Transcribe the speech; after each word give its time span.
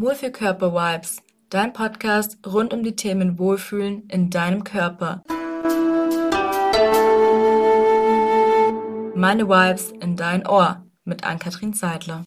Wohlfühlkörper-Vibes, 0.00 1.18
dein 1.50 1.74
Podcast 1.74 2.38
rund 2.46 2.72
um 2.72 2.82
die 2.82 2.96
Themen 2.96 3.38
Wohlfühlen 3.38 4.08
in 4.08 4.30
deinem 4.30 4.64
Körper. 4.64 5.22
Meine 9.14 9.46
Vibes 9.46 9.92
in 10.00 10.16
dein 10.16 10.46
Ohr 10.46 10.86
mit 11.04 11.24
Ann-Kathrin 11.24 11.74
Seidler. 11.74 12.24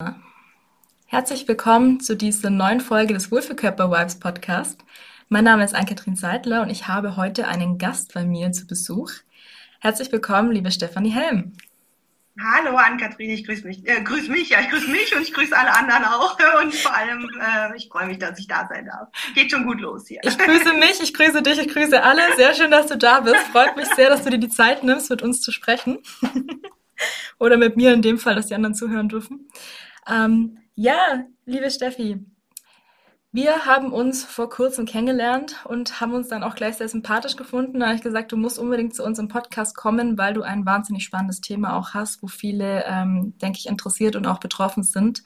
Herzlich 1.07 1.47
willkommen 1.47 1.99
zu 1.99 2.15
dieser 2.15 2.51
neuen 2.51 2.79
Folge 2.79 3.15
des 3.15 3.31
Wohlfühlkörper-Vibes 3.31 4.19
Podcast. 4.19 4.79
Mein 5.29 5.45
Name 5.45 5.63
ist 5.63 5.73
Ann-Kathrin 5.73 6.15
Seidler 6.15 6.61
und 6.61 6.69
ich 6.69 6.87
habe 6.87 7.17
heute 7.17 7.47
einen 7.47 7.79
Gast 7.79 8.13
bei 8.13 8.23
mir 8.23 8.51
zu 8.51 8.67
Besuch. 8.67 9.09
Herzlich 9.79 10.11
willkommen, 10.11 10.51
liebe 10.51 10.69
Stefanie 10.69 11.09
Helm. 11.09 11.53
Hallo 12.39 12.75
Ann-Kathrin, 12.77 13.29
ich 13.29 13.45
grüße 13.45 13.68
mich. 13.68 13.88
Äh, 13.88 14.02
grüß 14.02 14.27
mich, 14.27 14.49
ja, 14.49 14.61
ich 14.61 14.70
grüße 14.70 14.89
mich 14.89 15.16
und 15.16 15.21
ich 15.21 15.34
grüße 15.34 15.55
alle 15.55 15.71
anderen 15.71 16.03
auch. 16.05 16.35
Und 16.63 16.73
vor 16.73 16.95
allem, 16.95 17.30
äh, 17.40 17.77
ich 17.77 17.90
freue 17.90 18.07
mich, 18.07 18.17
dass 18.17 18.40
ich 18.40 18.48
da 18.48 18.67
sein 18.67 18.85
darf. 18.88 19.09
Geht 19.35 19.52
schon 19.52 19.66
gut 19.66 19.80
los 19.80 20.07
hier. 20.07 20.20
Ich 20.23 20.38
grüße 20.38 20.73
mich, 20.73 20.99
ich 21.02 21.13
grüße 21.13 21.43
dich, 21.43 21.59
ich 21.59 21.67
grüße 21.67 22.02
alle. 22.02 22.21
Sehr 22.35 22.55
schön, 22.55 22.71
dass 22.71 22.88
du 22.88 22.98
da 22.98 23.20
bist. 23.20 23.38
Freut 23.52 23.76
mich 23.76 23.88
sehr, 23.95 24.09
dass 24.09 24.23
du 24.23 24.31
dir 24.31 24.40
die 24.40 24.49
Zeit 24.49 24.84
nimmst, 24.84 25.12
mit 25.12 25.21
uns 25.21 25.41
zu 25.41 25.52
sprechen. 25.52 25.99
Oder 27.40 27.57
mit 27.57 27.77
mir 27.77 27.93
in 27.93 28.02
dem 28.02 28.17
Fall, 28.17 28.35
dass 28.35 28.48
die 28.48 28.55
anderen 28.55 28.73
zuhören 28.73 29.09
dürfen. 29.09 29.48
Ähm, 30.09 30.57
ja, 30.73 31.26
liebe 31.45 31.70
Steffi, 31.70 32.26
wir 33.33 33.65
haben 33.65 33.91
uns 33.91 34.23
vor 34.23 34.47
kurzem 34.47 34.85
kennengelernt 34.85 35.65
und 35.65 35.99
haben 35.99 36.13
uns 36.13 36.27
dann 36.27 36.43
auch 36.43 36.53
gleich 36.53 36.75
sehr 36.77 36.87
sympathisch 36.87 37.35
gefunden. 37.35 37.79
Da 37.79 37.87
habe 37.87 37.95
ich 37.95 38.03
gesagt, 38.03 38.31
du 38.31 38.37
musst 38.37 38.59
unbedingt 38.59 38.93
zu 38.93 39.03
uns 39.03 39.17
im 39.17 39.27
Podcast 39.27 39.75
kommen, 39.75 40.19
weil 40.19 40.35
du 40.35 40.43
ein 40.43 40.67
wahnsinnig 40.67 41.03
spannendes 41.03 41.41
Thema 41.41 41.75
auch 41.75 41.95
hast, 41.95 42.21
wo 42.21 42.27
viele, 42.27 42.85
ähm, 42.85 43.33
denke 43.41 43.57
ich, 43.57 43.65
interessiert 43.65 44.15
und 44.15 44.27
auch 44.27 44.39
betroffen 44.39 44.83
sind. 44.83 45.23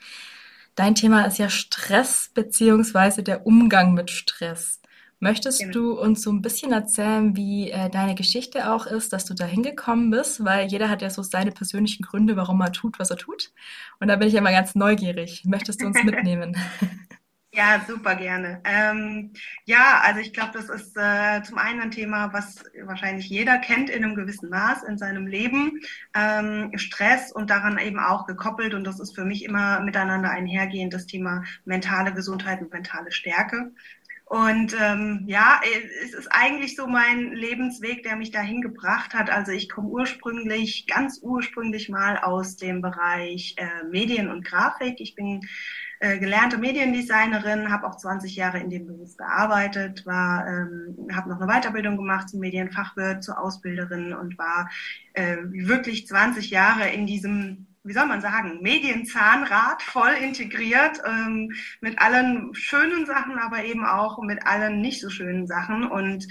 Dein 0.75 0.95
Thema 0.95 1.25
ist 1.25 1.37
ja 1.37 1.49
Stress 1.49 2.31
beziehungsweise 2.33 3.23
der 3.23 3.45
Umgang 3.45 3.93
mit 3.93 4.09
Stress. 4.09 4.79
Möchtest 5.19 5.59
genau. 5.59 5.73
du 5.73 5.99
uns 5.99 6.21
so 6.21 6.31
ein 6.31 6.41
bisschen 6.41 6.71
erzählen, 6.71 7.35
wie 7.35 7.71
äh, 7.71 7.89
deine 7.89 8.15
Geschichte 8.15 8.71
auch 8.71 8.85
ist, 8.85 9.11
dass 9.11 9.25
du 9.25 9.33
da 9.33 9.43
hingekommen 9.43 10.11
bist? 10.11 10.45
Weil 10.45 10.67
jeder 10.67 10.89
hat 10.89 11.01
ja 11.01 11.09
so 11.09 11.23
seine 11.23 11.51
persönlichen 11.51 12.03
Gründe, 12.03 12.37
warum 12.37 12.61
er 12.61 12.71
tut, 12.71 12.99
was 12.99 13.09
er 13.09 13.17
tut. 13.17 13.51
Und 13.99 14.07
da 14.07 14.15
bin 14.15 14.29
ich 14.29 14.35
immer 14.35 14.51
ganz 14.51 14.75
neugierig. 14.75 15.43
Möchtest 15.43 15.81
du 15.81 15.87
uns 15.87 16.01
mitnehmen? 16.05 16.55
Ja, 17.57 17.83
super 17.87 18.13
gerne. 18.13 18.61
Ähm, 18.65 19.33
ja, 19.65 20.01
also 20.03 20.19
ich 20.19 20.31
glaube, 20.31 20.51
das 20.53 20.69
ist 20.69 20.95
äh, 20.95 21.41
zum 21.41 21.57
einen 21.57 21.81
ein 21.81 21.89
Thema, 21.89 22.31
was 22.31 22.63
wahrscheinlich 22.83 23.29
jeder 23.29 23.57
kennt 23.57 23.89
in 23.89 24.03
einem 24.03 24.13
gewissen 24.13 24.49
Maß 24.51 24.83
in 24.83 24.99
seinem 24.99 25.25
Leben. 25.25 25.81
Ähm, 26.13 26.71
Stress 26.75 27.31
und 27.31 27.49
daran 27.49 27.79
eben 27.79 27.97
auch 27.97 28.27
gekoppelt. 28.27 28.75
Und 28.75 28.83
das 28.83 28.99
ist 28.99 29.15
für 29.15 29.25
mich 29.25 29.43
immer 29.43 29.79
miteinander 29.79 30.29
einhergehend, 30.29 30.93
das 30.93 31.07
Thema 31.07 31.45
mentale 31.65 32.13
Gesundheit 32.13 32.61
und 32.61 32.71
mentale 32.71 33.11
Stärke. 33.11 33.71
Und 34.29 34.75
ähm, 34.77 35.23
ja, 35.25 35.61
es 36.03 36.13
ist 36.13 36.27
eigentlich 36.29 36.75
so 36.75 36.85
mein 36.85 37.31
Lebensweg, 37.31 38.03
der 38.03 38.17
mich 38.17 38.31
dahin 38.31 38.59
gebracht 38.59 39.13
hat. 39.13 39.29
Also 39.29 39.53
ich 39.53 39.69
komme 39.69 39.87
ursprünglich, 39.87 40.85
ganz 40.85 41.19
ursprünglich 41.21 41.87
mal 41.87 42.17
aus 42.17 42.57
dem 42.57 42.81
Bereich 42.81 43.55
äh, 43.57 43.85
Medien 43.89 44.29
und 44.29 44.43
Grafik. 44.43 44.99
Ich 44.99 45.15
bin 45.15 45.47
äh, 46.01 46.19
gelernte 46.19 46.57
Mediendesignerin, 46.57 47.71
habe 47.71 47.87
auch 47.87 47.95
20 47.95 48.35
Jahre 48.35 48.59
in 48.59 48.69
dem 48.69 48.87
Beruf 48.87 49.15
gearbeitet, 49.15 50.05
war, 50.05 50.45
ähm, 50.45 51.07
habe 51.15 51.29
noch 51.29 51.39
eine 51.39 51.47
Weiterbildung 51.49 51.95
gemacht 51.95 52.27
zum 52.27 52.41
Medienfachwirt, 52.41 53.23
zur 53.23 53.39
Ausbilderin 53.39 54.13
und 54.13 54.37
war 54.37 54.69
äh, 55.13 55.37
wirklich 55.51 56.05
20 56.05 56.49
Jahre 56.49 56.89
in 56.89 57.07
diesem 57.07 57.67
wie 57.87 57.93
soll 57.93 58.05
man 58.05 58.21
sagen, 58.21 58.61
Medienzahnrad 58.61 59.81
voll 59.81 60.11
integriert, 60.21 61.01
ähm, 61.05 61.53
mit 61.81 61.99
allen 61.99 62.53
schönen 62.53 63.05
Sachen, 63.05 63.39
aber 63.39 63.63
eben 63.63 63.85
auch 63.85 64.21
mit 64.21 64.45
allen 64.45 64.81
nicht 64.81 65.01
so 65.01 65.09
schönen 65.09 65.47
Sachen. 65.47 65.85
Und 65.85 66.27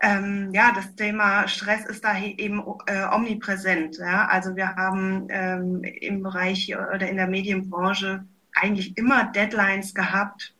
ähm, 0.00 0.50
ja, 0.52 0.72
das 0.74 0.94
Thema 0.94 1.48
Stress 1.48 1.84
ist 1.84 2.04
da 2.04 2.18
eben 2.18 2.62
äh, 2.86 3.04
omnipräsent. 3.12 3.98
Ja? 3.98 4.26
Also 4.26 4.56
wir 4.56 4.76
haben 4.76 5.26
ähm, 5.30 5.82
im 5.82 6.22
Bereich 6.22 6.74
oder 6.76 7.08
in 7.08 7.16
der 7.16 7.26
Medienbranche 7.26 8.24
eigentlich 8.54 8.96
immer 8.96 9.24
Deadlines 9.24 9.94
gehabt. 9.94 10.54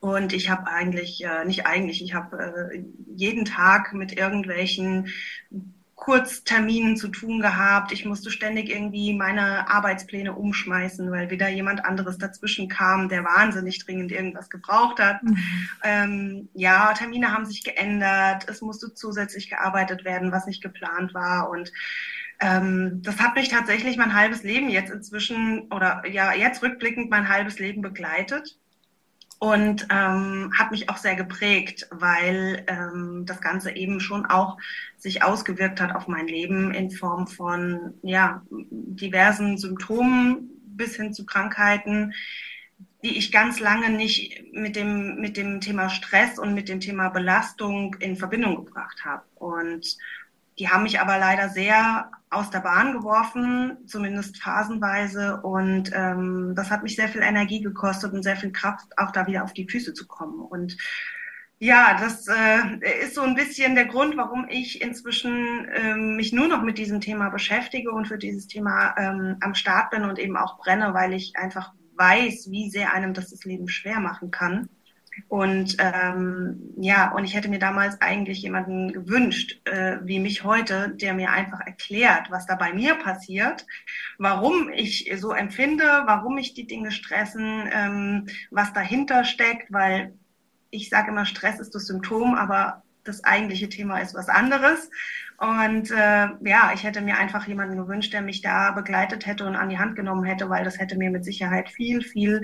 Und 0.00 0.32
ich 0.32 0.50
habe 0.50 0.66
eigentlich, 0.68 1.24
äh, 1.24 1.44
nicht 1.44 1.66
eigentlich, 1.66 2.02
ich 2.02 2.14
habe 2.14 2.70
äh, 2.72 2.84
jeden 3.14 3.44
Tag 3.44 3.94
mit 3.94 4.16
irgendwelchen 4.16 5.08
Kurzterminen 5.96 6.98
zu 6.98 7.08
tun 7.08 7.40
gehabt. 7.40 7.90
Ich 7.90 8.04
musste 8.04 8.30
ständig 8.30 8.70
irgendwie 8.70 9.14
meine 9.14 9.68
Arbeitspläne 9.68 10.34
umschmeißen, 10.34 11.10
weil 11.10 11.30
wieder 11.30 11.48
jemand 11.48 11.84
anderes 11.86 12.18
dazwischen 12.18 12.68
kam, 12.68 13.08
der 13.08 13.24
wahnsinnig 13.24 13.84
dringend 13.84 14.12
irgendwas 14.12 14.50
gebraucht 14.50 15.00
hat. 15.00 15.22
Mhm. 15.22 15.38
Ähm, 15.82 16.48
ja, 16.52 16.92
Termine 16.92 17.32
haben 17.32 17.46
sich 17.46 17.64
geändert. 17.64 18.46
Es 18.48 18.60
musste 18.60 18.92
zusätzlich 18.92 19.48
gearbeitet 19.48 20.04
werden, 20.04 20.32
was 20.32 20.46
nicht 20.46 20.62
geplant 20.62 21.14
war. 21.14 21.48
Und 21.48 21.72
ähm, 22.40 23.00
das 23.02 23.18
hat 23.18 23.34
mich 23.34 23.48
tatsächlich 23.48 23.96
mein 23.96 24.14
halbes 24.14 24.42
Leben 24.42 24.68
jetzt 24.68 24.90
inzwischen 24.90 25.72
oder 25.72 26.06
ja 26.06 26.34
jetzt 26.34 26.62
rückblickend 26.62 27.08
mein 27.08 27.30
halbes 27.30 27.58
Leben 27.58 27.80
begleitet 27.80 28.58
und 29.38 29.86
ähm, 29.90 30.52
hat 30.56 30.70
mich 30.70 30.88
auch 30.88 30.96
sehr 30.96 31.14
geprägt, 31.14 31.86
weil 31.90 32.64
ähm, 32.68 33.24
das 33.26 33.40
Ganze 33.40 33.76
eben 33.76 34.00
schon 34.00 34.24
auch 34.24 34.56
sich 34.96 35.22
ausgewirkt 35.22 35.80
hat 35.80 35.94
auf 35.94 36.08
mein 36.08 36.26
Leben 36.26 36.72
in 36.72 36.90
Form 36.90 37.26
von 37.26 37.94
ja 38.02 38.42
diversen 38.50 39.58
Symptomen 39.58 40.50
bis 40.64 40.96
hin 40.96 41.12
zu 41.12 41.26
Krankheiten, 41.26 42.14
die 43.04 43.18
ich 43.18 43.30
ganz 43.30 43.60
lange 43.60 43.90
nicht 43.90 44.42
mit 44.52 44.74
dem 44.74 45.16
mit 45.20 45.36
dem 45.36 45.60
Thema 45.60 45.90
Stress 45.90 46.38
und 46.38 46.54
mit 46.54 46.68
dem 46.68 46.80
Thema 46.80 47.10
Belastung 47.10 47.94
in 48.00 48.16
Verbindung 48.16 48.64
gebracht 48.64 49.04
habe. 49.04 49.24
Und 49.34 49.98
die 50.58 50.68
haben 50.68 50.84
mich 50.84 51.00
aber 51.00 51.18
leider 51.18 51.48
sehr 51.48 52.10
aus 52.30 52.50
der 52.50 52.60
Bahn 52.60 52.92
geworfen, 52.92 53.78
zumindest 53.86 54.42
phasenweise. 54.42 55.40
Und 55.42 55.90
ähm, 55.94 56.54
das 56.56 56.70
hat 56.70 56.82
mich 56.82 56.96
sehr 56.96 57.08
viel 57.08 57.22
Energie 57.22 57.60
gekostet 57.60 58.12
und 58.12 58.22
sehr 58.22 58.36
viel 58.36 58.52
Kraft, 58.52 58.86
auch 58.96 59.12
da 59.12 59.26
wieder 59.26 59.44
auf 59.44 59.52
die 59.52 59.68
Füße 59.68 59.94
zu 59.94 60.06
kommen. 60.06 60.40
Und 60.40 60.76
ja, 61.58 61.96
das 61.98 62.26
äh, 62.28 63.02
ist 63.02 63.14
so 63.14 63.22
ein 63.22 63.34
bisschen 63.34 63.74
der 63.74 63.86
Grund, 63.86 64.16
warum 64.16 64.46
ich 64.48 64.82
inzwischen 64.82 65.66
ähm, 65.74 66.16
mich 66.16 66.32
nur 66.32 66.48
noch 66.48 66.62
mit 66.62 66.76
diesem 66.76 67.00
Thema 67.00 67.30
beschäftige 67.30 67.90
und 67.92 68.08
für 68.08 68.18
dieses 68.18 68.46
Thema 68.46 68.94
ähm, 68.98 69.36
am 69.40 69.54
Start 69.54 69.90
bin 69.90 70.04
und 70.04 70.18
eben 70.18 70.36
auch 70.36 70.58
brenne, 70.58 70.92
weil 70.92 71.14
ich 71.14 71.36
einfach 71.36 71.72
weiß, 71.96 72.50
wie 72.50 72.68
sehr 72.68 72.92
einem 72.92 73.14
das 73.14 73.30
das 73.30 73.44
Leben 73.44 73.68
schwer 73.68 74.00
machen 74.00 74.30
kann. 74.30 74.68
Und 75.28 75.76
ähm, 75.78 76.74
ja, 76.76 77.12
und 77.12 77.24
ich 77.24 77.34
hätte 77.34 77.48
mir 77.48 77.58
damals 77.58 78.00
eigentlich 78.00 78.42
jemanden 78.42 78.92
gewünscht, 78.92 79.60
äh, 79.64 79.98
wie 80.02 80.20
mich 80.20 80.44
heute, 80.44 80.90
der 80.90 81.14
mir 81.14 81.30
einfach 81.30 81.60
erklärt, 81.60 82.30
was 82.30 82.46
da 82.46 82.54
bei 82.54 82.72
mir 82.72 82.94
passiert, 82.96 83.66
warum 84.18 84.70
ich 84.70 85.10
so 85.16 85.32
empfinde, 85.32 85.84
warum 86.06 86.34
mich 86.34 86.54
die 86.54 86.66
Dinge 86.66 86.90
stressen, 86.90 87.68
ähm, 87.72 88.26
was 88.50 88.72
dahinter 88.72 89.24
steckt, 89.24 89.72
weil 89.72 90.14
ich 90.70 90.90
sage 90.90 91.10
immer, 91.10 91.26
Stress 91.26 91.60
ist 91.60 91.74
das 91.74 91.86
Symptom, 91.86 92.34
aber 92.34 92.82
das 93.04 93.24
eigentliche 93.24 93.68
Thema 93.68 93.98
ist 93.98 94.14
was 94.14 94.28
anderes. 94.28 94.90
Und 95.38 95.90
äh, 95.90 96.28
ja, 96.40 96.72
ich 96.74 96.82
hätte 96.82 97.00
mir 97.00 97.18
einfach 97.18 97.46
jemanden 97.46 97.76
gewünscht, 97.76 98.12
der 98.12 98.22
mich 98.22 98.42
da 98.42 98.72
begleitet 98.72 99.26
hätte 99.26 99.46
und 99.46 99.54
an 99.54 99.68
die 99.68 99.78
Hand 99.78 99.96
genommen 99.96 100.24
hätte, 100.24 100.48
weil 100.48 100.64
das 100.64 100.78
hätte 100.78 100.96
mir 100.96 101.10
mit 101.10 101.24
Sicherheit 101.24 101.68
viel, 101.68 102.02
viel 102.02 102.42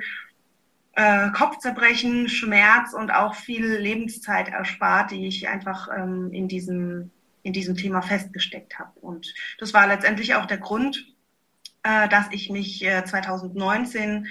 äh, 0.94 1.30
Kopfzerbrechen, 1.30 2.28
Schmerz 2.28 2.92
und 2.92 3.10
auch 3.10 3.34
viel 3.34 3.66
Lebenszeit 3.66 4.48
erspart, 4.48 5.10
die 5.10 5.26
ich 5.26 5.48
einfach 5.48 5.88
ähm, 5.96 6.30
in 6.32 6.48
diesem 6.48 7.10
in 7.42 7.52
diesem 7.52 7.76
Thema 7.76 8.02
festgesteckt 8.02 8.78
habe. 8.78 8.92
Und 9.00 9.34
das 9.58 9.74
war 9.74 9.86
letztendlich 9.86 10.34
auch 10.34 10.46
der 10.46 10.58
Grund, 10.58 11.12
äh, 11.82 12.08
dass 12.08 12.26
ich 12.30 12.50
mich 12.50 12.84
äh, 12.84 13.04
2019 13.04 14.28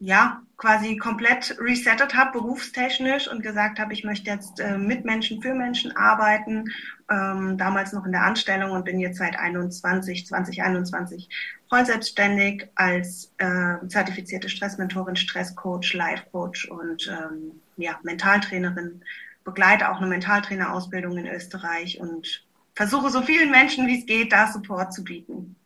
ja 0.00 0.42
quasi 0.64 0.96
komplett 0.96 1.58
resettet 1.60 2.14
habe, 2.14 2.38
berufstechnisch 2.38 3.28
und 3.28 3.42
gesagt 3.42 3.78
habe, 3.78 3.92
ich 3.92 4.02
möchte 4.02 4.30
jetzt 4.30 4.60
äh, 4.60 4.78
mit 4.78 5.04
Menschen 5.04 5.42
für 5.42 5.52
Menschen 5.52 5.94
arbeiten. 5.94 6.72
Ähm, 7.10 7.58
damals 7.58 7.92
noch 7.92 8.06
in 8.06 8.12
der 8.12 8.22
Anstellung 8.22 8.70
und 8.70 8.86
bin 8.86 8.98
jetzt 8.98 9.18
seit 9.18 9.38
21, 9.38 10.26
2021 10.26 11.28
voll 11.68 11.84
selbstständig 11.84 12.66
als 12.76 13.30
äh, 13.36 13.86
zertifizierte 13.88 14.48
Stressmentorin, 14.48 15.16
Stresscoach, 15.16 15.92
Life-Coach 15.92 16.70
und 16.70 17.08
ähm, 17.08 17.60
ja, 17.76 17.98
Mentaltrainerin. 18.02 19.02
Begleite 19.44 19.90
auch 19.90 19.98
eine 19.98 20.06
Mentaltrainerausbildung 20.06 21.18
in 21.18 21.26
Österreich 21.26 22.00
und 22.00 22.42
versuche 22.74 23.10
so 23.10 23.20
vielen 23.20 23.50
Menschen, 23.50 23.86
wie 23.86 23.98
es 23.98 24.06
geht, 24.06 24.32
da 24.32 24.50
Support 24.50 24.94
zu 24.94 25.04
bieten. 25.04 25.56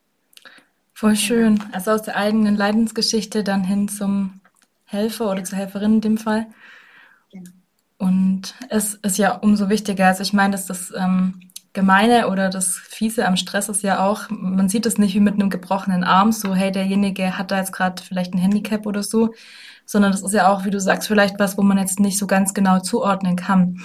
Voll 0.93 1.15
schön. 1.15 1.63
Also 1.71 1.93
aus 1.93 2.03
der 2.03 2.17
eigenen 2.17 2.57
Leidensgeschichte 2.57 3.45
dann 3.45 3.63
hin 3.63 3.87
zum 3.87 4.41
Helfer 4.89 5.31
oder 5.31 5.45
zur 5.45 5.59
Helferin 5.59 5.95
in 5.95 6.01
dem 6.01 6.19
Fall. 6.19 6.47
Genau. 7.31 7.51
Und 7.99 8.55
es 8.71 8.95
ist 8.95 9.19
ja 9.19 9.33
umso 9.33 9.69
wichtiger. 9.69 10.07
Also 10.07 10.23
ich 10.23 10.33
meine, 10.33 10.53
dass 10.53 10.67
das 10.67 10.93
ähm, 10.97 11.41
Gemeine 11.73 12.29
oder 12.29 12.49
das 12.49 12.77
Fiese 12.77 13.27
am 13.27 13.37
Stress 13.37 13.69
ist 13.69 13.83
ja 13.83 14.05
auch, 14.05 14.31
man 14.31 14.69
sieht 14.69 14.87
es 14.87 14.99
nicht 14.99 15.15
wie 15.15 15.21
mit 15.21 15.35
einem 15.35 15.51
gebrochenen 15.51 16.05
Arm, 16.05 16.33
so 16.33 16.55
hey, 16.55 16.73
derjenige 16.73 17.37
hat 17.37 17.51
da 17.51 17.59
jetzt 17.59 17.73
gerade 17.73 18.03
vielleicht 18.03 18.35
ein 18.35 18.39
Handicap 18.39 18.87
oder 18.87 19.03
so, 19.03 19.35
sondern 19.85 20.13
das 20.13 20.23
ist 20.23 20.33
ja 20.33 20.49
auch, 20.49 20.65
wie 20.65 20.71
du 20.71 20.81
sagst, 20.81 21.09
vielleicht 21.09 21.39
was, 21.39 21.59
wo 21.59 21.63
man 21.63 21.79
jetzt 21.79 22.01
nicht 22.01 22.19
so 22.19 22.27
ganz 22.27 22.55
genau 22.55 22.81
zuordnen 22.81 23.37
kann. 23.37 23.81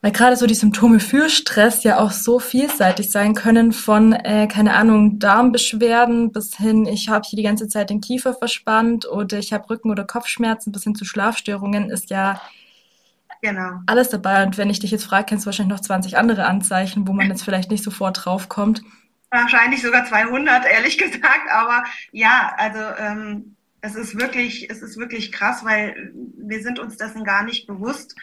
Weil 0.00 0.12
gerade 0.12 0.36
so 0.36 0.46
die 0.46 0.54
Symptome 0.54 1.00
für 1.00 1.28
Stress 1.28 1.82
ja 1.82 1.98
auch 1.98 2.12
so 2.12 2.38
vielseitig 2.38 3.10
sein 3.10 3.34
können, 3.34 3.72
von, 3.72 4.12
äh, 4.12 4.46
keine 4.46 4.74
Ahnung, 4.74 5.18
Darmbeschwerden 5.18 6.30
bis 6.30 6.56
hin, 6.56 6.86
ich 6.86 7.08
habe 7.08 7.26
hier 7.26 7.36
die 7.36 7.42
ganze 7.42 7.68
Zeit 7.68 7.90
den 7.90 8.00
Kiefer 8.00 8.32
verspannt 8.34 9.06
oder 9.06 9.38
ich 9.38 9.52
habe 9.52 9.68
Rücken- 9.68 9.90
oder 9.90 10.04
Kopfschmerzen 10.04 10.70
bis 10.70 10.84
hin 10.84 10.94
zu 10.94 11.04
Schlafstörungen, 11.04 11.90
ist 11.90 12.10
ja 12.10 12.40
genau. 13.42 13.80
alles 13.86 14.08
dabei. 14.08 14.44
Und 14.44 14.56
wenn 14.56 14.70
ich 14.70 14.78
dich 14.78 14.92
jetzt 14.92 15.04
frage, 15.04 15.26
kennst 15.26 15.44
du 15.44 15.46
wahrscheinlich 15.46 15.76
noch 15.76 15.84
20 15.84 16.16
andere 16.16 16.46
Anzeichen, 16.46 17.08
wo 17.08 17.12
man 17.12 17.26
jetzt 17.26 17.42
vielleicht 17.42 17.70
nicht 17.70 17.82
sofort 17.82 18.24
draufkommt. 18.24 18.82
Wahrscheinlich 19.30 19.82
sogar 19.82 20.04
200, 20.04 20.64
ehrlich 20.64 20.96
gesagt. 20.96 21.50
Aber 21.52 21.82
ja, 22.12 22.54
also 22.56 22.78
ähm, 22.98 23.56
es 23.80 23.96
ist 23.96 24.16
wirklich, 24.16 24.70
es 24.70 24.80
ist 24.80 24.96
wirklich 24.96 25.32
krass, 25.32 25.64
weil 25.64 26.12
wir 26.36 26.62
sind 26.62 26.78
uns 26.78 26.96
dessen 26.96 27.24
gar 27.24 27.44
nicht 27.44 27.66
bewusst, 27.66 28.14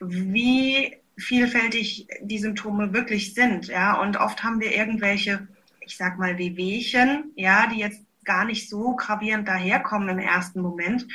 wie 0.00 0.96
vielfältig 1.16 2.08
die 2.20 2.38
Symptome 2.38 2.92
wirklich 2.92 3.34
sind, 3.34 3.68
ja. 3.68 4.00
Und 4.00 4.16
oft 4.16 4.42
haben 4.42 4.60
wir 4.60 4.74
irgendwelche, 4.74 5.46
ich 5.80 5.96
sag 5.96 6.18
mal, 6.18 6.38
Wehwehchen, 6.38 7.32
ja, 7.36 7.66
die 7.68 7.80
jetzt 7.80 8.02
gar 8.24 8.44
nicht 8.44 8.68
so 8.68 8.96
gravierend 8.96 9.46
daherkommen 9.46 10.08
im 10.08 10.18
ersten 10.18 10.60
Moment 10.60 11.06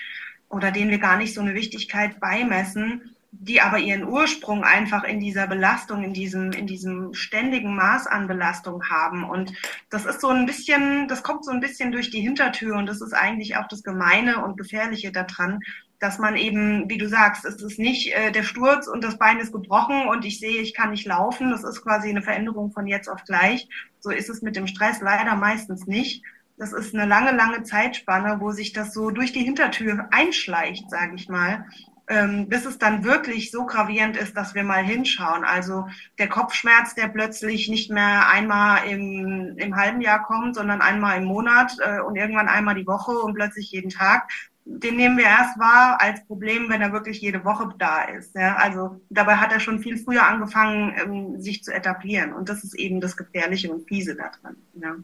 oder 0.48 0.72
denen 0.72 0.92
wir 0.92 1.00
gar 1.00 1.18
nicht 1.18 1.34
so 1.34 1.42
eine 1.42 1.54
Wichtigkeit 1.54 2.20
beimessen, 2.20 3.16
die 3.32 3.62
aber 3.62 3.78
ihren 3.78 4.08
Ursprung 4.08 4.64
einfach 4.64 5.04
in 5.04 5.20
dieser 5.20 5.48
Belastung, 5.48 6.04
in 6.04 6.14
diesem, 6.14 6.52
in 6.52 6.66
diesem 6.66 7.14
ständigen 7.14 7.76
Maß 7.76 8.08
an 8.08 8.28
Belastung 8.28 8.90
haben. 8.90 9.24
Und 9.24 9.54
das 9.90 10.06
ist 10.06 10.22
so 10.22 10.30
ein 10.30 10.46
bisschen, 10.46 11.08
das 11.08 11.22
kommt 11.22 11.46
so 11.46 11.52
ein 11.52 11.60
bisschen 11.60 11.92
durch 11.92 12.10
die 12.10 12.22
Hintertür 12.22 12.76
und 12.76 12.88
das 12.88 13.02
ist 13.02 13.14
eigentlich 13.14 13.58
auch 13.58 13.68
das 13.68 13.84
Gemeine 13.84 14.44
und 14.44 14.58
Gefährliche 14.58 15.12
daran, 15.12 15.60
dass 16.00 16.18
man 16.18 16.38
eben, 16.38 16.90
wie 16.90 16.98
du 16.98 17.08
sagst, 17.08 17.46
es 17.46 17.62
ist 17.62 17.78
nicht 17.78 18.14
äh, 18.16 18.32
der 18.32 18.44
Sturz 18.44 18.88
und 18.88 19.04
das 19.04 19.18
Bein 19.18 19.40
ist 19.40 19.52
gebrochen 19.52 20.08
und 20.08 20.24
ich 20.24 20.40
sehe, 20.40 20.62
ich 20.62 20.74
kann 20.74 20.92
nicht 20.92 21.06
laufen. 21.06 21.52
Das 21.52 21.64
ist 21.64 21.84
quasi 21.84 22.10
eine 22.10 22.22
Veränderung 22.22 22.72
von 22.72 22.88
jetzt 22.88 23.10
auf 23.10 23.24
gleich. 23.26 23.68
So 24.00 24.10
ist 24.10 24.30
es 24.30 24.42
mit 24.42 24.56
dem 24.56 24.68
Stress 24.68 25.02
leider 25.02 25.36
meistens 25.36 25.88
nicht. 25.88 26.24
Das 26.58 26.74
ist 26.74 26.94
eine 26.94 27.06
lange, 27.06 27.32
lange 27.32 27.64
Zeitspanne, 27.64 28.38
wo 28.40 28.52
sich 28.52 28.74
das 28.74 28.94
so 28.94 29.12
durch 29.12 29.34
die 29.34 29.44
Hintertür 29.44 30.08
einschleicht, 30.12 30.90
sage 30.90 31.16
ich 31.16 31.30
mal, 31.30 31.66
ähm, 32.10 32.50
bis 32.50 32.66
es 32.66 32.78
dann 32.78 33.04
wirklich 33.04 33.52
so 33.52 33.66
gravierend 33.66 34.18
ist, 34.18 34.36
dass 34.36 34.56
wir 34.56 34.64
mal 34.64 34.84
hinschauen. 34.84 35.44
Also 35.44 35.88
der 36.18 36.28
Kopfschmerz, 36.28 36.96
der 36.96 37.08
plötzlich 37.08 37.70
nicht 37.70 37.92
mehr 37.92 38.28
einmal 38.30 38.88
im, 38.90 39.56
im 39.58 39.76
halben 39.76 40.02
Jahr 40.02 40.24
kommt, 40.24 40.56
sondern 40.56 40.82
einmal 40.82 41.18
im 41.18 41.26
Monat 41.26 41.78
äh, 41.82 42.02
und 42.02 42.16
irgendwann 42.16 42.50
einmal 42.50 42.76
die 42.76 42.88
Woche 42.88 43.12
und 43.12 43.36
plötzlich 43.36 43.72
jeden 43.72 43.92
Tag 43.92 44.28
den 44.72 44.98
nehmen 44.98 45.18
wir 45.18 45.26
erst 45.26 45.58
wahr 45.58 46.00
als 46.00 46.24
Problem, 46.26 46.70
wenn 46.70 46.82
er 46.82 46.94
wirklich 46.94 47.22
jede 47.22 47.44
Woche 47.44 47.74
da 47.80 48.04
ist. 48.04 48.36
Ja? 48.36 48.56
Also 48.56 49.02
dabei 49.10 49.38
hat 49.38 49.52
er 49.52 49.60
schon 49.60 49.80
viel 49.80 49.98
früher 49.98 50.26
angefangen, 50.26 50.94
ähm, 50.98 51.42
sich 51.42 51.64
zu 51.64 51.74
etablieren. 51.74 52.34
Und 52.34 52.50
das 52.50 52.64
ist 52.64 52.76
eben 52.76 53.02
das 53.02 53.18
Gefährliche 53.18 53.72
und 53.72 53.88
Fiese 53.88 54.16
daran. 54.16 54.58
Ja? 54.76 54.96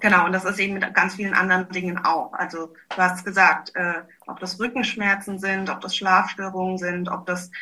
Genau, 0.00 0.26
und 0.26 0.32
das 0.32 0.44
ist 0.44 0.58
eben 0.58 0.74
mit 0.74 0.92
ganz 0.92 1.14
vielen 1.14 1.34
anderen 1.34 1.68
Dingen 1.68 1.98
auch. 1.98 2.32
Also 2.32 2.74
du 2.88 2.96
hast 2.96 3.24
gesagt, 3.24 3.70
äh, 3.76 4.02
ob 4.26 4.40
das 4.40 4.58
Rückenschmerzen 4.58 5.38
sind, 5.38 5.70
ob 5.70 5.80
das 5.80 5.96
Schlafstörungen 5.96 6.78
sind, 6.78 7.08
ob 7.08 7.26
das 7.26 7.52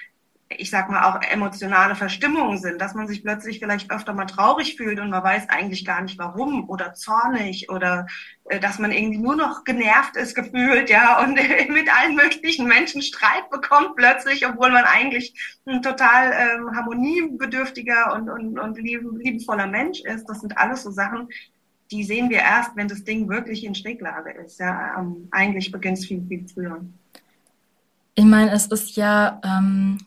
ich 0.58 0.70
sag 0.70 0.90
mal, 0.90 1.04
auch 1.04 1.22
emotionale 1.22 1.94
Verstimmungen 1.94 2.58
sind, 2.58 2.80
dass 2.80 2.94
man 2.94 3.08
sich 3.08 3.22
plötzlich 3.22 3.58
vielleicht 3.58 3.90
öfter 3.90 4.12
mal 4.12 4.26
traurig 4.26 4.76
fühlt 4.76 5.00
und 5.00 5.10
man 5.10 5.22
weiß 5.22 5.48
eigentlich 5.48 5.84
gar 5.84 6.00
nicht 6.02 6.18
warum 6.18 6.68
oder 6.68 6.94
zornig 6.94 7.70
oder 7.70 8.06
äh, 8.44 8.60
dass 8.60 8.78
man 8.78 8.92
irgendwie 8.92 9.18
nur 9.18 9.36
noch 9.36 9.64
genervt 9.64 10.16
ist 10.16 10.34
gefühlt, 10.34 10.90
ja, 10.90 11.22
und 11.22 11.34
mit 11.68 11.88
allen 11.94 12.16
möglichen 12.16 12.66
Menschen 12.66 13.02
Streit 13.02 13.50
bekommt 13.50 13.96
plötzlich, 13.96 14.46
obwohl 14.46 14.70
man 14.70 14.84
eigentlich 14.84 15.34
ein 15.66 15.82
total 15.82 16.32
ähm, 16.32 16.76
harmoniebedürftiger 16.76 18.14
und, 18.14 18.28
und, 18.28 18.58
und 18.58 18.78
lieb, 18.78 19.02
liebevoller 19.18 19.66
Mensch 19.66 20.00
ist. 20.00 20.26
Das 20.28 20.40
sind 20.40 20.58
alles 20.58 20.82
so 20.82 20.90
Sachen, 20.90 21.28
die 21.90 22.04
sehen 22.04 22.30
wir 22.30 22.38
erst, 22.38 22.74
wenn 22.74 22.88
das 22.88 23.04
Ding 23.04 23.28
wirklich 23.28 23.64
in 23.64 23.74
Schräglage 23.74 24.32
ist. 24.32 24.58
Ja, 24.58 24.98
ähm, 24.98 25.28
eigentlich 25.30 25.70
beginnt 25.70 25.98
es 25.98 26.06
viel, 26.06 26.24
viel 26.26 26.46
früher. 26.48 26.80
Ich 28.14 28.24
meine, 28.24 28.50
es 28.50 28.66
ist 28.66 28.96
ja 28.96 29.40
ähm, 29.44 29.98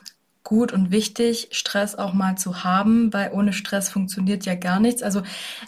gut 0.46 0.72
und 0.72 0.92
wichtig, 0.92 1.50
Stress 1.52 1.96
auch 1.96 2.14
mal 2.14 2.38
zu 2.38 2.64
haben, 2.64 3.12
weil 3.12 3.32
ohne 3.34 3.52
Stress 3.52 3.90
funktioniert 3.90 4.46
ja 4.46 4.56
gar 4.56 4.80
nichts. 4.80 5.04
Also 5.04 5.24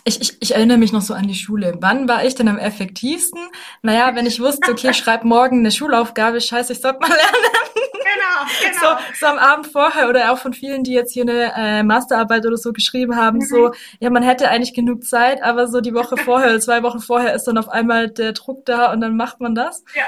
ich, 0.05 0.21
ich, 0.21 0.37
ich 0.39 0.55
erinnere 0.55 0.77
mich 0.77 0.93
noch 0.93 1.01
so 1.01 1.13
an 1.13 1.27
die 1.27 1.35
Schule. 1.35 1.77
Wann 1.81 2.07
war 2.07 2.23
ich 2.23 2.35
denn 2.35 2.47
am 2.47 2.59
effektivsten? 2.59 3.41
Naja, 3.81 4.15
wenn 4.15 4.27
ich 4.27 4.39
wusste, 4.39 4.71
okay, 4.71 4.93
schreib 4.93 5.25
morgen 5.25 5.59
eine 5.59 5.71
Schulaufgabe, 5.71 6.39
scheiße, 6.39 6.71
ich 6.73 6.79
sollte 6.79 6.99
mal 6.99 7.09
lernen. 7.09 7.67
Genau, 8.07 8.71
genau. 8.71 8.97
So, 8.97 9.19
so 9.19 9.25
am 9.25 9.37
Abend 9.37 9.67
vorher 9.67 10.09
oder 10.09 10.31
auch 10.31 10.37
von 10.37 10.53
vielen, 10.53 10.83
die 10.83 10.93
jetzt 10.93 11.11
hier 11.11 11.23
eine 11.23 11.53
äh, 11.55 11.83
Masterarbeit 11.83 12.45
oder 12.45 12.57
so 12.57 12.71
geschrieben 12.71 13.15
haben, 13.15 13.39
mhm. 13.39 13.45
so, 13.45 13.71
ja, 13.99 14.09
man 14.09 14.23
hätte 14.23 14.49
eigentlich 14.49 14.73
genug 14.73 15.03
Zeit, 15.03 15.43
aber 15.43 15.67
so 15.67 15.81
die 15.81 15.93
Woche 15.93 16.17
vorher, 16.17 16.59
zwei 16.61 16.83
Wochen 16.83 16.99
vorher 16.99 17.33
ist 17.33 17.45
dann 17.45 17.57
auf 17.57 17.67
einmal 17.67 18.09
der 18.09 18.33
Druck 18.33 18.65
da 18.65 18.93
und 18.93 19.01
dann 19.01 19.17
macht 19.17 19.39
man 19.39 19.55
das. 19.55 19.83
Ja. 19.95 20.03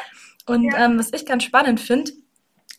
Und 0.46 0.64
ja. 0.64 0.86
Ähm, 0.86 0.98
was 0.98 1.12
ich 1.12 1.26
ganz 1.26 1.44
spannend 1.44 1.80
finde, 1.80 2.12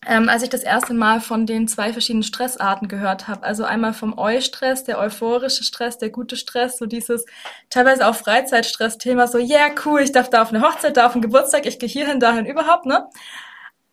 ähm, 0.06 0.28
als 0.28 0.42
ich 0.42 0.48
das 0.48 0.62
erste 0.62 0.94
Mal 0.94 1.20
von 1.20 1.44
den 1.44 1.68
zwei 1.68 1.92
verschiedenen 1.92 2.22
Stressarten 2.22 2.88
gehört 2.88 3.28
habe. 3.28 3.42
Also 3.44 3.64
einmal 3.64 3.92
vom 3.92 4.18
Eu-Stress, 4.18 4.84
der 4.84 4.98
euphorische 4.98 5.62
Stress, 5.62 5.98
der 5.98 6.08
gute 6.10 6.36
Stress, 6.36 6.78
so 6.78 6.86
dieses 6.86 7.26
teilweise 7.68 8.06
auch 8.06 8.14
Freizeitstress-Thema, 8.14 9.26
so, 9.26 9.38
yeah, 9.38 9.68
cool, 9.84 10.00
ich 10.00 10.12
darf 10.12 10.30
da 10.30 10.42
auf 10.42 10.50
eine 10.50 10.62
Hochzeit, 10.62 10.96
da 10.96 11.06
auf 11.06 11.12
einen 11.12 11.22
Geburtstag, 11.22 11.66
ich 11.66 11.78
gehe 11.78 11.88
hierhin, 11.88 12.18
dahin, 12.18 12.46
überhaupt, 12.46 12.86
ne? 12.86 13.08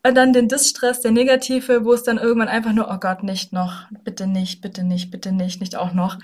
Und 0.03 0.15
dann 0.15 0.31
den 0.31 0.47
Distress, 0.47 1.01
der 1.01 1.11
negative, 1.11 1.83
wo 1.83 1.91
es 1.91 2.03
dann 2.03 2.17
irgendwann 2.17 2.47
einfach 2.47 2.71
nur, 2.71 2.89
oh 2.89 2.97
Gott, 2.97 3.23
nicht 3.23 3.51
noch, 3.51 3.87
bitte 4.05 4.27
nicht, 4.27 4.61
bitte 4.61 4.83
nicht, 4.83 5.11
bitte 5.11 5.33
nicht, 5.33 5.59
nicht 5.59 5.75
auch 5.75 5.91
noch. 5.91 6.17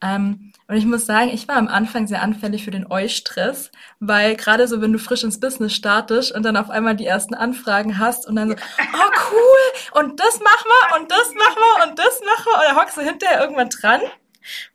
Ähm, 0.00 0.52
und 0.68 0.76
ich 0.76 0.86
muss 0.86 1.06
sagen, 1.06 1.30
ich 1.30 1.48
war 1.48 1.56
am 1.56 1.66
Anfang 1.66 2.06
sehr 2.06 2.22
anfällig 2.22 2.64
für 2.64 2.70
den 2.70 2.86
Eu-Stress, 2.90 3.72
weil 3.98 4.36
gerade 4.36 4.68
so, 4.68 4.80
wenn 4.80 4.92
du 4.92 4.98
frisch 4.98 5.24
ins 5.24 5.40
Business 5.40 5.74
startest 5.74 6.32
und 6.32 6.44
dann 6.44 6.56
auf 6.56 6.70
einmal 6.70 6.94
die 6.94 7.06
ersten 7.06 7.34
Anfragen 7.34 7.98
hast 7.98 8.26
und 8.26 8.36
dann 8.36 8.50
so, 8.50 8.54
oh 8.54 9.10
cool, 9.32 10.02
und 10.02 10.20
das 10.20 10.38
machen 10.40 10.66
wir 10.66 11.00
und 11.00 11.10
das 11.10 11.34
machen 11.34 11.56
wir 11.56 11.88
und 11.88 11.98
das 11.98 12.20
machen 12.20 12.44
wir, 12.46 12.54
und 12.54 12.64
dann 12.68 12.76
hockst 12.76 12.96
du 12.96 13.00
hinterher 13.00 13.40
irgendwann 13.40 13.70
dran 13.70 14.00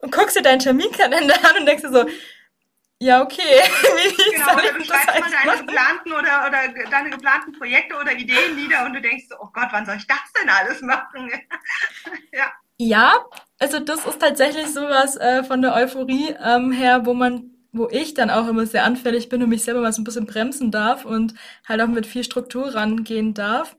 und 0.00 0.12
guckst 0.12 0.36
dir 0.36 0.42
deinen 0.42 0.58
Terminkalender 0.58 1.36
an 1.48 1.60
und 1.60 1.66
denkst 1.66 1.82
dir 1.82 1.92
so, 1.92 2.06
ja, 3.00 3.22
okay. 3.22 3.42
Wie 3.42 4.32
genau, 4.32 4.54
oder 4.54 4.72
du 4.72 4.84
schreibst 4.84 5.20
mal 5.20 5.30
deine 5.30 5.64
geplanten 5.64 6.12
oder, 6.12 6.46
oder 6.46 6.88
deine 6.90 7.10
geplanten 7.10 7.52
Projekte 7.52 7.96
oder 7.96 8.12
Ideen 8.12 8.56
nieder 8.56 8.84
und 8.84 8.94
du 8.94 9.00
denkst 9.00 9.24
so, 9.28 9.36
oh 9.40 9.48
Gott, 9.52 9.68
wann 9.72 9.86
soll 9.86 9.96
ich 9.96 10.06
das 10.06 10.32
denn 10.40 10.48
alles 10.48 10.80
machen? 10.80 11.30
ja. 12.32 12.52
Ja, 12.78 13.24
also 13.58 13.78
das 13.78 14.04
ist 14.04 14.20
tatsächlich 14.20 14.66
sowas 14.72 15.16
äh, 15.16 15.44
von 15.44 15.62
der 15.62 15.74
Euphorie 15.74 16.34
ähm, 16.42 16.72
her, 16.72 17.06
wo 17.06 17.14
man, 17.14 17.50
wo 17.72 17.88
ich 17.88 18.14
dann 18.14 18.30
auch 18.30 18.48
immer 18.48 18.66
sehr 18.66 18.84
anfällig 18.84 19.28
bin 19.28 19.42
und 19.42 19.48
mich 19.48 19.62
selber 19.62 19.80
mal 19.80 19.92
so 19.92 20.00
ein 20.00 20.04
bisschen 20.04 20.26
bremsen 20.26 20.70
darf 20.72 21.04
und 21.04 21.34
halt 21.66 21.80
auch 21.80 21.86
mit 21.86 22.06
viel 22.06 22.24
Struktur 22.24 22.74
rangehen 22.74 23.32
darf. 23.32 23.76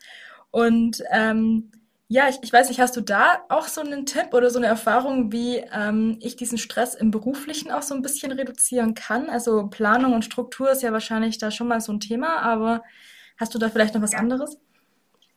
Und 0.51 1.03
ähm, 1.11 1.71
ja, 2.07 2.29
ich, 2.29 2.37
ich 2.41 2.53
weiß 2.53 2.69
nicht, 2.69 2.79
hast 2.79 2.95
du 2.95 3.01
da 3.01 3.41
auch 3.49 3.67
so 3.67 3.81
einen 3.81 4.05
Tipp 4.05 4.33
oder 4.33 4.49
so 4.49 4.59
eine 4.59 4.67
Erfahrung, 4.67 5.31
wie 5.31 5.57
ähm, 5.73 6.17
ich 6.21 6.37
diesen 6.37 6.57
Stress 6.57 6.95
im 6.95 7.11
Beruflichen 7.11 7.71
auch 7.71 7.81
so 7.81 7.95
ein 7.95 8.01
bisschen 8.01 8.31
reduzieren 8.31 8.93
kann? 8.93 9.29
Also 9.29 9.67
Planung 9.67 10.13
und 10.13 10.23
Struktur 10.23 10.71
ist 10.71 10.83
ja 10.83 10.93
wahrscheinlich 10.93 11.37
da 11.37 11.51
schon 11.51 11.67
mal 11.67 11.81
so 11.81 11.91
ein 11.91 11.99
Thema, 11.99 12.37
aber 12.41 12.83
hast 13.37 13.53
du 13.53 13.59
da 13.59 13.69
vielleicht 13.69 13.95
noch 13.95 14.01
was 14.01 14.13
ja. 14.13 14.19
anderes? 14.19 14.57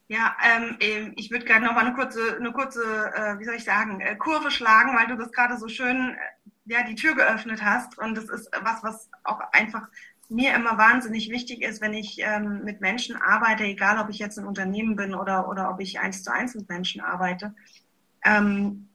Ja, 0.08 0.34
ähm, 0.42 0.76
ich 1.16 1.30
würde 1.30 1.44
gerne 1.44 1.66
noch 1.66 1.74
mal 1.74 1.84
eine 1.84 1.94
kurze, 1.94 2.36
eine 2.36 2.50
kurze, 2.52 2.82
äh, 3.14 3.38
wie 3.38 3.44
soll 3.44 3.56
ich 3.56 3.64
sagen, 3.64 4.00
äh, 4.00 4.16
Kurve 4.16 4.50
schlagen, 4.50 4.96
weil 4.96 5.06
du 5.06 5.16
das 5.16 5.32
gerade 5.32 5.58
so 5.58 5.68
schön, 5.68 6.14
äh, 6.14 6.50
ja, 6.64 6.82
die 6.82 6.94
Tür 6.94 7.14
geöffnet 7.14 7.62
hast. 7.62 7.98
Und 7.98 8.14
das 8.16 8.24
ist 8.30 8.50
was, 8.62 8.82
was 8.82 9.10
auch 9.24 9.40
einfach 9.52 9.86
mir 10.30 10.54
immer 10.54 10.78
wahnsinnig 10.78 11.30
wichtig 11.30 11.62
ist, 11.62 11.80
wenn 11.82 11.94
ich 11.94 12.18
ähm, 12.20 12.64
mit 12.64 12.80
Menschen 12.80 13.16
arbeite, 13.16 13.64
egal 13.64 13.98
ob 13.98 14.08
ich 14.10 14.18
jetzt 14.18 14.38
ein 14.38 14.46
Unternehmen 14.46 14.96
bin 14.96 15.14
oder, 15.14 15.48
oder 15.48 15.70
ob 15.70 15.80
ich 15.80 16.00
eins 16.00 16.22
zu 16.22 16.32
eins 16.32 16.54
mit 16.54 16.68
Menschen 16.68 17.00
arbeite. 17.02 17.54
Ähm, 18.24 18.88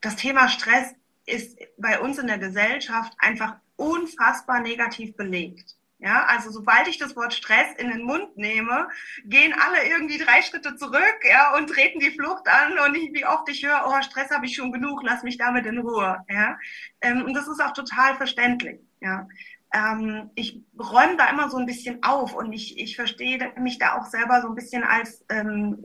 das 0.00 0.16
Thema 0.16 0.48
Stress 0.48 0.94
ist 1.26 1.58
bei 1.78 2.00
uns 2.00 2.18
in 2.18 2.26
der 2.26 2.38
Gesellschaft 2.38 3.12
einfach 3.18 3.56
unfassbar 3.76 4.60
negativ 4.60 5.16
belegt. 5.16 5.76
Ja, 6.02 6.24
also 6.26 6.50
sobald 6.50 6.88
ich 6.88 6.96
das 6.98 7.14
Wort 7.14 7.34
Stress 7.34 7.74
in 7.76 7.90
den 7.90 8.04
Mund 8.04 8.34
nehme, 8.36 8.88
gehen 9.24 9.52
alle 9.52 9.86
irgendwie 9.86 10.16
drei 10.16 10.40
Schritte 10.40 10.74
zurück, 10.76 11.18
ja, 11.28 11.54
und 11.56 11.66
treten 11.68 12.00
die 12.00 12.10
Flucht 12.10 12.48
an 12.48 12.78
und 12.78 12.94
ich, 12.96 13.12
wie 13.12 13.26
oft 13.26 13.46
ich 13.50 13.64
höre, 13.66 13.84
oh, 13.86 14.02
Stress 14.02 14.30
habe 14.30 14.46
ich 14.46 14.56
schon 14.56 14.72
genug, 14.72 15.02
lass 15.02 15.22
mich 15.22 15.36
damit 15.36 15.66
in 15.66 15.78
Ruhe, 15.78 16.24
ja. 16.30 16.58
Ähm, 17.02 17.24
und 17.26 17.34
das 17.34 17.48
ist 17.48 17.60
auch 17.62 17.74
total 17.74 18.16
verständlich, 18.16 18.80
ja. 19.00 19.28
Ähm, 19.72 20.30
ich 20.34 20.62
räume 20.78 21.16
da 21.16 21.30
immer 21.30 21.48
so 21.48 21.56
ein 21.56 21.66
bisschen 21.66 22.02
auf 22.02 22.34
und 22.34 22.52
ich, 22.52 22.78
ich 22.78 22.96
verstehe 22.96 23.52
mich 23.58 23.78
da 23.78 23.98
auch 23.98 24.06
selber 24.06 24.42
so 24.42 24.48
ein 24.48 24.54
bisschen 24.54 24.82
als 24.82 25.24
ähm, 25.28 25.78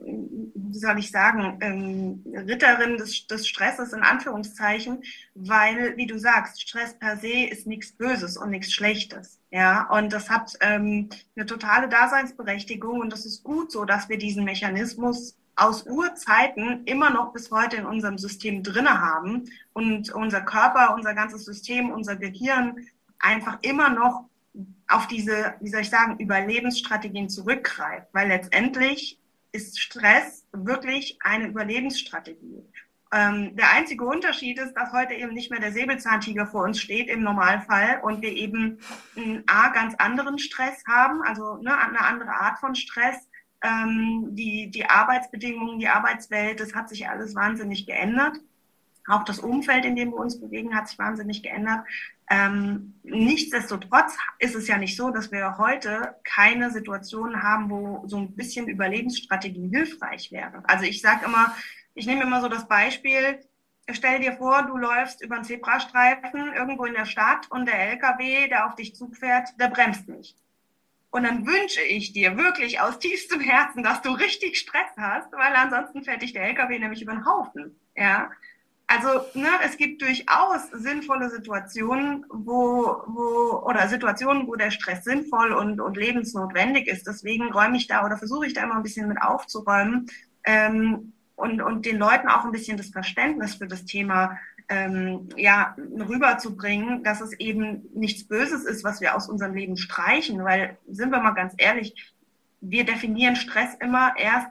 wie 0.75 0.79
soll 0.79 0.99
ich 0.99 1.09
sagen, 1.09 1.57
ähm, 1.61 2.23
Ritterin 2.35 2.97
des, 2.97 3.27
des 3.27 3.47
Stresses 3.47 3.93
in 3.93 4.01
Anführungszeichen, 4.01 5.03
weil, 5.33 5.95
wie 5.95 6.05
du 6.05 6.19
sagst, 6.19 6.61
Stress 6.61 6.99
per 6.99 7.15
se 7.15 7.45
ist 7.49 7.65
nichts 7.65 7.93
Böses 7.93 8.35
und 8.35 8.49
nichts 8.49 8.73
Schlechtes. 8.73 9.39
Ja, 9.51 9.89
und 9.89 10.11
das 10.11 10.29
hat 10.29 10.53
ähm, 10.59 11.09
eine 11.35 11.45
totale 11.45 11.87
Daseinsberechtigung 11.87 12.99
und 12.99 13.13
das 13.13 13.25
ist 13.25 13.43
gut 13.43 13.71
so, 13.71 13.85
dass 13.85 14.09
wir 14.09 14.17
diesen 14.17 14.43
Mechanismus 14.43 15.37
aus 15.55 15.83
Urzeiten 15.83 16.83
immer 16.85 17.09
noch 17.09 17.31
bis 17.31 17.49
heute 17.51 17.77
in 17.77 17.85
unserem 17.85 18.17
System 18.17 18.61
drinne 18.61 18.99
haben 18.99 19.45
und 19.71 20.13
unser 20.13 20.41
Körper, 20.41 20.93
unser 20.93 21.13
ganzes 21.13 21.45
System, 21.45 21.91
unser 21.91 22.17
Gehirn 22.17 22.85
einfach 23.25 23.57
immer 23.61 23.89
noch 23.89 24.25
auf 24.87 25.07
diese, 25.07 25.55
wie 25.59 25.69
soll 25.69 25.81
ich 25.81 25.89
sagen, 25.89 26.19
Überlebensstrategien 26.19 27.29
zurückgreift, 27.29 28.07
weil 28.13 28.27
letztendlich 28.27 29.19
ist 29.51 29.79
Stress 29.79 30.45
wirklich 30.51 31.17
eine 31.21 31.47
Überlebensstrategie. 31.47 32.63
Ähm, 33.11 33.55
der 33.55 33.71
einzige 33.71 34.03
Unterschied 34.05 34.59
ist, 34.59 34.73
dass 34.73 34.91
heute 34.91 35.13
eben 35.13 35.33
nicht 35.33 35.49
mehr 35.49 35.59
der 35.59 35.71
Säbelzahntiger 35.71 36.47
vor 36.47 36.63
uns 36.63 36.79
steht 36.81 37.07
im 37.07 37.23
Normalfall 37.23 38.01
und 38.03 38.21
wir 38.21 38.33
eben 38.33 38.79
einen 39.15 39.43
A, 39.47 39.69
ganz 39.69 39.95
anderen 39.95 40.37
Stress 40.37 40.83
haben, 40.87 41.21
also 41.23 41.57
ne, 41.57 41.77
eine 41.77 42.01
andere 42.01 42.31
Art 42.31 42.59
von 42.59 42.75
Stress. 42.75 43.29
Ähm, 43.63 44.27
die, 44.31 44.69
die 44.69 44.85
Arbeitsbedingungen, 44.85 45.79
die 45.79 45.87
Arbeitswelt, 45.87 46.59
das 46.59 46.75
hat 46.75 46.89
sich 46.89 47.07
alles 47.07 47.35
wahnsinnig 47.35 47.85
geändert. 47.85 48.37
Auch 49.07 49.23
das 49.23 49.39
Umfeld, 49.39 49.85
in 49.85 49.95
dem 49.95 50.11
wir 50.11 50.17
uns 50.17 50.39
bewegen, 50.39 50.75
hat 50.75 50.87
sich 50.87 50.97
wahnsinnig 50.97 51.43
geändert. 51.43 51.85
Ähm, 52.29 52.95
nichtsdestotrotz 53.03 54.17
ist 54.39 54.55
es 54.55 54.67
ja 54.67 54.77
nicht 54.77 54.97
so, 54.97 55.11
dass 55.11 55.31
wir 55.31 55.57
heute 55.57 56.15
keine 56.23 56.71
Situation 56.71 57.43
haben, 57.43 57.69
wo 57.69 58.03
so 58.07 58.17
ein 58.17 58.35
bisschen 58.35 58.67
Überlebensstrategie 58.67 59.69
hilfreich 59.69 60.31
wäre. 60.31 60.63
Also 60.67 60.85
ich 60.85 61.01
sage 61.01 61.25
immer, 61.25 61.55
ich 61.93 62.07
nehme 62.07 62.23
immer 62.23 62.41
so 62.41 62.47
das 62.47 62.67
Beispiel, 62.67 63.39
stell 63.91 64.19
dir 64.19 64.33
vor, 64.33 64.63
du 64.63 64.77
läufst 64.77 65.21
über 65.21 65.35
einen 65.35 65.43
Zebrastreifen 65.43 66.53
irgendwo 66.53 66.85
in 66.85 66.95
der 66.95 67.05
Stadt 67.05 67.49
und 67.51 67.67
der 67.67 67.91
LKW, 67.91 68.47
der 68.47 68.67
auf 68.67 68.75
dich 68.75 68.95
zufährt, 68.95 69.49
der 69.59 69.67
bremst 69.67 70.07
nicht. 70.07 70.35
Und 71.11 71.23
dann 71.23 71.45
wünsche 71.45 71.81
ich 71.81 72.11
dir 72.11 72.35
wirklich 72.37 72.81
aus 72.81 72.99
tiefstem 72.99 73.39
Herzen, 73.39 73.83
dass 73.83 74.01
du 74.01 74.09
richtig 74.09 74.57
Stress 74.57 74.89
hast, 74.97 75.31
weil 75.31 75.55
ansonsten 75.55 76.03
fährt 76.03 76.21
dich 76.21 76.33
der 76.33 76.43
LKW 76.43 76.77
nämlich 76.79 77.01
über 77.01 77.13
den 77.13 77.25
Haufen. 77.25 77.79
Ja, 77.95 78.31
also 78.87 79.25
ne, 79.33 79.47
es 79.63 79.77
gibt 79.77 80.01
durchaus 80.01 80.69
sinnvolle 80.71 81.29
Situationen, 81.29 82.25
wo, 82.29 83.01
wo 83.07 83.63
oder 83.65 83.87
Situationen, 83.87 84.47
wo 84.47 84.55
der 84.55 84.71
Stress 84.71 85.03
sinnvoll 85.03 85.53
und, 85.53 85.81
und 85.81 85.97
lebensnotwendig 85.97 86.87
ist. 86.87 87.07
Deswegen 87.07 87.51
räume 87.51 87.77
ich 87.77 87.87
da 87.87 88.05
oder 88.05 88.17
versuche 88.17 88.45
ich 88.45 88.53
da 88.53 88.63
immer 88.63 88.75
ein 88.75 88.83
bisschen 88.83 89.07
mit 89.07 89.21
aufzuräumen 89.21 90.07
ähm, 90.43 91.13
und, 91.35 91.61
und 91.61 91.85
den 91.85 91.97
Leuten 91.97 92.27
auch 92.27 92.45
ein 92.45 92.51
bisschen 92.51 92.77
das 92.77 92.89
Verständnis 92.89 93.55
für 93.55 93.67
das 93.67 93.85
Thema 93.85 94.37
ähm, 94.69 95.29
ja 95.35 95.75
rüberzubringen, 95.77 97.03
dass 97.03 97.21
es 97.21 97.33
eben 97.39 97.89
nichts 97.93 98.27
Böses 98.27 98.65
ist, 98.65 98.83
was 98.83 99.01
wir 99.01 99.15
aus 99.15 99.27
unserem 99.27 99.55
Leben 99.55 99.77
streichen. 99.77 100.43
Weil 100.43 100.77
sind 100.87 101.09
wir 101.09 101.21
mal 101.21 101.31
ganz 101.31 101.53
ehrlich, 101.57 102.13
wir 102.61 102.85
definieren 102.85 103.35
Stress 103.35 103.75
immer 103.79 104.13
erst 104.17 104.47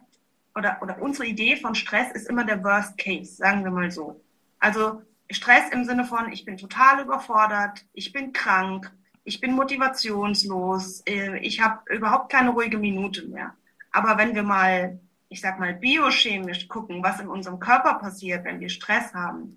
oder, 0.55 0.79
oder 0.81 1.01
unsere 1.01 1.27
Idee 1.27 1.57
von 1.57 1.75
Stress 1.75 2.13
ist 2.13 2.29
immer 2.29 2.45
der 2.45 2.63
Worst 2.63 2.97
Case, 2.99 3.35
sagen 3.37 3.65
wir 3.65 3.71
mal 3.71 3.91
so. 3.91 4.21
Also 4.59 5.03
Stress 5.31 5.71
im 5.71 5.85
Sinne 5.85 6.05
von, 6.05 6.33
ich 6.33 6.45
bin 6.45 6.57
total 6.57 7.03
überfordert, 7.03 7.85
ich 7.93 8.13
bin 8.13 8.33
krank, 8.33 8.93
ich 9.25 9.41
bin 9.41 9.53
motivationslos, 9.53 11.03
äh, 11.07 11.39
ich 11.39 11.61
habe 11.61 11.81
überhaupt 11.95 12.31
keine 12.31 12.51
ruhige 12.51 12.79
Minute 12.79 13.27
mehr. 13.27 13.55
Aber 13.91 14.19
wenn 14.19 14.35
wir 14.35 14.43
mal, 14.43 15.01
ich 15.29 15.41
sag 15.41 15.59
mal, 15.59 15.75
biochemisch 15.75 16.69
gucken, 16.69 17.03
was 17.03 17.21
in 17.21 17.29
unserem 17.29 17.59
Körper 17.59 17.95
passiert, 17.95 18.45
wenn 18.45 18.61
wir 18.61 18.69
Stress 18.69 19.15
haben, 19.15 19.57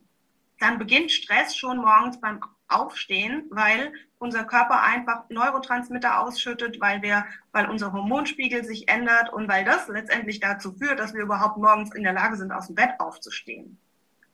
dann 0.59 0.79
beginnt 0.79 1.11
Stress 1.11 1.55
schon 1.55 1.77
morgens 1.77 2.19
beim 2.19 2.39
Aufstehen, 2.67 3.45
weil 3.49 3.93
unser 4.19 4.43
Körper 4.43 4.83
einfach 4.83 5.29
Neurotransmitter 5.29 6.19
ausschüttet, 6.19 6.79
weil 6.81 7.01
wir, 7.01 7.25
weil 7.51 7.69
unser 7.69 7.93
Hormonspiegel 7.93 8.63
sich 8.63 8.89
ändert 8.89 9.31
und 9.31 9.47
weil 9.47 9.63
das 9.63 9.87
letztendlich 9.87 10.39
dazu 10.39 10.73
führt, 10.73 10.99
dass 10.99 11.13
wir 11.13 11.21
überhaupt 11.21 11.57
morgens 11.57 11.93
in 11.93 12.03
der 12.03 12.13
Lage 12.13 12.35
sind, 12.35 12.51
aus 12.51 12.67
dem 12.67 12.75
Bett 12.75 12.99
aufzustehen. 12.99 13.79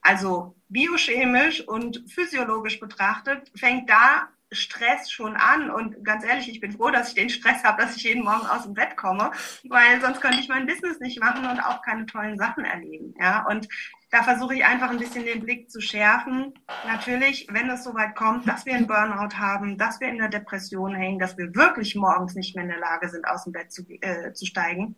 Also 0.01 0.55
biochemisch 0.67 1.67
und 1.67 2.03
physiologisch 2.09 2.79
betrachtet 2.79 3.51
fängt 3.55 3.89
da 3.89 4.27
Stress 4.53 5.11
schon 5.11 5.35
an. 5.35 5.69
Und 5.69 6.03
ganz 6.03 6.23
ehrlich, 6.23 6.49
ich 6.49 6.59
bin 6.59 6.71
froh, 6.71 6.89
dass 6.89 7.09
ich 7.09 7.15
den 7.15 7.29
Stress 7.29 7.63
habe, 7.63 7.81
dass 7.81 7.95
ich 7.95 8.03
jeden 8.03 8.23
Morgen 8.23 8.45
aus 8.45 8.63
dem 8.63 8.73
Bett 8.73 8.95
komme, 8.97 9.31
weil 9.67 10.01
sonst 10.01 10.21
könnte 10.21 10.39
ich 10.39 10.49
mein 10.49 10.65
Business 10.65 10.99
nicht 10.99 11.19
machen 11.19 11.45
und 11.45 11.59
auch 11.59 11.81
keine 11.81 12.05
tollen 12.05 12.37
Sachen 12.37 12.65
erleben. 12.65 13.13
Ja, 13.19 13.45
und 13.49 13.67
da 14.13 14.21
versuche 14.21 14.53
ich 14.53 14.63
einfach 14.63 14.91
ein 14.91 14.99
bisschen 14.99 15.25
den 15.25 15.41
Blick 15.41 15.71
zu 15.71 15.81
schärfen. 15.81 16.53
Natürlich, 16.85 17.47
wenn 17.49 17.67
es 17.71 17.83
soweit 17.83 18.15
kommt, 18.15 18.47
dass 18.47 18.63
wir 18.63 18.75
einen 18.75 18.85
Burnout 18.85 19.35
haben, 19.35 19.77
dass 19.79 19.99
wir 19.99 20.07
in 20.07 20.19
der 20.19 20.29
Depression 20.29 20.93
hängen, 20.93 21.17
dass 21.17 21.35
wir 21.35 21.55
wirklich 21.55 21.95
morgens 21.95 22.35
nicht 22.35 22.55
mehr 22.55 22.63
in 22.63 22.69
der 22.69 22.79
Lage 22.79 23.09
sind, 23.09 23.27
aus 23.27 23.45
dem 23.45 23.53
Bett 23.53 23.71
zu, 23.71 23.83
äh, 24.01 24.31
zu 24.33 24.45
steigen, 24.45 24.95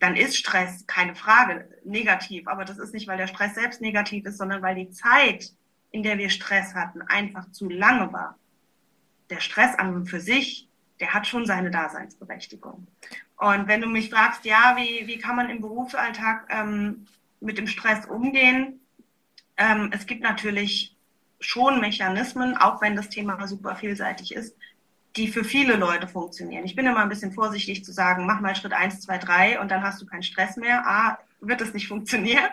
dann 0.00 0.16
ist 0.16 0.36
Stress 0.36 0.86
keine 0.86 1.14
Frage 1.14 1.68
negativ. 1.84 2.48
Aber 2.48 2.66
das 2.66 2.78
ist 2.78 2.92
nicht, 2.92 3.08
weil 3.08 3.18
der 3.18 3.28
Stress 3.28 3.54
selbst 3.54 3.80
negativ 3.80 4.26
ist, 4.26 4.38
sondern 4.38 4.60
weil 4.60 4.74
die 4.74 4.90
Zeit, 4.90 5.52
in 5.90 6.02
der 6.02 6.18
wir 6.18 6.30
Stress 6.30 6.74
hatten, 6.74 7.02
einfach 7.02 7.50
zu 7.52 7.68
lange 7.68 8.12
war. 8.12 8.38
Der 9.30 9.40
Stress 9.40 9.74
an 9.76 9.94
und 9.94 10.06
für 10.06 10.20
sich, 10.20 10.68
der 10.98 11.14
hat 11.14 11.26
schon 11.26 11.46
seine 11.46 11.70
Daseinsberechtigung. 11.70 12.86
Und 13.36 13.68
wenn 13.68 13.80
du 13.80 13.86
mich 13.86 14.10
fragst, 14.10 14.44
ja, 14.44 14.76
wie, 14.76 15.06
wie 15.06 15.18
kann 15.18 15.36
man 15.36 15.48
im 15.48 15.62
Berufsalltag 15.62 16.46
ähm, 16.50 17.06
mit 17.40 17.56
dem 17.56 17.66
Stress 17.66 18.04
umgehen? 18.04 18.80
Ähm, 19.56 19.90
es 19.92 20.06
gibt 20.06 20.22
natürlich 20.22 20.94
schon 21.40 21.80
Mechanismen, 21.80 22.56
auch 22.56 22.82
wenn 22.82 22.96
das 22.96 23.08
Thema 23.08 23.46
super 23.48 23.76
vielseitig 23.76 24.34
ist, 24.34 24.54
die 25.16 25.28
für 25.28 25.42
viele 25.42 25.76
Leute 25.76 26.06
funktionieren. 26.06 26.64
Ich 26.64 26.76
bin 26.76 26.86
immer 26.86 27.00
ein 27.00 27.08
bisschen 27.08 27.32
vorsichtig 27.32 27.84
zu 27.84 27.92
sagen, 27.92 28.26
mach 28.26 28.40
mal 28.40 28.54
Schritt 28.54 28.74
eins, 28.74 29.00
zwei, 29.00 29.18
drei 29.18 29.58
und 29.58 29.70
dann 29.70 29.82
hast 29.82 30.00
du 30.00 30.06
keinen 30.06 30.22
Stress 30.22 30.56
mehr. 30.56 30.86
A, 30.86 31.18
wird 31.40 31.60
es 31.62 31.72
nicht 31.72 31.88
funktionieren. 31.88 32.44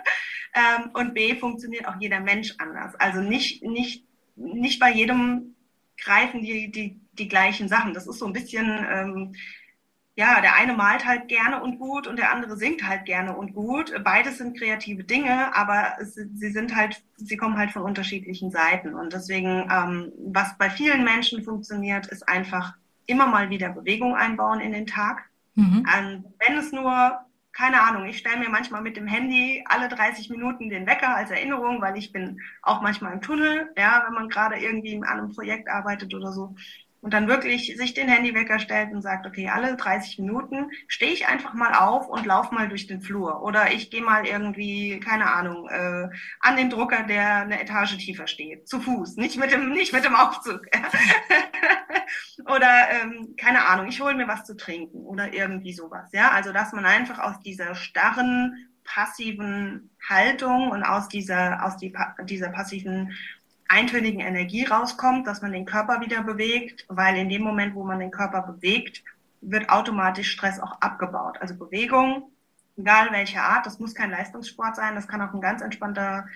Ähm, 0.54 0.90
und 0.94 1.14
B, 1.14 1.36
funktioniert 1.36 1.88
auch 1.88 2.00
jeder 2.00 2.22
Mensch 2.22 2.56
anders. 2.58 2.96
Also 2.96 3.22
nicht, 3.22 3.62
nicht, 3.62 4.06
nicht 4.36 4.80
bei 4.80 4.92
jedem 4.92 5.56
greifen 5.98 6.42
die, 6.42 6.72
die, 6.72 7.00
die 7.14 7.28
gleichen 7.28 7.68
Sachen. 7.68 7.94
Das 7.94 8.08
ist 8.08 8.20
so 8.20 8.26
ein 8.26 8.34
bisschen, 8.34 8.86
ähm, 8.90 9.36
ja, 10.16 10.42
der 10.42 10.56
eine 10.56 10.74
malt 10.74 11.06
halt 11.06 11.28
gerne 11.28 11.62
und 11.62 11.78
gut 11.78 12.08
und 12.08 12.18
der 12.18 12.32
andere 12.32 12.58
singt 12.58 12.88
halt 12.88 13.06
gerne 13.06 13.38
und 13.38 13.54
gut. 13.54 13.94
Beides 14.04 14.40
sind 14.40 14.58
kreative 14.58 15.04
Dinge, 15.04 15.56
aber 15.56 15.98
es, 16.00 16.16
sie 16.16 16.52
sind 16.52 16.76
halt, 16.76 17.04
sie 17.18 17.38
kommen 17.38 17.58
halt 17.58 17.72
von 17.72 17.84
unterschiedlichen 17.84 18.50
Seiten. 18.50 18.96
Und 18.96 19.14
deswegen, 19.14 19.70
ähm, 19.72 20.12
was 20.34 20.58
bei 20.58 20.70
vielen 20.70 21.04
Menschen 21.04 21.44
funktioniert, 21.44 22.08
ist 22.08 22.28
einfach 22.28 22.74
immer 23.06 23.28
mal 23.28 23.50
wieder 23.50 23.70
Bewegung 23.70 24.16
einbauen 24.16 24.60
in 24.60 24.72
den 24.72 24.88
Tag. 24.88 25.26
Mhm. 25.54 25.86
Ähm, 25.96 26.26
wenn 26.40 26.58
es 26.58 26.72
nur, 26.72 27.20
keine 27.58 27.82
Ahnung, 27.82 28.06
ich 28.06 28.20
stelle 28.20 28.38
mir 28.38 28.50
manchmal 28.50 28.82
mit 28.84 28.98
dem 28.98 29.08
Handy 29.08 29.64
alle 29.68 29.90
30 29.90 30.30
Minuten 30.30 30.70
den 30.70 30.86
Wecker 30.86 31.16
als 31.16 31.32
Erinnerung, 31.32 31.82
weil 31.82 31.98
ich 31.98 32.12
bin 32.12 32.40
auch 32.62 32.82
manchmal 32.82 33.14
im 33.14 33.22
Tunnel, 33.22 33.74
ja, 33.76 34.04
wenn 34.06 34.14
man 34.14 34.30
gerade 34.30 34.58
irgendwie 34.60 34.96
an 34.98 35.04
einem 35.06 35.34
Projekt 35.34 35.68
arbeitet 35.68 36.14
oder 36.14 36.32
so 36.32 36.56
und 37.08 37.14
dann 37.14 37.30
wirklich 37.30 37.74
sich 37.78 37.94
den 37.94 38.10
Handywecker 38.10 38.60
stellt 38.60 38.92
und 38.92 39.02
sagt, 39.02 39.26
okay, 39.26 39.48
alle 39.48 39.78
30 39.78 40.20
Minuten 40.20 40.72
stehe 40.90 41.14
ich 41.14 41.26
einfach 41.30 41.54
mal 41.54 41.74
auf 41.74 42.10
und 42.10 42.26
laufe 42.26 42.54
mal 42.54 42.68
durch 42.68 42.86
den 42.86 43.00
Flur. 43.00 43.42
Oder 43.44 43.72
ich 43.72 43.90
gehe 43.90 44.02
mal 44.02 44.28
irgendwie, 44.28 45.00
keine 45.00 45.34
Ahnung, 45.34 45.70
äh, 45.70 46.10
an 46.42 46.58
den 46.58 46.70
Drucker, 46.70 47.04
der 47.04 47.44
eine 47.44 47.62
Etage 47.62 47.96
tiefer 47.96 48.28
steht, 48.28 48.68
zu 48.68 48.82
Fuß, 48.82 49.16
nicht 49.16 49.40
mit 49.40 49.54
dem, 49.54 49.70
nicht 49.70 49.94
mit 49.94 50.04
dem 50.04 50.16
Aufzug. 50.16 50.66
oder 52.46 52.90
ähm, 53.02 53.36
keine 53.38 53.66
Ahnung, 53.68 53.88
ich 53.88 54.02
hole 54.02 54.16
mir 54.16 54.28
was 54.28 54.44
zu 54.44 54.58
trinken 54.58 55.06
oder 55.06 55.34
irgendwie 55.34 55.72
sowas. 55.72 56.10
Ja, 56.12 56.32
also 56.32 56.52
dass 56.52 56.74
man 56.74 56.86
einfach 56.86 57.20
aus 57.20 57.40
dieser 57.40 57.74
starren 57.76 58.68
passiven 58.84 59.92
Haltung 60.10 60.72
und 60.72 60.84
aus 60.84 61.08
dieser 61.08 61.64
aus 61.64 61.78
die, 61.78 61.94
dieser 62.26 62.50
passiven 62.50 63.14
eintönigen 63.70 64.20
Energie 64.20 64.66
rauskommt, 64.66 65.28
dass 65.28 65.42
man 65.42 65.52
den 65.52 65.66
Körper 65.66 66.02
wieder 66.02 66.24
bewegt, 66.24 66.86
weil 66.90 67.18
in 67.18 67.30
dem 67.30 67.42
Moment, 67.42 67.76
wo 67.76 67.84
man 67.84 68.00
den 68.00 68.12
Körper 68.12 68.42
bewegt, 68.42 69.04
wird 69.42 69.70
automatisch 69.70 70.32
Stress 70.32 70.60
auch 70.60 70.82
abgebaut. 70.82 71.38
Also 71.40 71.56
Bewegung, 71.56 72.32
egal 72.78 73.12
welcher 73.12 73.44
Art, 73.44 73.66
das 73.66 73.80
muss 73.80 73.96
kein 73.96 74.12
Leistungssport 74.12 74.76
sein, 74.76 74.96
das 74.96 75.08
kann 75.08 75.22
auch 75.22 75.34
ein 75.34 75.42
ganz 75.42 75.62
entspannter 75.62 76.28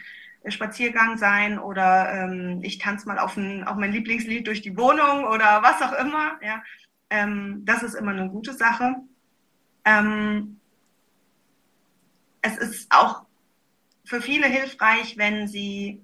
Spaziergang 0.47 1.17
sein 1.17 1.59
oder 1.59 2.11
ähm, 2.13 2.59
ich 2.63 2.79
tanze 2.79 3.07
mal 3.07 3.19
auf, 3.19 3.37
ein, 3.37 3.63
auf 3.63 3.75
mein 3.75 3.91
Lieblingslied 3.91 4.47
durch 4.47 4.61
die 4.61 4.75
Wohnung 4.75 5.25
oder 5.25 5.61
was 5.61 5.81
auch 5.81 5.93
immer. 5.93 6.39
Ja, 6.41 6.63
ähm, 7.11 7.61
das 7.63 7.83
ist 7.83 7.93
immer 7.93 8.11
eine 8.11 8.29
gute 8.29 8.53
Sache. 8.53 8.95
Ähm, 9.85 10.59
es 12.41 12.57
ist 12.57 12.91
auch 12.91 13.23
für 14.03 14.19
viele 14.19 14.47
hilfreich, 14.47 15.17
wenn 15.17 15.47
sie 15.47 16.01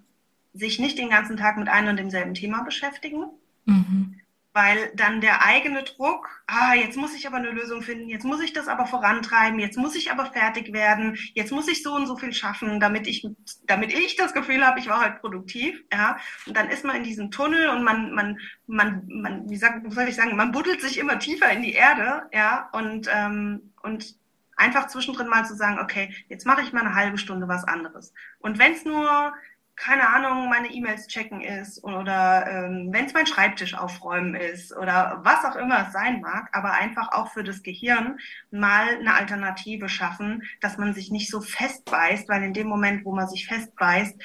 sich 0.57 0.79
nicht 0.79 0.97
den 0.97 1.09
ganzen 1.09 1.37
Tag 1.37 1.57
mit 1.57 1.69
einem 1.69 1.89
und 1.89 1.97
demselben 1.97 2.33
Thema 2.33 2.63
beschäftigen. 2.63 3.25
Mhm. 3.65 4.21
weil 4.53 4.91
dann 4.95 5.21
der 5.21 5.45
eigene 5.45 5.83
Druck, 5.83 6.41
ah, 6.47 6.73
jetzt 6.73 6.97
muss 6.97 7.13
ich 7.13 7.27
aber 7.27 7.37
eine 7.37 7.51
Lösung 7.51 7.83
finden, 7.83 8.09
jetzt 8.09 8.25
muss 8.25 8.41
ich 8.41 8.53
das 8.53 8.67
aber 8.67 8.87
vorantreiben, 8.87 9.59
jetzt 9.59 9.77
muss 9.77 9.95
ich 9.95 10.09
aber 10.09 10.25
fertig 10.25 10.73
werden, 10.73 11.15
jetzt 11.35 11.51
muss 11.51 11.67
ich 11.67 11.83
so 11.83 11.93
und 11.93 12.07
so 12.07 12.17
viel 12.17 12.33
schaffen, 12.33 12.79
damit 12.79 13.05
ich, 13.05 13.27
damit 13.67 13.93
ich 13.93 14.15
das 14.15 14.33
Gefühl 14.33 14.65
habe, 14.65 14.79
ich 14.79 14.89
war 14.89 15.03
heute 15.03 15.19
produktiv, 15.19 15.83
ja. 15.93 16.17
Und 16.47 16.57
dann 16.57 16.69
ist 16.69 16.83
man 16.83 16.95
in 16.95 17.03
diesem 17.03 17.29
Tunnel 17.29 17.69
und 17.69 17.83
man, 17.83 18.15
man, 18.15 18.39
man, 18.65 19.03
man, 19.07 19.47
wie, 19.47 19.57
sag, 19.57 19.83
soll 19.91 20.07
ich 20.07 20.15
sagen, 20.15 20.35
man 20.35 20.51
buddelt 20.51 20.81
sich 20.81 20.97
immer 20.97 21.19
tiefer 21.19 21.51
in 21.51 21.61
die 21.61 21.73
Erde, 21.73 22.23
ja, 22.33 22.67
und, 22.71 23.07
ähm, 23.13 23.73
und 23.83 24.15
einfach 24.55 24.87
zwischendrin 24.87 25.27
mal 25.27 25.45
zu 25.45 25.55
sagen, 25.55 25.77
okay, 25.79 26.11
jetzt 26.29 26.47
mache 26.47 26.63
ich 26.63 26.73
mal 26.73 26.81
eine 26.81 26.95
halbe 26.95 27.19
Stunde 27.19 27.47
was 27.47 27.63
anderes. 27.63 28.11
Und 28.39 28.57
wenn 28.57 28.73
es 28.73 28.85
nur 28.85 29.33
keine 29.77 30.09
Ahnung, 30.09 30.49
meine 30.49 30.73
E-Mails 30.73 31.07
checken 31.07 31.39
ist 31.39 31.83
oder 31.83 32.45
ähm, 32.47 32.89
wenn 32.91 33.05
es 33.05 33.13
mein 33.13 33.27
Schreibtisch 33.27 33.75
aufräumen 33.75 34.33
ist 34.33 34.75
oder 34.75 35.21
was 35.23 35.45
auch 35.45 35.55
immer 35.55 35.85
es 35.85 35.93
sein 35.93 36.19
mag, 36.19 36.49
aber 36.51 36.71
einfach 36.73 37.11
auch 37.11 37.31
für 37.31 37.43
das 37.43 37.61
Gehirn 37.61 38.17
mal 38.49 38.87
eine 38.99 39.13
Alternative 39.13 39.87
schaffen, 39.87 40.41
dass 40.61 40.79
man 40.79 40.95
sich 40.95 41.11
nicht 41.11 41.29
so 41.29 41.41
festbeißt, 41.41 42.27
weil 42.27 42.43
in 42.43 42.53
dem 42.53 42.67
Moment, 42.67 43.05
wo 43.05 43.15
man 43.15 43.29
sich 43.29 43.45
festbeißt, 43.45 44.15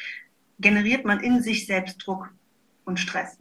generiert 0.59 1.05
man 1.05 1.21
in 1.21 1.43
sich 1.43 1.67
selbst 1.67 1.99
Druck 1.99 2.31
und 2.87 2.99
Stress. 2.99 3.37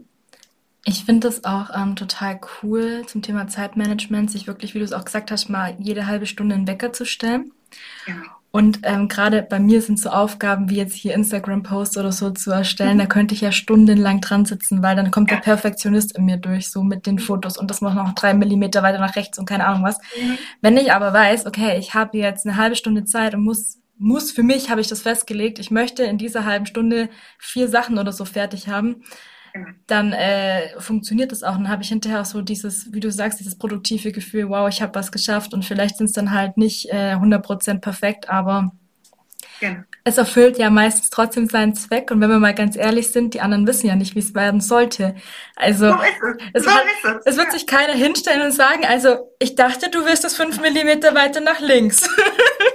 Ich 0.84 1.06
finde 1.06 1.28
das 1.28 1.46
auch 1.46 1.70
ähm, 1.74 1.96
total 1.96 2.42
cool 2.62 3.06
zum 3.08 3.22
Thema 3.22 3.48
Zeitmanagement, 3.48 4.30
sich 4.30 4.48
wirklich, 4.48 4.74
wie 4.74 4.80
du 4.80 4.86
es 4.86 4.94
auch 4.94 5.06
gesagt 5.06 5.32
hast, 5.32 5.48
mal 5.48 5.78
jede 5.80 6.08
halbe 6.08 6.26
Stunde 6.26 6.56
einen 6.56 6.68
Wecker 6.68 6.92
zu 6.92 7.06
stellen. 7.06 7.54
Genau. 8.06 8.41
Und 8.52 8.80
ähm, 8.84 9.08
gerade 9.08 9.44
bei 9.44 9.60
mir 9.60 9.82
sind 9.82 9.98
so 9.98 10.10
Aufgaben 10.10 10.70
wie 10.70 10.76
jetzt 10.76 10.94
hier 10.94 11.14
Instagram-Posts 11.14 11.98
oder 11.98 12.12
so 12.12 12.32
zu 12.32 12.52
erstellen, 12.52 12.98
da 12.98 13.06
könnte 13.06 13.34
ich 13.34 13.40
ja 13.40 13.54
stundenlang 13.54 14.20
dran 14.20 14.44
sitzen, 14.44 14.84
weil 14.84 14.98
dann 14.98 15.10
kommt 15.10 15.32
der 15.32 15.38
Perfektionist 15.38 16.18
in 16.18 16.26
mir 16.26 16.36
durch, 16.36 16.70
so 16.70 16.84
mit 16.84 17.06
den 17.06 17.18
Fotos 17.18 17.58
und 17.58 17.72
das 17.72 17.80
macht 17.80 17.96
noch 17.96 18.14
drei 18.14 18.34
Millimeter 18.34 18.84
weiter 18.84 19.00
nach 19.00 19.16
rechts 19.16 19.40
und 19.40 19.46
keine 19.46 19.66
Ahnung 19.66 19.84
was. 19.84 20.00
Mhm. 20.00 20.38
Wenn 20.60 20.76
ich 20.76 20.92
aber 20.92 21.14
weiß, 21.14 21.46
okay, 21.46 21.78
ich 21.80 21.94
habe 21.94 22.18
jetzt 22.18 22.46
eine 22.46 22.58
halbe 22.58 22.76
Stunde 22.76 23.06
Zeit 23.06 23.34
und 23.34 23.44
muss 23.44 23.78
muss 24.02 24.32
für 24.32 24.42
mich 24.42 24.72
habe 24.72 24.82
ich 24.82 24.88
das 24.88 25.04
festgelegt, 25.04 25.60
ich 25.60 25.70
möchte 25.70 26.04
in 26.04 26.18
dieser 26.18 26.44
halben 26.44 26.66
Stunde 26.66 27.08
vier 27.38 27.68
Sachen 27.68 28.00
oder 28.00 28.12
so 28.12 28.26
fertig 28.26 28.68
haben. 28.68 29.04
Dann 29.88 30.14
äh, 30.14 30.80
funktioniert 30.80 31.32
das 31.32 31.44
auch. 31.44 31.56
Und 31.56 31.64
dann 31.64 31.72
habe 31.72 31.84
ich 31.84 31.90
hinterher 31.90 32.22
auch 32.22 32.26
so 32.26 32.42
dieses, 32.42 32.92
wie 32.94 33.00
du 33.00 33.12
sagst, 33.12 33.40
dieses 33.40 33.58
produktive 33.58 34.12
Gefühl, 34.12 34.50
wow, 34.50 34.70
ich 34.70 34.82
habe 34.82 34.96
was 34.96 35.12
geschafft 35.12 35.54
und 35.54 35.66
vielleicht 35.66 35.98
sind 35.98 36.06
es 36.08 36.14
dann 36.14 36.32
halt 36.32 36.58
nicht 36.58 36.90
äh, 36.90 37.16
100% 37.16 37.80
perfekt, 37.80 38.30
aber 38.30 38.72
genau. 39.60 39.82
es 40.04 40.18
erfüllt 40.18 40.58
ja 40.58 40.70
meistens 40.70 41.10
trotzdem 41.10 41.48
seinen 41.48 41.76
Zweck. 41.76 42.12
Und 42.12 42.22
wenn 42.22 42.30
wir 42.30 42.40
mal 42.40 42.56
ganz 42.56 42.76
ehrlich 42.76 43.12
sind, 43.12 43.34
die 43.34 43.42
anderen 43.42 43.68
wissen 43.68 43.88
ja 43.88 43.96
nicht, 43.96 44.16
wie 44.16 44.20
es 44.20 44.34
werden 44.34 44.62
sollte. 44.62 45.16
Also 45.56 45.90
so 45.90 45.96
es. 45.96 46.44
Es, 46.54 46.64
so 46.64 46.70
wird, 46.70 46.86
es. 47.04 47.26
es, 47.26 47.38
wird 47.38 47.48
ja. 47.48 47.54
sich 47.54 47.68
keiner 47.68 47.94
hinstellen 47.94 48.42
und 48.42 48.52
sagen, 48.52 48.86
also 48.86 49.32
ich 49.40 49.56
dachte, 49.56 49.90
du 49.90 50.06
wirst 50.06 50.24
es 50.24 50.36
fünf 50.36 50.62
Millimeter 50.62 51.16
weiter 51.16 51.42
nach 51.42 51.60
links. 51.60 52.10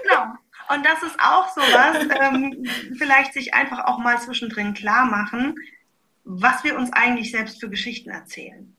Genau. 0.03 0.25
Und 0.69 0.85
das 0.85 1.03
ist 1.03 1.19
auch 1.21 1.49
so 1.55 1.61
was, 1.61 1.97
ähm, 2.21 2.65
vielleicht 2.97 3.33
sich 3.33 3.55
einfach 3.55 3.85
auch 3.85 3.99
mal 3.99 4.21
zwischendrin 4.21 4.75
klar 4.75 5.05
machen, 5.07 5.55
was 6.27 6.65
wir 6.65 6.77
uns 6.77 6.93
eigentlich 6.93 7.31
selbst 7.31 7.61
für 7.61 7.71
Geschichten 7.71 8.11
erzählen. 8.11 8.77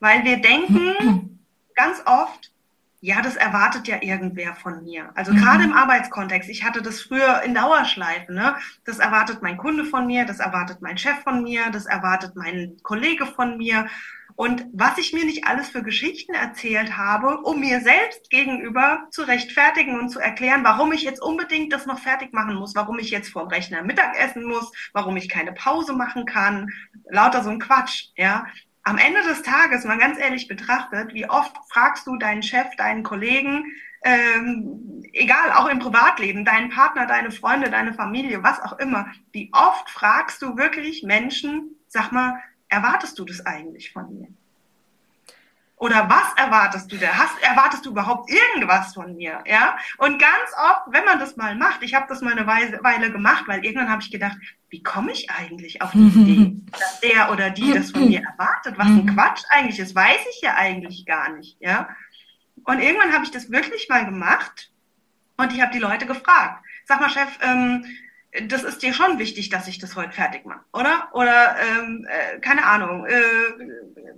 Weil 0.00 0.24
wir 0.24 0.38
denken 0.38 1.40
ganz 1.74 2.02
oft, 2.06 2.50
ja, 3.00 3.20
das 3.20 3.36
erwartet 3.36 3.86
ja 3.86 4.02
irgendwer 4.02 4.54
von 4.54 4.82
mir. 4.82 5.10
Also 5.14 5.32
mhm. 5.32 5.36
gerade 5.36 5.64
im 5.64 5.74
Arbeitskontext, 5.74 6.48
ich 6.48 6.64
hatte 6.64 6.80
das 6.80 7.02
früher 7.02 7.42
in 7.42 7.54
Dauerschleifen, 7.54 8.34
ne? 8.34 8.56
Das 8.84 8.98
erwartet 8.98 9.42
mein 9.42 9.58
Kunde 9.58 9.84
von 9.84 10.06
mir, 10.06 10.24
das 10.24 10.40
erwartet 10.40 10.80
mein 10.80 10.96
Chef 10.96 11.18
von 11.22 11.42
mir, 11.42 11.70
das 11.70 11.84
erwartet 11.84 12.34
mein 12.34 12.78
Kollege 12.82 13.26
von 13.26 13.58
mir. 13.58 13.86
Und 14.36 14.66
was 14.74 14.98
ich 14.98 15.14
mir 15.14 15.24
nicht 15.24 15.46
alles 15.46 15.70
für 15.70 15.82
Geschichten 15.82 16.34
erzählt 16.34 16.98
habe, 16.98 17.38
um 17.38 17.58
mir 17.58 17.80
selbst 17.80 18.28
gegenüber 18.28 19.08
zu 19.10 19.22
rechtfertigen 19.22 19.98
und 19.98 20.10
zu 20.10 20.20
erklären, 20.20 20.62
warum 20.62 20.92
ich 20.92 21.02
jetzt 21.02 21.22
unbedingt 21.22 21.72
das 21.72 21.86
noch 21.86 21.98
fertig 21.98 22.34
machen 22.34 22.54
muss, 22.54 22.74
warum 22.74 22.98
ich 22.98 23.10
jetzt 23.10 23.30
vorm 23.30 23.48
Rechner 23.48 23.82
Mittag 23.82 24.14
essen 24.18 24.44
muss, 24.44 24.70
warum 24.92 25.16
ich 25.16 25.30
keine 25.30 25.52
Pause 25.52 25.94
machen 25.94 26.26
kann, 26.26 26.70
lauter 27.10 27.42
so 27.42 27.50
ein 27.50 27.60
Quatsch, 27.60 28.10
ja. 28.16 28.46
Am 28.82 28.98
Ende 28.98 29.22
des 29.22 29.42
Tages, 29.42 29.84
mal 29.84 29.98
ganz 29.98 30.18
ehrlich 30.18 30.46
betrachtet, 30.46 31.12
wie 31.12 31.28
oft 31.28 31.56
fragst 31.70 32.06
du 32.06 32.16
deinen 32.18 32.42
Chef, 32.42 32.68
deinen 32.76 33.02
Kollegen, 33.02 33.64
ähm, 34.04 35.02
egal, 35.12 35.50
auch 35.52 35.66
im 35.66 35.80
Privatleben, 35.80 36.44
deinen 36.44 36.68
Partner, 36.68 37.06
deine 37.06 37.32
Freunde, 37.32 37.70
deine 37.70 37.94
Familie, 37.94 38.44
was 38.44 38.60
auch 38.60 38.78
immer, 38.78 39.10
wie 39.32 39.50
oft 39.52 39.90
fragst 39.90 40.40
du 40.42 40.56
wirklich 40.56 41.02
Menschen, 41.02 41.74
sag 41.88 42.12
mal, 42.12 42.40
erwartest 42.68 43.18
du 43.18 43.24
das 43.24 43.44
eigentlich 43.44 43.92
von 43.92 44.12
mir? 44.14 44.28
Oder 45.78 46.08
was 46.08 46.32
erwartest 46.42 46.90
du 46.90 46.96
da? 46.96 47.08
Hast, 47.08 47.42
erwartest 47.42 47.84
du 47.84 47.90
überhaupt 47.90 48.30
irgendwas 48.30 48.94
von 48.94 49.14
mir? 49.14 49.44
Ja? 49.46 49.76
Und 49.98 50.18
ganz 50.18 50.50
oft, 50.56 50.92
wenn 50.92 51.04
man 51.04 51.18
das 51.18 51.36
mal 51.36 51.54
macht, 51.54 51.82
ich 51.82 51.94
habe 51.94 52.06
das 52.08 52.22
mal 52.22 52.32
eine 52.32 52.46
Weile, 52.46 52.82
Weile 52.82 53.12
gemacht, 53.12 53.44
weil 53.46 53.62
irgendwann 53.62 53.90
habe 53.90 54.00
ich 54.00 54.10
gedacht, 54.10 54.38
wie 54.70 54.82
komme 54.82 55.12
ich 55.12 55.30
eigentlich 55.30 55.82
auf 55.82 55.90
die 55.92 55.98
Idee, 56.08 56.56
dass 56.72 57.00
der 57.00 57.30
oder 57.30 57.50
die 57.50 57.74
das 57.74 57.90
von 57.90 58.08
mir 58.08 58.22
erwartet? 58.22 58.78
Was 58.78 58.86
ein 58.86 59.04
mhm. 59.04 59.14
Quatsch 59.14 59.42
eigentlich 59.50 59.78
ist, 59.78 59.94
weiß 59.94 60.20
ich 60.30 60.40
ja 60.40 60.54
eigentlich 60.54 61.04
gar 61.04 61.30
nicht. 61.32 61.58
Ja? 61.60 61.90
Und 62.64 62.80
irgendwann 62.80 63.12
habe 63.12 63.24
ich 63.24 63.30
das 63.30 63.50
wirklich 63.50 63.88
mal 63.90 64.06
gemacht 64.06 64.70
und 65.36 65.52
ich 65.52 65.60
habe 65.60 65.72
die 65.72 65.78
Leute 65.78 66.06
gefragt. 66.06 66.64
Sag 66.86 67.00
mal, 67.00 67.10
Chef, 67.10 67.38
ähm, 67.42 67.84
das 68.48 68.62
ist 68.64 68.82
dir 68.82 68.92
schon 68.92 69.18
wichtig, 69.18 69.48
dass 69.48 69.68
ich 69.68 69.78
das 69.78 69.96
heute 69.96 70.12
fertig 70.12 70.44
mache, 70.44 70.64
oder? 70.72 71.08
Oder 71.12 71.56
ähm, 71.58 72.06
äh, 72.08 72.38
keine 72.40 72.64
Ahnung, 72.64 73.06
äh, 73.06 73.14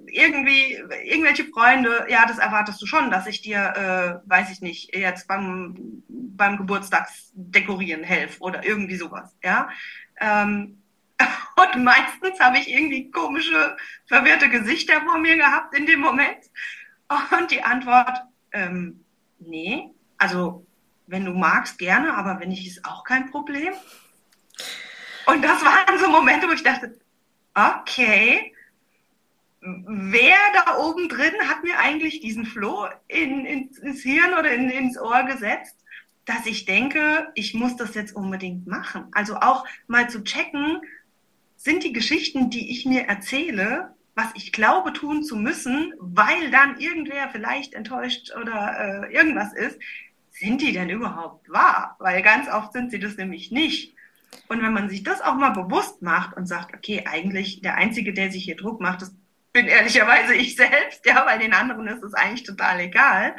irgendwie 0.07 0.75
irgendwelche 1.05 1.45
Freunde, 1.45 2.07
ja, 2.09 2.27
das 2.27 2.39
erwartest 2.39 2.81
du 2.81 2.87
schon, 2.87 3.11
dass 3.11 3.27
ich 3.27 3.43
dir, 3.43 4.23
äh, 4.25 4.29
weiß 4.29 4.51
ich 4.51 4.61
nicht, 4.61 4.95
jetzt 4.95 5.29
beim 5.29 6.03
beim 6.09 6.57
Geburtstagsdekorieren 6.57 8.05
helfe 8.05 8.41
oder 8.41 8.65
irgendwie 8.65 8.97
sowas, 8.97 9.37
ja. 9.43 9.69
Ähm, 10.21 10.83
und 11.57 11.85
meistens 11.85 12.41
habe 12.41 12.59
ich 12.59 12.71
irgendwie 12.71 13.11
komische, 13.11 13.77
verwirrte 14.07 14.49
Gesichter 14.49 15.03
vor 15.03 15.19
mir 15.19 15.37
gehabt 15.37 15.77
in 15.77 15.85
dem 15.85 16.01
Moment. 16.01 16.39
Und 17.09 17.51
die 17.51 17.63
Antwort, 17.63 18.21
ähm, 18.53 19.05
nee, 19.41 19.91
also 20.17 20.65
wenn 21.07 21.25
du 21.25 21.33
magst, 21.33 21.79
gerne, 21.79 22.15
aber 22.15 22.39
wenn 22.39 22.51
nicht, 22.51 22.67
ist 22.67 22.85
auch 22.85 23.03
kein 23.03 23.31
Problem. 23.31 23.73
Und 25.29 25.43
das 25.43 25.63
waren 25.63 25.99
so 25.99 26.09
Momente, 26.09 26.49
wo 26.49 26.53
ich 26.53 26.63
dachte, 26.63 26.99
okay, 27.53 28.55
wer 29.61 30.37
da 30.55 30.79
oben 30.79 31.11
drin 31.11 31.35
hat 31.47 31.63
mir 31.65 31.79
eigentlich 31.79 32.21
diesen 32.21 32.47
Floh 32.47 32.87
in, 33.09 33.45
in, 33.45 33.69
ins 33.83 34.03
Hirn 34.03 34.33
oder 34.33 34.51
in, 34.51 34.71
ins 34.71 34.99
Ohr 34.99 35.25
gesetzt, 35.25 35.77
dass 36.25 36.47
ich 36.47 36.65
denke, 36.65 37.31
ich 37.35 37.53
muss 37.53 37.77
das 37.77 37.95
jetzt 37.95 38.17
unbedingt 38.17 38.67
machen. 38.67 39.09
Also 39.13 39.37
auch 39.37 39.67
mal 39.87 40.09
zu 40.09 40.25
checken, 40.25 40.81
sind 41.57 41.85
die 41.85 41.93
Geschichten, 41.93 42.49
die 42.49 42.71
ich 42.71 42.87
mir 42.87 43.03
erzähle, 43.03 43.95
was 44.15 44.29
ich 44.35 44.51
glaube 44.51 44.95
tun 44.95 45.23
zu 45.25 45.37
müssen, 45.37 45.93
weil 45.99 46.51
dann 46.51 46.81
irgendwer 46.81 47.29
vielleicht 47.29 47.75
enttäuscht 47.75 48.33
oder 48.35 49.09
äh, 49.11 49.15
irgendwas 49.15 49.53
ist, 49.53 49.79
sind 50.31 50.63
die 50.63 50.73
denn 50.73 50.89
überhaupt 50.89 51.51
wahr? 51.51 51.97
Weil 51.99 52.23
ganz 52.23 52.49
oft 52.49 52.73
sind 52.73 52.91
sie 52.91 52.99
das 52.99 53.19
nämlich 53.19 53.51
nicht. 53.51 53.95
Und 54.49 54.63
wenn 54.63 54.73
man 54.73 54.89
sich 54.89 55.03
das 55.03 55.21
auch 55.21 55.35
mal 55.35 55.51
bewusst 55.51 56.03
macht 56.03 56.37
und 56.37 56.47
sagt, 56.47 56.75
okay, 56.75 57.05
eigentlich 57.07 57.61
der 57.61 57.77
Einzige, 57.77 58.13
der 58.13 58.31
sich 58.31 58.45
hier 58.45 58.57
Druck 58.57 58.81
macht, 58.81 59.03
das 59.03 59.15
bin 59.53 59.67
ehrlicherweise 59.67 60.35
ich 60.35 60.57
selbst, 60.57 61.05
ja, 61.05 61.25
weil 61.27 61.39
den 61.39 61.53
anderen 61.53 61.87
ist 61.89 62.03
es 62.03 62.15
eigentlich 62.15 62.45
total 62.45 62.81
egal. 62.81 63.35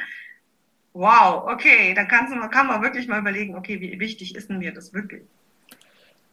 Wow, 0.92 1.48
okay, 1.48 1.94
dann 1.94 2.08
kannst 2.08 2.32
du, 2.32 2.40
kann 2.48 2.66
man 2.66 2.82
wirklich 2.82 3.08
mal 3.08 3.20
überlegen, 3.20 3.56
okay, 3.56 3.80
wie 3.80 3.98
wichtig 3.98 4.34
ist 4.34 4.48
denn 4.48 4.58
mir 4.58 4.72
das 4.72 4.92
wirklich? 4.92 5.22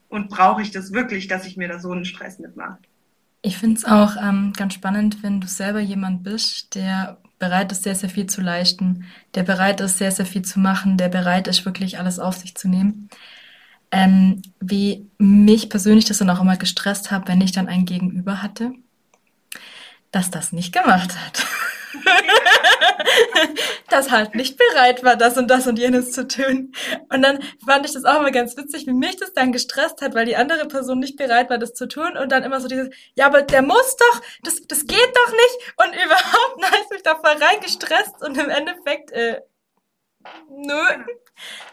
Und 0.10 0.30
brauche 0.30 0.62
ich 0.62 0.72
das 0.72 0.94
wirklich, 0.94 1.28
dass 1.28 1.46
ich 1.46 1.58
mir 1.58 1.68
da 1.68 1.80
so 1.80 1.92
einen 1.92 2.06
Stress 2.06 2.40
mitmache? 2.40 2.78
Ich 3.44 3.58
finde 3.58 3.78
es 3.78 3.86
auch 3.86 4.16
ähm, 4.22 4.54
ganz 4.56 4.74
spannend, 4.74 5.22
wenn 5.22 5.42
du 5.42 5.48
selber 5.48 5.80
jemand 5.80 6.24
bist, 6.24 6.76
der 6.76 7.18
bereit 7.40 7.72
ist, 7.72 7.84
sehr, 7.84 7.94
sehr 7.94 8.10
viel 8.10 8.26
zu 8.26 8.42
leisten, 8.42 9.06
der 9.36 9.44
bereit 9.44 9.80
ist, 9.80 10.00
sehr, 10.00 10.12
sehr 10.12 10.26
viel 10.26 10.42
zu 10.42 10.60
machen, 10.60 10.98
der 10.98 11.10
bereit 11.10 11.48
ist, 11.48 11.66
wirklich 11.66 12.00
alles 12.00 12.20
auf 12.20 12.36
sich 12.36 12.56
zu 12.56 12.68
nehmen 12.68 13.10
ähm, 13.92 14.42
wie 14.60 15.10
mich 15.18 15.70
persönlich 15.70 16.06
das 16.06 16.18
dann 16.18 16.30
auch 16.30 16.42
immer 16.42 16.58
gestresst 16.58 17.12
hat, 17.12 17.28
wenn 17.28 17.42
ich 17.42 17.52
dann 17.52 17.68
ein 17.68 17.86
Gegenüber 17.86 18.42
hatte, 18.42 18.74
dass 20.12 20.32
das 20.32 20.52
nicht 20.52 20.74
gemacht 20.74 21.16
hat. 21.18 21.46
das 23.90 24.12
halt 24.12 24.36
nicht 24.36 24.58
bereit 24.58 25.04
war, 25.04 25.16
das 25.16 25.38
und 25.38 25.50
das 25.50 25.68
und 25.68 25.80
jenes 25.80 26.12
zu 26.12 26.28
tun. 26.28 26.74
Und 27.10 27.22
dann 27.22 27.40
fand 27.66 27.86
ich 27.86 27.94
das 27.94 28.06
auch 28.06 28.20
immer 28.20 28.32
ganz 28.32 28.58
witzig, 28.58 28.86
wie 28.88 28.94
mich 28.94 29.18
das 29.18 29.34
dann 29.34 29.52
gestresst 29.52 30.02
hat, 30.02 30.16
weil 30.16 30.26
die 30.26 30.36
andere 30.36 30.68
Person 30.68 31.00
nicht 31.00 31.18
bereit 31.18 31.50
war, 31.50 31.58
das 31.58 31.74
zu 31.74 31.88
tun. 31.88 32.18
Und 32.18 32.32
dann 32.32 32.44
immer 32.44 32.60
so 32.60 32.68
dieses, 32.68 32.90
ja, 33.16 33.26
aber 33.26 33.42
der 33.42 33.62
muss 33.62 33.96
doch, 33.98 34.22
das, 34.44 34.62
das 34.68 34.86
geht 34.86 35.16
doch 35.16 35.32
nicht. 35.32 35.74
Und 35.78 35.96
überhaupt, 36.06 36.66
habe 36.66 36.78
ich 36.84 36.90
mich 36.90 37.04
da 37.04 37.16
voll 37.16 37.42
reingestresst 37.42 38.22
und 38.22 38.38
im 38.38 38.50
Endeffekt, 38.50 39.12
äh, 39.12 39.42
nö, 40.50 40.82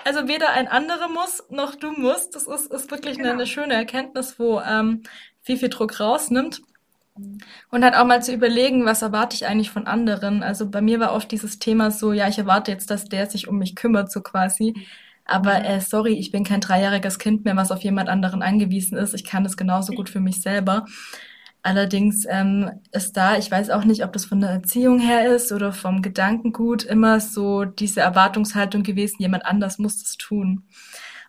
also 0.05 0.29
weder 0.29 0.51
ein 0.51 0.69
anderer 0.69 1.09
muss, 1.09 1.45
noch 1.51 1.75
du 1.75 1.93
musst. 1.93 2.35
Das 2.35 2.47
ist, 2.47 2.73
ist 2.73 2.91
wirklich 2.91 3.17
genau. 3.17 3.31
eine, 3.31 3.39
eine, 3.39 3.47
schöne 3.47 3.75
Erkenntnis, 3.75 4.39
wo 4.39 4.61
ähm, 4.61 5.03
viel, 5.43 5.57
viel 5.57 5.71
Druck 5.71 6.01
rausnimmt. 6.01 6.63
Und 7.71 7.85
halt 7.85 7.95
auch 7.95 8.05
mal 8.05 8.23
zu 8.23 8.33
überlegen, 8.33 8.85
was 8.85 9.03
erwarte 9.03 9.37
ich 9.37 9.47
eigentlich 9.47 9.71
von 9.71 9.87
anderen. 9.87 10.43
Also 10.43 10.69
bei 10.69 10.81
mir 10.81 10.99
war 10.99 11.13
oft 11.13 11.31
dieses 11.31 11.61
Thema 11.61 11.93
so, 11.93 12.13
ja, 12.13 12.27
ich 12.29 12.39
erwarte 12.39 12.73
jetzt, 12.73 12.91
dass 12.91 13.05
der 13.05 13.31
sich 13.31 13.47
um 13.47 13.59
mich 13.59 13.77
kümmert, 13.77 14.11
so 14.11 14.21
quasi. 14.21 14.75
Aber 15.25 15.61
mhm. 15.61 15.65
äh, 15.65 15.81
sorry, 15.81 16.15
ich 16.15 16.33
bin 16.33 16.45
kein 16.45 16.61
dreijähriges 16.61 17.19
Kind 17.19 17.45
mehr, 17.45 17.57
was 17.57 17.71
auf 17.71 17.83
jemand 17.83 18.09
anderen 18.09 18.43
angewiesen 18.43 18.99
ist. 18.99 19.15
Ich 19.15 19.25
kann 19.25 19.45
das 19.45 19.57
genauso 19.57 19.93
gut 19.93 20.11
für 20.11 20.21
mich 20.21 20.43
selber. 20.43 20.87
Allerdings 21.67 22.27
ähm, 22.29 22.83
ist 22.93 23.17
da, 23.17 23.39
ich 23.39 23.51
weiß 23.51 23.71
auch 23.71 23.85
nicht, 23.85 24.05
ob 24.05 24.13
das 24.13 24.27
von 24.27 24.39
der 24.39 24.51
Erziehung 24.51 24.99
her 24.99 25.35
ist 25.35 25.51
oder 25.51 25.73
vom 25.73 26.03
Gedankengut, 26.03 26.85
immer 26.85 27.21
so 27.21 27.65
diese 27.65 28.03
Erwartungshaltung 28.03 28.83
gewesen, 28.83 29.17
jemand 29.23 29.47
anders 29.47 29.79
muss 29.79 30.03
das 30.03 30.19
tun. 30.19 30.69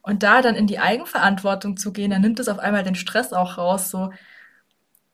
Und 0.02 0.24
da 0.24 0.42
dann 0.42 0.56
in 0.56 0.68
die 0.68 0.78
Eigenverantwortung 0.78 1.78
zu 1.78 1.94
gehen, 1.94 2.12
dann 2.12 2.22
nimmt 2.22 2.42
es 2.42 2.50
auf 2.50 2.60
einmal 2.60 2.84
den 2.84 2.96
Stress 2.96 3.32
auch 3.32 3.58
raus. 3.58 3.90
So 3.90 4.12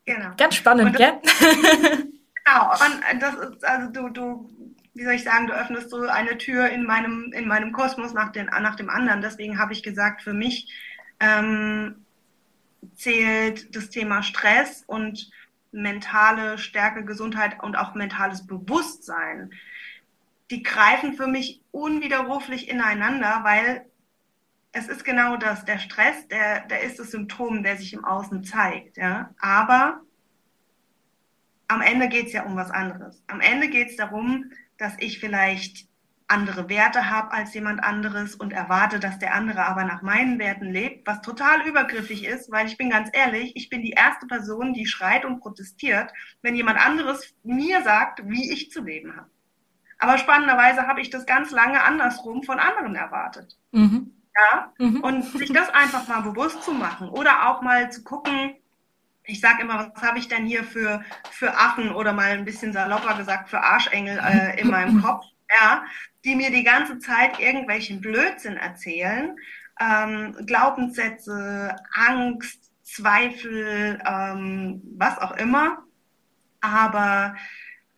genau. 0.06 0.30
ganz 0.36 0.56
spannend, 0.56 0.96
gell? 0.96 1.12
Genau, 2.44 2.72
und 2.72 3.22
das 3.22 3.34
ist, 3.34 3.64
also 3.64 3.92
du, 3.92 4.08
du, 4.08 4.50
wie 4.94 5.04
soll 5.04 5.12
ich 5.12 5.22
sagen, 5.22 5.46
du 5.46 5.52
öffnest 5.52 5.90
so 5.90 6.00
eine 6.00 6.36
Tür 6.36 6.68
in 6.68 6.82
meinem, 6.82 7.32
in 7.32 7.46
meinem 7.46 7.70
Kosmos 7.70 8.12
nach, 8.12 8.32
den, 8.32 8.46
nach 8.46 8.74
dem 8.74 8.90
anderen. 8.90 9.22
Deswegen 9.22 9.60
habe 9.60 9.72
ich 9.72 9.84
gesagt, 9.84 10.22
für 10.22 10.34
mich 10.34 10.68
ähm, 11.20 12.04
zählt 12.94 13.74
das 13.74 13.90
Thema 13.90 14.22
Stress 14.22 14.84
und 14.86 15.30
mentale 15.70 16.58
Stärke, 16.58 17.04
Gesundheit 17.04 17.62
und 17.62 17.76
auch 17.76 17.94
mentales 17.94 18.46
Bewusstsein. 18.46 19.52
Die 20.50 20.62
greifen 20.62 21.14
für 21.14 21.26
mich 21.26 21.62
unwiderruflich 21.70 22.68
ineinander, 22.68 23.40
weil 23.42 23.86
es 24.72 24.88
ist 24.88 25.04
genau 25.04 25.36
das. 25.36 25.64
Der 25.64 25.78
Stress, 25.78 26.28
der, 26.28 26.66
der 26.66 26.82
ist 26.82 26.98
das 26.98 27.10
Symptom, 27.10 27.62
der 27.62 27.76
sich 27.76 27.92
im 27.92 28.04
Außen 28.04 28.44
zeigt. 28.44 28.96
Ja? 28.96 29.34
Aber 29.38 30.00
am 31.68 31.80
Ende 31.80 32.08
geht 32.08 32.26
es 32.26 32.32
ja 32.32 32.44
um 32.44 32.56
was 32.56 32.70
anderes. 32.70 33.22
Am 33.28 33.40
Ende 33.40 33.68
geht 33.68 33.90
es 33.90 33.96
darum, 33.96 34.50
dass 34.76 34.94
ich 34.98 35.20
vielleicht 35.20 35.88
andere 36.28 36.68
Werte 36.68 37.10
habe 37.10 37.32
als 37.32 37.54
jemand 37.54 37.82
anderes 37.82 38.34
und 38.34 38.52
erwarte, 38.52 39.00
dass 39.00 39.18
der 39.18 39.34
andere 39.34 39.64
aber 39.64 39.84
nach 39.84 40.02
meinen 40.02 40.38
Werten 40.38 40.66
lebt, 40.72 41.06
was 41.06 41.20
total 41.22 41.66
übergriffig 41.66 42.24
ist, 42.24 42.50
weil 42.50 42.66
ich 42.66 42.76
bin 42.76 42.90
ganz 42.90 43.10
ehrlich, 43.12 43.52
ich 43.56 43.68
bin 43.68 43.82
die 43.82 43.90
erste 43.90 44.26
Person, 44.26 44.72
die 44.72 44.86
schreit 44.86 45.24
und 45.24 45.40
protestiert, 45.40 46.12
wenn 46.40 46.54
jemand 46.54 46.84
anderes 46.84 47.34
mir 47.42 47.82
sagt, 47.82 48.22
wie 48.28 48.52
ich 48.52 48.70
zu 48.70 48.82
leben 48.82 49.16
habe. 49.16 49.30
Aber 49.98 50.18
spannenderweise 50.18 50.86
habe 50.86 51.00
ich 51.00 51.10
das 51.10 51.26
ganz 51.26 51.50
lange 51.50 51.82
andersrum 51.82 52.42
von 52.42 52.58
anderen 52.58 52.96
erwartet. 52.96 53.56
Mhm. 53.70 54.12
Ja, 54.34 54.72
mhm. 54.78 55.00
und 55.02 55.24
sich 55.24 55.52
das 55.52 55.68
einfach 55.68 56.08
mal 56.08 56.22
bewusst 56.22 56.62
zu 56.62 56.72
machen 56.72 57.10
oder 57.10 57.50
auch 57.50 57.60
mal 57.60 57.92
zu 57.92 58.02
gucken, 58.02 58.54
ich 59.24 59.40
sage 59.40 59.62
immer, 59.62 59.92
was 59.94 60.02
habe 60.02 60.18
ich 60.18 60.28
denn 60.28 60.46
hier 60.46 60.64
für, 60.64 61.02
für 61.30 61.56
Affen 61.56 61.92
oder 61.92 62.12
mal 62.12 62.30
ein 62.30 62.44
bisschen 62.44 62.72
salopper 62.72 63.14
gesagt, 63.16 63.50
für 63.50 63.62
Arschengel 63.62 64.18
äh, 64.18 64.60
in 64.60 64.68
meinem 64.68 65.02
Kopf, 65.02 65.24
ja, 65.60 65.84
die 66.24 66.36
mir 66.36 66.50
die 66.50 66.64
ganze 66.64 66.98
Zeit 66.98 67.38
irgendwelchen 67.40 68.00
Blödsinn 68.00 68.56
erzählen, 68.56 69.36
ähm, 69.80 70.36
Glaubenssätze, 70.46 71.76
Angst, 71.92 72.70
Zweifel, 72.82 74.00
ähm, 74.06 74.82
was 74.96 75.18
auch 75.18 75.32
immer. 75.36 75.84
Aber 76.60 77.34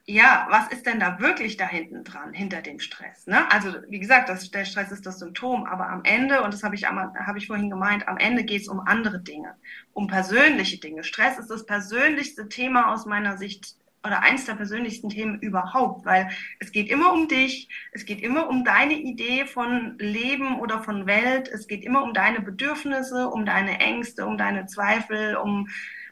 ja, 0.06 0.46
was 0.50 0.68
ist 0.68 0.86
denn 0.86 1.00
da 1.00 1.18
wirklich 1.18 1.56
da 1.56 1.66
hinten 1.66 2.04
dran, 2.04 2.32
hinter 2.34 2.60
dem 2.60 2.78
Stress? 2.78 3.26
Ne? 3.26 3.50
Also, 3.50 3.74
wie 3.88 3.98
gesagt, 3.98 4.28
das, 4.28 4.50
der 4.50 4.66
Stress 4.66 4.92
ist 4.92 5.06
das 5.06 5.18
Symptom, 5.18 5.64
aber 5.64 5.88
am 5.88 6.04
Ende, 6.04 6.42
und 6.42 6.52
das 6.52 6.62
habe 6.62 6.74
ich, 6.74 6.84
hab 6.84 7.36
ich 7.36 7.46
vorhin 7.46 7.70
gemeint, 7.70 8.06
am 8.06 8.18
Ende 8.18 8.44
geht 8.44 8.62
es 8.62 8.68
um 8.68 8.80
andere 8.80 9.20
Dinge, 9.20 9.56
um 9.92 10.06
persönliche 10.06 10.78
Dinge. 10.78 11.04
Stress 11.04 11.38
ist 11.38 11.48
das 11.48 11.64
persönlichste 11.64 12.48
Thema 12.48 12.92
aus 12.92 13.06
meiner 13.06 13.38
Sicht 13.38 13.76
oder 14.04 14.22
eins 14.22 14.44
der 14.44 14.54
persönlichsten 14.54 15.08
Themen 15.08 15.40
überhaupt, 15.40 16.04
weil 16.04 16.28
es 16.60 16.72
geht 16.72 16.90
immer 16.90 17.12
um 17.12 17.26
dich, 17.28 17.68
es 17.92 18.04
geht 18.04 18.20
immer 18.20 18.48
um 18.48 18.64
deine 18.64 18.94
Idee 18.94 19.46
von 19.46 19.96
Leben 19.98 20.60
oder 20.60 20.82
von 20.82 21.06
Welt, 21.06 21.48
es 21.48 21.66
geht 21.66 21.84
immer 21.84 22.02
um 22.02 22.12
deine 22.12 22.40
Bedürfnisse, 22.40 23.28
um 23.28 23.46
deine 23.46 23.80
Ängste, 23.80 24.26
um 24.26 24.36
deine 24.36 24.66
Zweifel, 24.66 25.36
um 25.36 25.68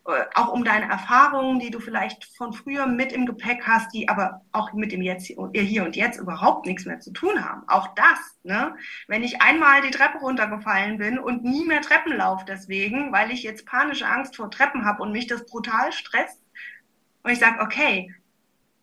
äh, 0.07 0.25
auch 0.35 0.53
um 0.53 0.65
deine 0.65 0.91
Erfahrungen, 0.91 1.61
die 1.61 1.71
du 1.71 1.79
vielleicht 1.79 2.25
von 2.25 2.53
früher 2.53 2.87
mit 2.87 3.13
im 3.13 3.25
Gepäck 3.25 3.67
hast, 3.67 3.95
die 3.95 4.09
aber 4.09 4.41
auch 4.51 4.73
mit 4.73 4.91
dem 4.91 5.03
Jetzt 5.03 5.27
hier 5.27 5.85
und 5.85 5.95
jetzt 5.95 6.19
überhaupt 6.19 6.67
nichts 6.67 6.87
mehr 6.87 6.99
zu 6.99 7.13
tun 7.13 7.45
haben. 7.45 7.63
Auch 7.69 7.95
das, 7.95 8.39
ne? 8.43 8.75
Wenn 9.07 9.23
ich 9.23 9.41
einmal 9.43 9.81
die 9.83 9.91
Treppe 9.91 10.19
runtergefallen 10.19 10.99
bin 10.99 11.19
und 11.21 11.45
nie 11.45 11.65
mehr 11.65 11.83
Treppen 11.83 12.17
laufe 12.17 12.45
deswegen, 12.49 13.13
weil 13.13 13.31
ich 13.31 13.45
jetzt 13.45 13.65
panische 13.65 14.07
Angst 14.07 14.35
vor 14.35 14.51
Treppen 14.51 14.85
habe 14.85 15.03
und 15.03 15.13
mich 15.13 15.29
das 15.29 15.47
brutal 15.47 15.93
stresst, 15.93 16.42
und 17.23 17.31
ich 17.31 17.39
sage, 17.39 17.61
okay, 17.61 18.15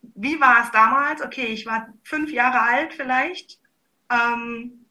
wie 0.01 0.39
war 0.39 0.63
es 0.63 0.71
damals? 0.71 1.21
Okay, 1.21 1.47
ich 1.47 1.65
war 1.65 1.87
fünf 2.03 2.31
Jahre 2.31 2.61
alt 2.61 2.93
vielleicht, 2.93 3.59
ähm, 4.09 4.85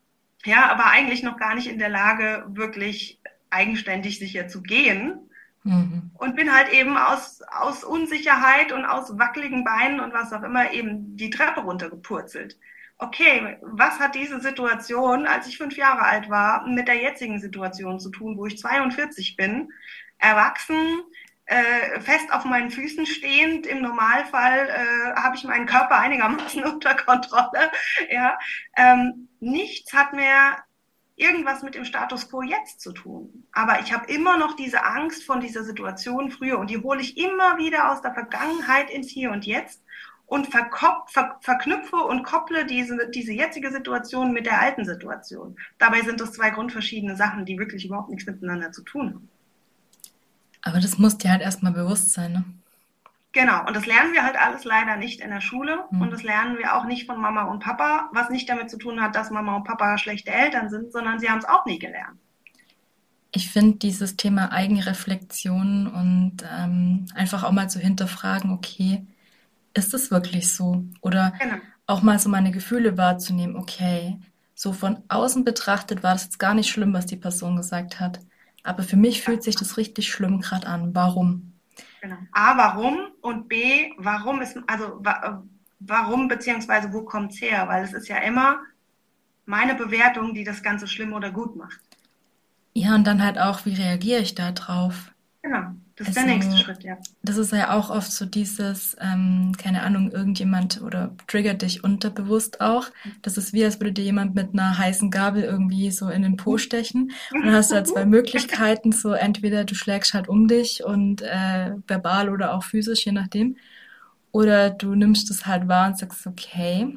ja, 0.45 0.71
aber 0.71 0.87
eigentlich 0.87 1.23
noch 1.23 1.37
gar 1.37 1.55
nicht 1.55 1.67
in 1.67 1.79
der 1.79 1.89
Lage, 1.89 2.45
wirklich 2.49 3.21
eigenständig 3.51 4.19
sicher 4.19 4.49
zu 4.49 4.63
gehen 4.63 5.29
Mhm. 5.69 6.11
Und 6.15 6.37
bin 6.37 6.55
halt 6.55 6.73
eben 6.73 6.97
aus, 6.97 7.43
aus 7.43 7.85
Unsicherheit 7.85 8.73
und 8.73 8.85
aus 8.85 9.19
wackeligen 9.19 9.65
Beinen 9.65 10.01
und 10.01 10.15
was 10.15 10.33
auch 10.33 10.43
immer 10.43 10.73
eben 10.73 11.17
die 11.17 11.31
Treppe 11.31 11.61
runtergepurzelt. 11.61 12.59
Okay, 12.97 13.59
was 13.61 14.01
hat 14.01 14.15
diese 14.15 14.41
Situation, 14.41 15.27
als 15.27 15.47
ich 15.47 15.59
fünf 15.59 15.77
Jahre 15.77 16.03
alt 16.03 16.31
war, 16.31 16.67
mit 16.67 16.89
der 16.89 16.97
jetzigen 16.97 17.39
Situation 17.39 18.01
zu 18.01 18.11
tun, 18.11 18.37
wo 18.37 18.47
ich 18.47 18.59
42 18.59 19.37
bin, 19.37 19.71
erwachsen, 20.19 21.01
äh, 21.49 22.01
fest 22.01 22.31
auf 22.31 22.45
meinen 22.45 22.71
Füßen 22.71 23.07
stehend. 23.07 23.67
Im 23.67 23.81
Normalfall 23.81 24.69
äh, 24.69 25.21
habe 25.21 25.35
ich 25.35 25.45
meinen 25.45 25.67
Körper 25.67 25.99
einigermaßen 25.99 26.63
unter 26.73 26.95
Kontrolle. 26.95 27.71
Ja, 28.11 28.39
ähm, 28.77 29.29
nichts 29.41 29.93
hat 29.95 30.13
mehr 30.13 30.63
irgendwas 31.17 31.63
mit 31.63 31.75
dem 31.75 31.85
Status 31.85 32.31
quo 32.31 32.43
jetzt 32.43 32.81
zu 32.81 32.93
tun. 32.93 33.45
Aber 33.53 33.81
ich 33.81 33.93
habe 33.93 34.13
immer 34.13 34.37
noch 34.37 34.57
diese 34.57 34.85
Angst 34.85 35.25
von 35.25 35.41
dieser 35.41 35.65
Situation 35.65 36.31
früher 36.31 36.59
und 36.59 36.71
die 36.71 36.83
hole 36.83 37.01
ich 37.01 37.17
immer 37.17 37.57
wieder 37.57 37.91
aus 37.91 38.03
der 38.03 38.15
Vergangenheit 38.15 38.91
ins 38.91 39.09
Hier 39.09 39.31
und 39.31 39.47
Jetzt 39.47 39.83
und 40.27 40.49
ver, 40.49 40.69
verknüpfe 41.41 41.97
und 41.97 42.25
kopple 42.25 42.67
diese, 42.67 43.09
diese 43.09 43.33
jetzige 43.33 43.73
Situation 43.73 44.33
mit 44.33 44.45
der 44.45 44.61
alten 44.61 44.85
Situation. 44.85 45.57
Dabei 45.79 46.03
sind 46.03 46.21
das 46.21 46.33
zwei 46.33 46.51
grundverschiedene 46.51 47.17
Sachen, 47.17 47.47
die 47.47 47.59
wirklich 47.59 47.87
überhaupt 47.87 48.11
nichts 48.11 48.27
miteinander 48.27 48.71
zu 48.71 48.83
tun 48.83 49.15
haben. 49.15 49.31
Aber 50.68 50.81
das 50.81 50.98
muss 50.98 51.16
dir 51.16 51.31
halt 51.31 51.40
erstmal 51.40 51.72
bewusst 51.72 52.12
sein, 52.12 52.33
ne? 52.33 52.44
Genau, 53.33 53.66
und 53.66 53.74
das 53.76 53.87
lernen 53.87 54.12
wir 54.14 54.24
halt 54.24 54.37
alles 54.37 54.64
leider 54.64 54.96
nicht 54.96 55.20
in 55.20 55.31
der 55.31 55.40
Schule 55.40 55.85
mhm. 55.90 56.02
und 56.02 56.11
das 56.11 56.22
lernen 56.22 56.59
wir 56.59 56.74
auch 56.74 56.85
nicht 56.85 57.07
von 57.07 57.20
Mama 57.20 57.44
und 57.44 57.61
Papa, 57.62 58.11
was 58.12 58.31
nicht 58.31 58.48
damit 58.48 58.70
zu 58.70 58.78
tun 58.78 59.00
hat, 59.00 59.14
dass 59.14 59.31
Mama 59.31 59.57
und 59.57 59.64
Papa 59.64 59.98
schlechte 59.98 60.31
Eltern 60.31 60.70
sind, 60.70 60.92
sondern 60.92 61.18
sie 61.18 61.28
haben 61.28 61.38
es 61.38 61.44
auch 61.44 61.64
nie 61.66 61.78
gelernt. 61.78 62.18
Ich 63.31 63.50
finde 63.50 63.78
dieses 63.78 64.16
Thema 64.16 64.52
Eigenreflexion 64.52 65.87
und 65.87 66.37
ähm, 66.59 67.07
einfach 67.14 67.44
auch 67.44 67.52
mal 67.52 67.68
zu 67.68 67.78
hinterfragen, 67.78 68.50
okay, 68.50 69.07
ist 69.74 69.92
es 69.92 70.11
wirklich 70.11 70.52
so? 70.52 70.85
Oder 71.02 71.35
genau. 71.38 71.57
auch 71.87 72.02
mal 72.02 72.18
so 72.18 72.31
meine 72.31 72.50
Gefühle 72.50 72.96
wahrzunehmen, 72.96 73.57
okay, 73.57 74.18
so 74.54 74.72
von 74.72 75.02
außen 75.09 75.44
betrachtet 75.44 76.02
war 76.02 76.14
das 76.14 76.24
jetzt 76.24 76.38
gar 76.38 76.54
nicht 76.54 76.70
schlimm, 76.70 76.94
was 76.94 77.07
die 77.07 77.16
Person 77.16 77.57
gesagt 77.57 78.00
hat. 78.00 78.20
Aber 78.68 78.83
für 78.83 78.96
mich 78.96 79.22
fühlt 79.22 79.42
sich 79.42 79.57
das 79.57 79.78
richtig 79.78 80.09
schlimm 80.09 80.40
gerade 80.40 80.66
an. 80.66 80.94
Warum? 80.94 81.52
Genau. 82.02 82.18
A, 82.33 82.57
warum? 82.57 82.98
Und 83.22 83.48
B, 83.48 83.92
warum 83.96 84.42
ist, 84.42 84.59
also 84.66 85.02
warum 85.81 86.28
beziehungsweise 86.28 86.92
wo 86.92 87.02
kommt 87.02 87.33
es 87.33 87.40
her? 87.40 87.66
Weil 87.66 87.85
es 87.85 87.94
ist 87.94 88.09
ja 88.09 88.18
immer 88.18 88.59
meine 89.46 89.74
Bewertung, 89.74 90.35
die 90.35 90.44
das 90.44 90.62
Ganze 90.62 90.87
schlimm 90.87 91.14
oder 91.14 91.31
gut 91.31 91.57
macht. 91.57 91.81
Ja, 92.74 92.94
und 92.94 93.07
dann 93.07 93.22
halt 93.22 93.38
auch, 93.38 93.64
wie 93.64 93.74
reagiere 93.74 94.20
ich 94.20 94.35
da 94.35 94.52
drauf? 94.52 95.12
Genau. 95.42 95.72
Das 95.99 96.09
ist 96.09 96.17
also, 96.17 96.29
der 96.29 96.37
nächste 96.37 96.57
Schritt, 96.57 96.85
ja. 96.85 96.97
Das 97.23 97.37
ist 97.37 97.53
ja 97.53 97.77
auch 97.77 97.91
oft 97.91 98.13
so 98.13 98.25
dieses, 98.25 98.97
ähm, 99.01 99.53
keine 99.59 99.83
Ahnung, 99.83 100.13
irgendjemand 100.13 100.81
oder 100.81 101.11
triggert 101.27 101.63
dich 101.63 101.83
unterbewusst 101.83 102.61
auch. 102.61 102.87
Das 103.23 103.37
ist 103.37 103.53
wie, 103.53 103.65
als 103.65 103.81
würde 103.81 103.93
dir 103.93 104.05
jemand 104.05 104.35
mit 104.35 104.53
einer 104.53 104.79
heißen 104.79 105.11
Gabel 105.11 105.43
irgendwie 105.43 105.91
so 105.91 106.09
in 106.09 106.23
den 106.23 106.37
Po 106.37 106.57
stechen. 106.57 107.11
Und 107.33 107.45
dann 107.45 107.55
hast 107.55 107.73
du 107.73 107.75
halt 107.75 107.89
zwei 107.89 108.05
Möglichkeiten, 108.07 108.93
so 108.93 109.13
entweder 109.13 109.65
du 109.65 109.75
schlägst 109.75 110.15
halt 110.15 110.29
um 110.29 110.47
dich 110.47 110.85
und 110.85 111.23
äh, 111.23 111.73
verbal 111.87 112.29
oder 112.29 112.55
auch 112.55 112.63
physisch, 112.63 113.05
je 113.05 113.13
nachdem. 113.13 113.57
Oder 114.31 114.71
du 114.71 114.95
nimmst 114.95 115.31
es 115.31 115.47
halt 115.47 115.67
wahr 115.67 115.89
und 115.89 115.99
sagst, 115.99 116.27
okay, 116.27 116.97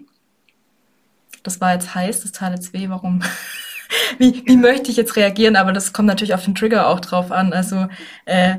das 1.41 1.59
war 1.59 1.73
jetzt 1.73 1.95
heiß, 1.95 2.21
das 2.21 2.33
tat 2.33 2.53
jetzt 2.53 2.73
weh, 2.73 2.89
warum? 2.89 3.23
wie, 4.17 4.43
wie 4.45 4.57
möchte 4.57 4.91
ich 4.91 4.97
jetzt 4.97 5.15
reagieren? 5.15 5.55
Aber 5.55 5.71
das 5.71 5.93
kommt 5.93 6.07
natürlich 6.07 6.33
auf 6.33 6.45
den 6.45 6.55
Trigger 6.55 6.87
auch 6.87 6.99
drauf 6.99 7.31
an. 7.31 7.53
Also 7.53 7.87
äh, 8.25 8.57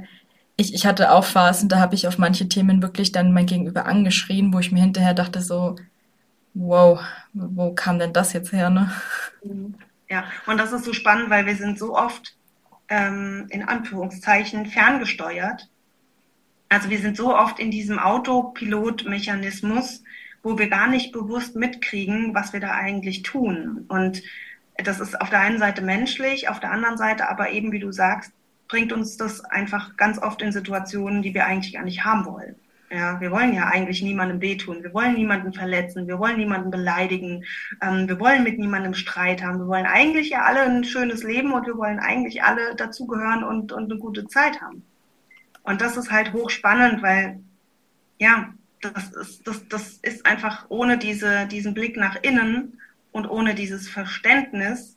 ich, 0.56 0.74
ich 0.74 0.86
hatte 0.86 1.12
auch 1.12 1.24
Phasen, 1.24 1.68
da 1.68 1.78
habe 1.80 1.94
ich 1.94 2.06
auf 2.08 2.18
manche 2.18 2.48
Themen 2.48 2.82
wirklich 2.82 3.12
dann 3.12 3.32
mein 3.32 3.46
Gegenüber 3.46 3.86
angeschrien, 3.86 4.52
wo 4.52 4.58
ich 4.60 4.72
mir 4.72 4.80
hinterher 4.80 5.14
dachte 5.14 5.40
so, 5.40 5.76
wow, 6.54 7.00
wo 7.32 7.74
kam 7.74 7.98
denn 7.98 8.12
das 8.12 8.32
jetzt 8.32 8.52
her, 8.52 8.70
ne? 8.70 8.92
Ja, 10.08 10.24
und 10.46 10.58
das 10.58 10.72
ist 10.72 10.84
so 10.84 10.92
spannend, 10.92 11.30
weil 11.30 11.46
wir 11.46 11.56
sind 11.56 11.78
so 11.78 11.96
oft 11.96 12.36
ähm, 12.88 13.46
in 13.50 13.62
Anführungszeichen 13.64 14.66
ferngesteuert 14.66 15.68
Also 16.68 16.90
wir 16.90 16.98
sind 17.00 17.16
so 17.16 17.36
oft 17.36 17.58
in 17.58 17.70
diesem 17.70 17.98
Autopilot-Mechanismus, 17.98 20.02
wo 20.42 20.58
wir 20.58 20.68
gar 20.68 20.88
nicht 20.88 21.12
bewusst 21.12 21.56
mitkriegen, 21.56 22.34
was 22.34 22.52
wir 22.52 22.60
da 22.60 22.74
eigentlich 22.74 23.22
tun. 23.22 23.84
Und 23.88 24.22
das 24.76 25.00
ist 25.00 25.20
auf 25.20 25.30
der 25.30 25.40
einen 25.40 25.58
Seite 25.58 25.82
menschlich, 25.82 26.48
auf 26.48 26.60
der 26.60 26.72
anderen 26.72 26.98
Seite 26.98 27.28
aber 27.28 27.50
eben, 27.50 27.72
wie 27.72 27.78
du 27.80 27.92
sagst, 27.92 28.32
bringt 28.72 28.90
uns 28.90 29.18
das 29.18 29.44
einfach 29.44 29.98
ganz 29.98 30.16
oft 30.16 30.40
in 30.40 30.50
Situationen, 30.50 31.20
die 31.20 31.34
wir 31.34 31.44
eigentlich 31.44 31.74
gar 31.74 31.84
nicht 31.84 32.06
haben 32.06 32.24
wollen. 32.24 32.56
Ja, 32.90 33.20
wir 33.20 33.30
wollen 33.30 33.52
ja 33.52 33.66
eigentlich 33.66 34.00
niemandem 34.00 34.40
wehtun. 34.40 34.82
Wir 34.82 34.94
wollen 34.94 35.12
niemanden 35.12 35.52
verletzen. 35.52 36.08
Wir 36.08 36.18
wollen 36.18 36.38
niemanden 36.38 36.70
beleidigen. 36.70 37.44
Ähm, 37.82 38.08
wir 38.08 38.18
wollen 38.18 38.42
mit 38.42 38.58
niemandem 38.58 38.94
Streit 38.94 39.42
haben. 39.42 39.58
Wir 39.58 39.66
wollen 39.66 39.84
eigentlich 39.84 40.30
ja 40.30 40.44
alle 40.44 40.62
ein 40.62 40.84
schönes 40.84 41.22
Leben 41.22 41.52
und 41.52 41.66
wir 41.66 41.76
wollen 41.76 41.98
eigentlich 41.98 42.44
alle 42.44 42.74
dazugehören 42.74 43.44
und, 43.44 43.72
und 43.72 43.90
eine 43.90 44.00
gute 44.00 44.26
Zeit 44.26 44.62
haben. 44.62 44.82
Und 45.64 45.82
das 45.82 45.98
ist 45.98 46.10
halt 46.10 46.32
hochspannend, 46.32 47.02
weil, 47.02 47.40
ja, 48.18 48.54
das 48.80 49.12
ist, 49.12 49.46
das, 49.46 49.68
das 49.68 49.98
ist 50.00 50.24
einfach 50.24 50.64
ohne 50.70 50.96
diese, 50.96 51.46
diesen 51.46 51.74
Blick 51.74 51.98
nach 51.98 52.16
innen 52.22 52.80
und 53.10 53.26
ohne 53.26 53.54
dieses 53.54 53.90
Verständnis, 53.90 54.96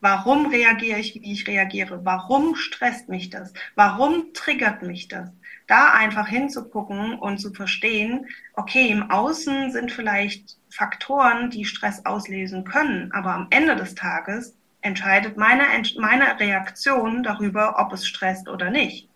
warum 0.00 0.46
reagiere 0.46 0.98
ich, 0.98 1.14
wie 1.14 1.32
ich 1.32 1.46
reagiere, 1.46 2.04
warum 2.04 2.54
stresst 2.54 3.08
mich 3.08 3.30
das, 3.30 3.52
warum 3.74 4.32
triggert 4.34 4.82
mich 4.82 5.08
das, 5.08 5.30
da 5.66 5.92
einfach 5.92 6.28
hinzugucken 6.28 7.18
und 7.18 7.38
zu 7.38 7.52
verstehen, 7.52 8.26
okay, 8.54 8.88
im 8.88 9.10
Außen 9.10 9.72
sind 9.72 9.90
vielleicht 9.90 10.58
Faktoren, 10.70 11.50
die 11.50 11.64
Stress 11.64 12.04
auslösen 12.04 12.64
können, 12.64 13.10
aber 13.12 13.34
am 13.34 13.46
Ende 13.50 13.76
des 13.76 13.94
Tages 13.94 14.54
entscheidet 14.82 15.36
meine, 15.36 15.64
meine 15.98 16.38
Reaktion 16.38 17.22
darüber, 17.22 17.78
ob 17.78 17.92
es 17.92 18.06
stresst 18.06 18.48
oder 18.48 18.70
nicht. 18.70 19.08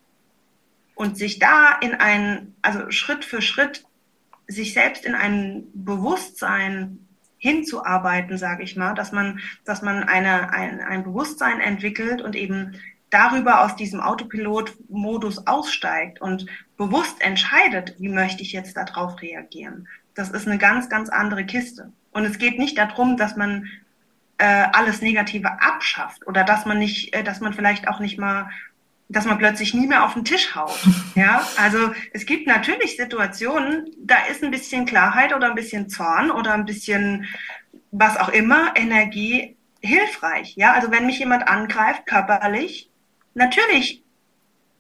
Und 0.95 1.17
sich 1.17 1.39
da 1.39 1.79
in 1.81 1.95
ein, 1.95 2.55
also 2.63 2.91
Schritt 2.91 3.25
für 3.25 3.41
Schritt, 3.41 3.85
sich 4.49 4.75
selbst 4.75 5.05
in 5.05 5.15
ein 5.15 5.65
Bewusstsein 5.73 7.07
hinzuarbeiten, 7.41 8.39
sage 8.39 8.63
ich 8.63 8.77
mal, 8.77 8.95
dass 8.95 9.13
man, 9.13 9.41
dass 9.65 9.83
man 9.83 10.05
eine, 10.05 10.53
ein, 10.53 10.81
ein 10.81 11.03
Bewusstsein 11.03 11.61
entwickelt 11.61 12.23
und 12.23 12.37
eben 12.37 12.77
darüber 13.09 13.63
aus 13.65 13.75
diesem 13.75 14.01
Autopilot-Modus 14.01 15.47
aussteigt 15.47 16.21
und 16.21 16.47
bewusst 16.77 17.21
entscheidet, 17.23 17.95
wie 17.99 18.11
möchte 18.11 18.43
ich 18.43 18.53
jetzt 18.53 18.77
darauf 18.77 19.21
reagieren. 19.21 19.89
Das 20.15 20.31
ist 20.31 20.47
eine 20.47 20.59
ganz, 20.59 20.89
ganz 20.89 21.09
andere 21.09 21.45
Kiste. 21.45 21.93
Und 22.13 22.25
es 22.25 22.39
geht 22.39 22.59
nicht 22.59 22.79
darum, 22.79 23.17
dass 23.17 23.37
man 23.37 23.67
äh, 24.39 24.67
alles 24.73 25.01
Negative 25.01 25.61
abschafft 25.61 26.27
oder 26.27 26.45
dass 26.45 26.67
man 26.67 26.79
nicht, 26.79 27.15
äh, 27.15 27.25
dass 27.25 27.41
man 27.41 27.55
vielleicht 27.55 27.89
auch 27.89 28.01
nicht 28.01 28.19
mal, 28.19 28.51
dass 29.11 29.25
man 29.25 29.39
plötzlich 29.39 29.75
nie 29.75 29.89
mehr 29.89 30.05
auf 30.05 30.15
den 30.15 30.25
Tisch 30.25 30.55
haut. 30.55 30.79
Ja, 31.17 31.47
also 31.57 31.93
es 32.13 32.25
gibt 32.25 32.47
natürlich 32.47 32.97
Situationen, 32.97 33.91
da 33.99 34.15
ist 34.31 34.45
ein 34.45 34.53
bisschen 34.53 34.87
Klarheit 34.87 35.35
oder 35.35 35.49
ein 35.49 35.57
bisschen 35.57 35.89
Zorn 35.91 36.31
oder 36.31 36.55
ein 36.55 36.65
bisschen 36.65 37.27
was 37.91 38.17
auch 38.17 38.29
immer 38.29 38.73
Energie 38.77 39.57
hilfreich. 39.81 40.55
Ja, 40.57 40.73
also 40.73 40.93
wenn 40.93 41.07
mich 41.07 41.19
jemand 41.19 41.49
angreift 41.49 42.07
körperlich, 42.07 42.89
natürlich 43.35 44.03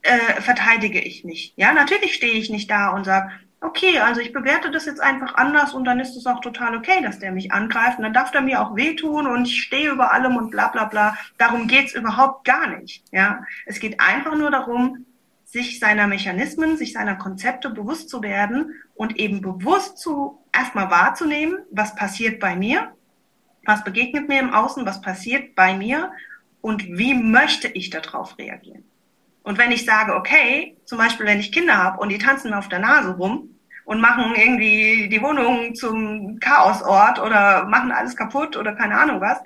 äh, 0.03 0.41
verteidige 0.41 1.01
ich 1.01 1.25
nicht. 1.25 1.55
Ja, 1.57 1.73
natürlich 1.73 2.15
stehe 2.15 2.35
ich 2.35 2.49
nicht 2.49 2.71
da 2.71 2.91
und 2.91 3.05
sage, 3.05 3.33
okay, 3.61 3.99
also 3.99 4.21
ich 4.21 4.33
bewerte 4.33 4.71
das 4.71 4.87
jetzt 4.87 5.01
einfach 5.01 5.35
anders 5.35 5.75
und 5.75 5.85
dann 5.85 6.01
ist 6.01 6.17
es 6.17 6.27
auch 6.27 6.41
total 6.41 6.77
okay, 6.77 7.03
dass 7.03 7.19
der 7.19 7.33
mich 7.33 7.53
angreift 7.53 7.99
und 7.99 8.05
dann 8.05 8.15
darf 8.15 8.31
der 8.31 8.41
mir 8.41 8.63
auch 8.63 8.75
wehtun 8.75 9.27
und 9.27 9.45
ich 9.45 9.63
stehe 9.63 9.91
über 9.91 10.13
allem 10.13 10.37
und 10.37 10.51
bla 10.51 10.69
bla 10.69 10.87
bla. 10.87 11.17
Darum 11.39 11.67
geht's 11.67 11.95
überhaupt 11.95 12.45
gar 12.45 12.69
nicht. 12.69 13.05
Ja, 13.13 13.45
es 13.67 13.79
geht 13.79 14.01
einfach 14.01 14.35
nur 14.37 14.51
darum, 14.51 15.05
sich 15.45 15.79
seiner 15.81 16.07
Mechanismen, 16.07 16.77
sich 16.77 16.93
seiner 16.93 17.17
Konzepte 17.17 17.71
bewusst 17.71 18.09
zu 18.09 18.23
werden 18.23 18.75
und 18.95 19.19
eben 19.19 19.41
bewusst 19.41 19.99
zu 19.99 20.39
erstmal 20.53 20.91
wahrzunehmen, 20.91 21.59
was 21.71 21.95
passiert 21.97 22.41
bei 22.41 22.55
mir, 22.55 22.93
was 23.65 23.85
begegnet 23.85 24.29
mir 24.29 24.41
im 24.41 24.55
Außen, 24.55 24.87
was 24.87 25.01
passiert 25.01 25.55
bei 25.55 25.75
mir 25.77 26.13
und 26.61 26.87
wie 26.87 27.15
möchte 27.15 27.69
ich 27.69 27.91
darauf 27.91 28.39
reagieren. 28.39 28.85
Und 29.43 29.59
wenn 29.59 29.73
ich 29.73 29.85
sage, 29.85 30.15
okay, 30.15 30.77
zum 30.85 30.99
Beispiel, 30.99 31.27
wenn 31.27 31.41
ich 31.41 31.53
Kinder 31.53 31.77
habe 31.77 32.01
und 32.01 32.11
die 32.11 32.19
tanzen 32.19 32.55
auf 32.55 32.69
der 32.69 32.79
Nase 32.79 33.17
rum 33.17 33.50
und 33.91 34.01
machen 34.01 34.37
irgendwie 34.37 35.09
die 35.09 35.21
Wohnung 35.21 35.75
zum 35.75 36.39
Chaosort 36.39 37.19
oder 37.19 37.65
machen 37.65 37.91
alles 37.91 38.15
kaputt 38.15 38.57
oder 38.57 38.73
keine 38.77 38.97
Ahnung 38.97 39.21
was, 39.21 39.39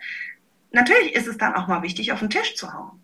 natürlich 0.71 1.15
ist 1.15 1.27
es 1.27 1.39
dann 1.39 1.55
auch 1.55 1.67
mal 1.67 1.81
wichtig, 1.81 2.13
auf 2.13 2.19
den 2.19 2.29
Tisch 2.29 2.55
zu 2.55 2.71
hauen. 2.71 3.03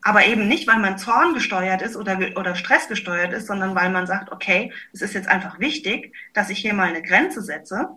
Aber 0.00 0.24
eben 0.24 0.48
nicht, 0.48 0.66
weil 0.66 0.78
man 0.78 0.96
Zorn 0.96 1.34
gesteuert 1.34 1.82
ist 1.82 1.96
oder, 1.96 2.18
oder 2.34 2.54
Stress 2.54 2.88
gesteuert 2.88 3.34
ist, 3.34 3.46
sondern 3.46 3.74
weil 3.74 3.90
man 3.90 4.06
sagt, 4.06 4.32
okay, 4.32 4.72
es 4.94 5.02
ist 5.02 5.12
jetzt 5.12 5.28
einfach 5.28 5.60
wichtig, 5.60 6.14
dass 6.32 6.48
ich 6.48 6.60
hier 6.60 6.72
mal 6.72 6.88
eine 6.88 7.02
Grenze 7.02 7.42
setze, 7.42 7.90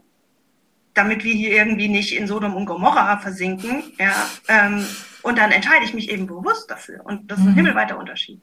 damit 0.93 1.23
wir 1.23 1.33
hier 1.33 1.51
irgendwie 1.51 1.87
nicht 1.87 2.13
in 2.13 2.27
Sodom 2.27 2.53
und 2.53 2.65
Gomorra 2.65 3.17
versinken, 3.19 3.93
ja, 3.97 4.13
ähm, 4.49 4.85
und 5.21 5.37
dann 5.37 5.51
entscheide 5.51 5.85
ich 5.85 5.93
mich 5.93 6.11
eben 6.11 6.27
bewusst 6.27 6.69
dafür. 6.69 7.05
Und 7.05 7.31
das 7.31 7.39
ist 7.39 7.45
ein 7.45 7.51
mhm. 7.51 7.55
himmelweiter 7.55 7.97
Unterschied. 7.97 8.41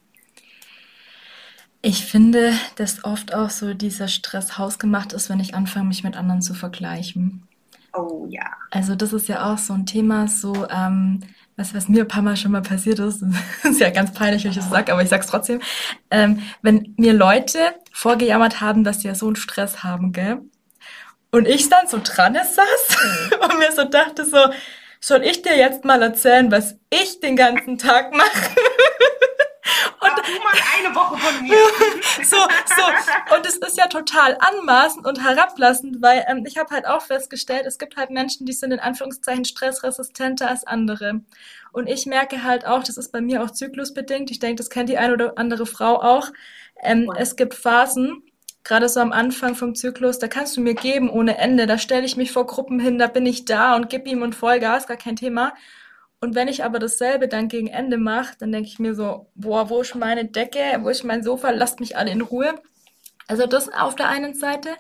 Ich 1.83 2.05
finde, 2.05 2.53
dass 2.77 3.05
oft 3.05 3.35
auch 3.35 3.51
so 3.51 3.73
dieser 3.73 4.09
Stress 4.09 4.59
hausgemacht 4.59 5.12
ist, 5.12 5.31
wenn 5.31 5.40
ich 5.40 5.55
anfange, 5.55 5.88
mich 5.88 6.05
mit 6.05 6.16
anderen 6.16 6.43
zu 6.43 6.53
vergleichen. 6.53 7.47
Oh 7.95 8.27
ja. 8.29 8.45
Also 8.71 8.95
das 8.95 9.12
ist 9.12 9.29
ja 9.29 9.53
auch 9.53 9.59
so 9.59 9.73
ein 9.73 9.87
Thema, 9.87 10.29
so 10.29 10.69
ähm, 10.69 11.21
was, 11.57 11.75
was 11.75 11.88
mir 11.88 12.03
ein 12.03 12.09
paar 12.09 12.23
Mal 12.23 12.37
schon 12.37 12.53
mal 12.53 12.62
passiert 12.62 12.99
ist, 12.99 13.23
ist 13.62 13.81
ja 13.81 13.90
ganz 13.90 14.12
peinlich, 14.12 14.45
wenn 14.45 14.51
ich 14.51 14.59
das 14.59 14.71
sage, 14.71 14.93
aber 14.93 15.03
ich 15.03 15.09
sag's 15.09 15.27
trotzdem. 15.27 15.61
Ähm, 16.11 16.43
wenn 16.62 16.95
mir 16.99 17.14
Leute 17.14 17.59
vorgejammert 17.93 18.61
haben, 18.61 18.85
dass 18.85 19.01
sie 19.01 19.09
ja 19.09 19.14
so 19.14 19.27
einen 19.27 19.37
Stress 19.37 19.83
haben, 19.83 20.12
gell? 20.12 20.43
Und 21.33 21.47
ich 21.47 21.69
dann 21.69 21.87
so 21.87 22.01
dran 22.03 22.35
saß 22.35 23.31
und 23.43 23.59
mir 23.59 23.73
so 23.73 23.85
dachte 23.85 24.25
so, 24.25 24.38
soll 25.01 25.23
ich 25.23 25.43
dir 25.43 25.57
jetzt 25.57 25.85
mal 25.85 26.03
erzählen, 26.03 26.51
was 26.51 26.77
ich 26.90 27.21
den 27.21 27.37
ganzen 27.37 27.79
Tag 27.79 28.12
mache? 28.12 28.51
Und 30.01 30.11
du 30.17 30.43
mal 30.43 30.53
eine 30.79 30.95
Woche 30.95 31.19
von 31.19 31.43
mir. 31.43 31.55
so, 32.25 32.37
so. 32.37 33.35
Und 33.37 33.47
es 33.47 33.57
ist 33.57 33.77
ja 33.77 33.87
total 33.87 34.37
anmaßend 34.41 35.07
und 35.07 35.23
herablassend, 35.23 36.01
weil 36.01 36.25
ähm, 36.29 36.45
ich 36.47 36.59
habe 36.59 36.75
halt 36.75 36.87
auch 36.87 37.03
festgestellt, 37.03 37.65
es 37.67 37.79
gibt 37.79 37.97
halt 37.97 38.11
Menschen, 38.11 38.47
die 38.47 38.53
sind 38.53 38.73
in 38.73 38.81
Anführungszeichen 38.81 39.45
stressresistenter 39.45 40.49
als 40.49 40.67
andere. 40.67 41.21
Und 41.73 41.89
ich 41.89 42.07
merke 42.07 42.43
halt 42.43 42.67
auch, 42.67 42.83
das 42.83 42.97
ist 42.97 43.13
bei 43.13 43.21
mir 43.21 43.43
auch 43.43 43.51
zyklusbedingt. 43.51 44.31
Ich 44.31 44.39
denke, 44.39 44.57
das 44.57 44.71
kennt 44.71 44.89
die 44.89 44.99
eine 44.99 45.13
oder 45.13 45.39
andere 45.39 45.67
Frau 45.67 46.01
auch. 46.01 46.29
Ähm, 46.83 47.13
es 47.17 47.37
gibt 47.37 47.55
Phasen, 47.55 48.23
gerade 48.65 48.89
so 48.89 49.01
am 49.01 49.13
Anfang 49.13 49.55
vom 49.55 49.75
Zyklus, 49.75 50.19
da 50.19 50.29
kannst 50.29 50.57
du 50.57 50.61
mir 50.61 50.75
geben 50.75 51.11
ohne 51.11 51.39
Ende. 51.39 51.67
Da 51.67 51.79
stelle 51.79 52.05
ich 52.05 52.17
mich 52.17 52.33
vor 52.33 52.47
Gruppen 52.47 52.81
hin, 52.81 52.99
da 52.99 53.07
bin 53.07 53.27
ich 53.27 53.45
da 53.45 53.77
und 53.77 53.89
gib 53.89 54.07
ihm 54.07 54.23
und 54.23 54.35
Vollgas, 54.35 54.87
gar 54.87 54.97
kein 54.97 55.17
Thema. 55.17 55.53
Und 56.21 56.35
wenn 56.35 56.49
ich 56.49 56.65
aber 56.65 56.79
dasselbe 56.79 57.29
dann 57.29 57.49
gegen 57.49 57.69
Ende 57.69 57.97
mache, 57.97 58.35
dann 58.39 58.53
denke 58.53 58.69
ich 58.69 58.79
mir 58.79 58.95
so, 58.95 59.31
boah, 59.35 59.71
wo 59.71 59.81
ist 59.81 59.95
meine 59.95 60.27
Decke, 60.27 60.79
wo 60.81 60.91
ist 60.91 61.03
mein 61.03 61.23
Sofa, 61.23 61.51
lasst 61.51 61.81
mich 61.81 61.97
alle 61.97 62.11
in 62.11 62.21
Ruhe. 62.21 62.55
Also 63.27 63.47
das 63.47 63.73
auf 63.73 63.97
der 63.97 64.09
einen 64.09 64.35
Seite. 64.35 64.71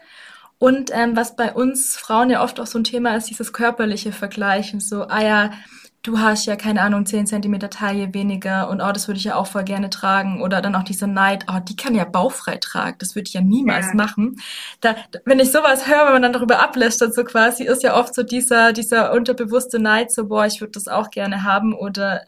Und 0.58 0.90
ähm, 0.92 1.16
was 1.16 1.36
bei 1.36 1.54
uns 1.54 1.96
Frauen 1.96 2.28
ja 2.28 2.44
oft 2.44 2.60
auch 2.60 2.66
so 2.66 2.78
ein 2.78 2.84
Thema 2.84 3.16
ist, 3.16 3.30
dieses 3.30 3.54
körperliche 3.54 4.12
Vergleichen. 4.12 4.80
So, 4.80 5.04
ah 5.04 5.22
ja, 5.22 5.52
du 6.02 6.18
hast 6.18 6.46
ja, 6.46 6.56
keine 6.56 6.82
Ahnung, 6.82 7.04
10 7.04 7.26
Zentimeter 7.26 7.68
Taille 7.70 8.14
weniger 8.14 8.70
und 8.70 8.80
oh, 8.80 8.92
das 8.92 9.06
würde 9.08 9.18
ich 9.18 9.24
ja 9.24 9.36
auch 9.36 9.46
voll 9.46 9.64
gerne 9.64 9.90
tragen. 9.90 10.40
Oder 10.42 10.62
dann 10.62 10.74
auch 10.74 10.82
dieser 10.82 11.06
Neid, 11.06 11.44
oh, 11.50 11.58
die 11.60 11.76
kann 11.76 11.94
ja 11.94 12.04
bauchfrei 12.04 12.56
tragen, 12.56 12.96
das 12.98 13.14
würde 13.14 13.28
ich 13.28 13.34
ja 13.34 13.40
niemals 13.40 13.88
ja. 13.88 13.94
machen. 13.94 14.40
Da, 14.80 14.96
wenn 15.24 15.40
ich 15.40 15.52
sowas 15.52 15.86
höre, 15.86 16.06
wenn 16.06 16.14
man 16.14 16.22
dann 16.22 16.32
darüber 16.32 16.60
ablästert, 16.60 17.14
so 17.14 17.24
quasi, 17.24 17.64
ist 17.64 17.82
ja 17.82 17.96
oft 17.96 18.14
so 18.14 18.22
dieser, 18.22 18.72
dieser 18.72 19.12
unterbewusste 19.12 19.78
Neid, 19.78 20.10
so, 20.10 20.28
boah, 20.28 20.46
ich 20.46 20.60
würde 20.60 20.72
das 20.72 20.88
auch 20.88 21.10
gerne 21.10 21.44
haben 21.44 21.74
oder 21.74 22.22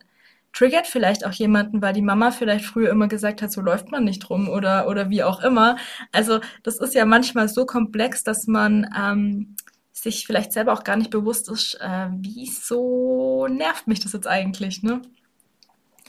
triggert 0.52 0.86
vielleicht 0.86 1.26
auch 1.26 1.32
jemanden, 1.32 1.80
weil 1.80 1.94
die 1.94 2.02
Mama 2.02 2.30
vielleicht 2.30 2.66
früher 2.66 2.90
immer 2.90 3.08
gesagt 3.08 3.40
hat, 3.40 3.50
so 3.52 3.62
läuft 3.62 3.90
man 3.90 4.04
nicht 4.04 4.28
rum 4.28 4.48
oder, 4.48 4.86
oder 4.86 5.08
wie 5.08 5.22
auch 5.22 5.40
immer. 5.42 5.76
Also 6.12 6.40
das 6.62 6.78
ist 6.78 6.94
ja 6.94 7.06
manchmal 7.06 7.48
so 7.48 7.64
komplex, 7.64 8.22
dass 8.22 8.46
man 8.46 8.86
ähm, 8.94 9.56
sich 10.02 10.26
vielleicht 10.26 10.52
selber 10.52 10.72
auch 10.72 10.84
gar 10.84 10.96
nicht 10.96 11.10
bewusst 11.10 11.48
ist, 11.48 11.74
äh, 11.80 12.08
wieso 12.10 13.46
nervt 13.48 13.86
mich 13.86 14.00
das 14.00 14.12
jetzt 14.12 14.26
eigentlich, 14.26 14.82
ne? 14.82 15.00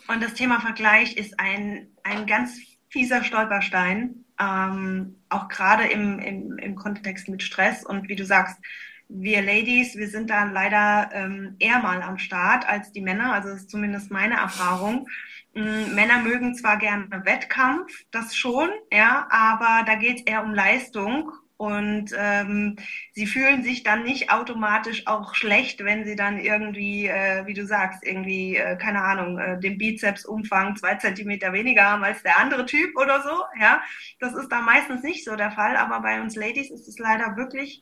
Und 0.07 0.21
das 0.21 0.33
Thema 0.33 0.59
Vergleich 0.59 1.15
ist 1.15 1.39
ein, 1.39 1.87
ein 2.03 2.25
ganz 2.25 2.59
fieser 2.89 3.23
Stolperstein, 3.23 4.25
ähm, 4.39 5.15
auch 5.29 5.47
gerade 5.47 5.85
im, 5.85 6.19
im, 6.19 6.57
im 6.57 6.75
Kontext 6.75 7.29
mit 7.29 7.41
Stress. 7.41 7.85
Und 7.85 8.09
wie 8.09 8.15
du 8.15 8.25
sagst, 8.25 8.57
wir 9.07 9.41
Ladies, 9.41 9.95
wir 9.95 10.09
sind 10.09 10.29
da 10.29 10.45
leider 10.45 11.09
ähm, 11.13 11.55
eher 11.59 11.79
mal 11.79 12.01
am 12.01 12.17
Start 12.17 12.67
als 12.67 12.91
die 12.91 13.01
Männer. 13.01 13.33
Also 13.33 13.49
das 13.49 13.61
ist 13.61 13.69
zumindest 13.69 14.11
meine 14.11 14.35
Erfahrung. 14.35 15.07
Ähm, 15.55 15.93
Männer 15.93 16.19
mögen 16.19 16.55
zwar 16.55 16.77
gerne 16.77 17.07
Wettkampf, 17.25 17.91
das 18.11 18.35
schon, 18.35 18.69
ja, 18.91 19.27
aber 19.29 19.85
da 19.85 19.95
geht 19.95 20.19
es 20.19 20.23
eher 20.23 20.43
um 20.43 20.53
Leistung 20.53 21.31
Und 21.57 22.11
ähm, 22.17 22.75
sie 23.13 23.27
fühlen 23.27 23.63
sich 23.63 23.83
dann 23.83 24.03
nicht 24.03 24.31
automatisch 24.31 25.07
auch 25.07 25.35
schlecht, 25.35 25.83
wenn 25.83 26.03
sie 26.03 26.15
dann 26.15 26.39
irgendwie, 26.39 27.07
äh, 27.07 27.45
wie 27.45 27.53
du 27.53 27.65
sagst, 27.65 28.03
irgendwie, 28.03 28.57
äh, 28.57 28.75
keine 28.77 29.01
Ahnung, 29.03 29.39
äh, 29.39 29.59
den 29.59 29.77
Bizepsumfang 29.77 30.75
zwei 30.75 30.95
Zentimeter 30.95 31.53
weniger 31.53 31.83
haben 31.85 32.03
als 32.03 32.23
der 32.23 32.39
andere 32.39 32.65
Typ 32.65 32.97
oder 32.97 33.21
so. 33.21 33.43
Ja, 33.61 33.81
das 34.19 34.33
ist 34.33 34.49
da 34.51 34.61
meistens 34.61 35.03
nicht 35.03 35.23
so 35.25 35.35
der 35.35 35.51
Fall. 35.51 35.77
Aber 35.77 36.01
bei 36.01 36.21
uns 36.21 36.35
Ladies 36.35 36.71
ist 36.71 36.87
es 36.87 36.99
leider 36.99 37.37
wirklich, 37.37 37.81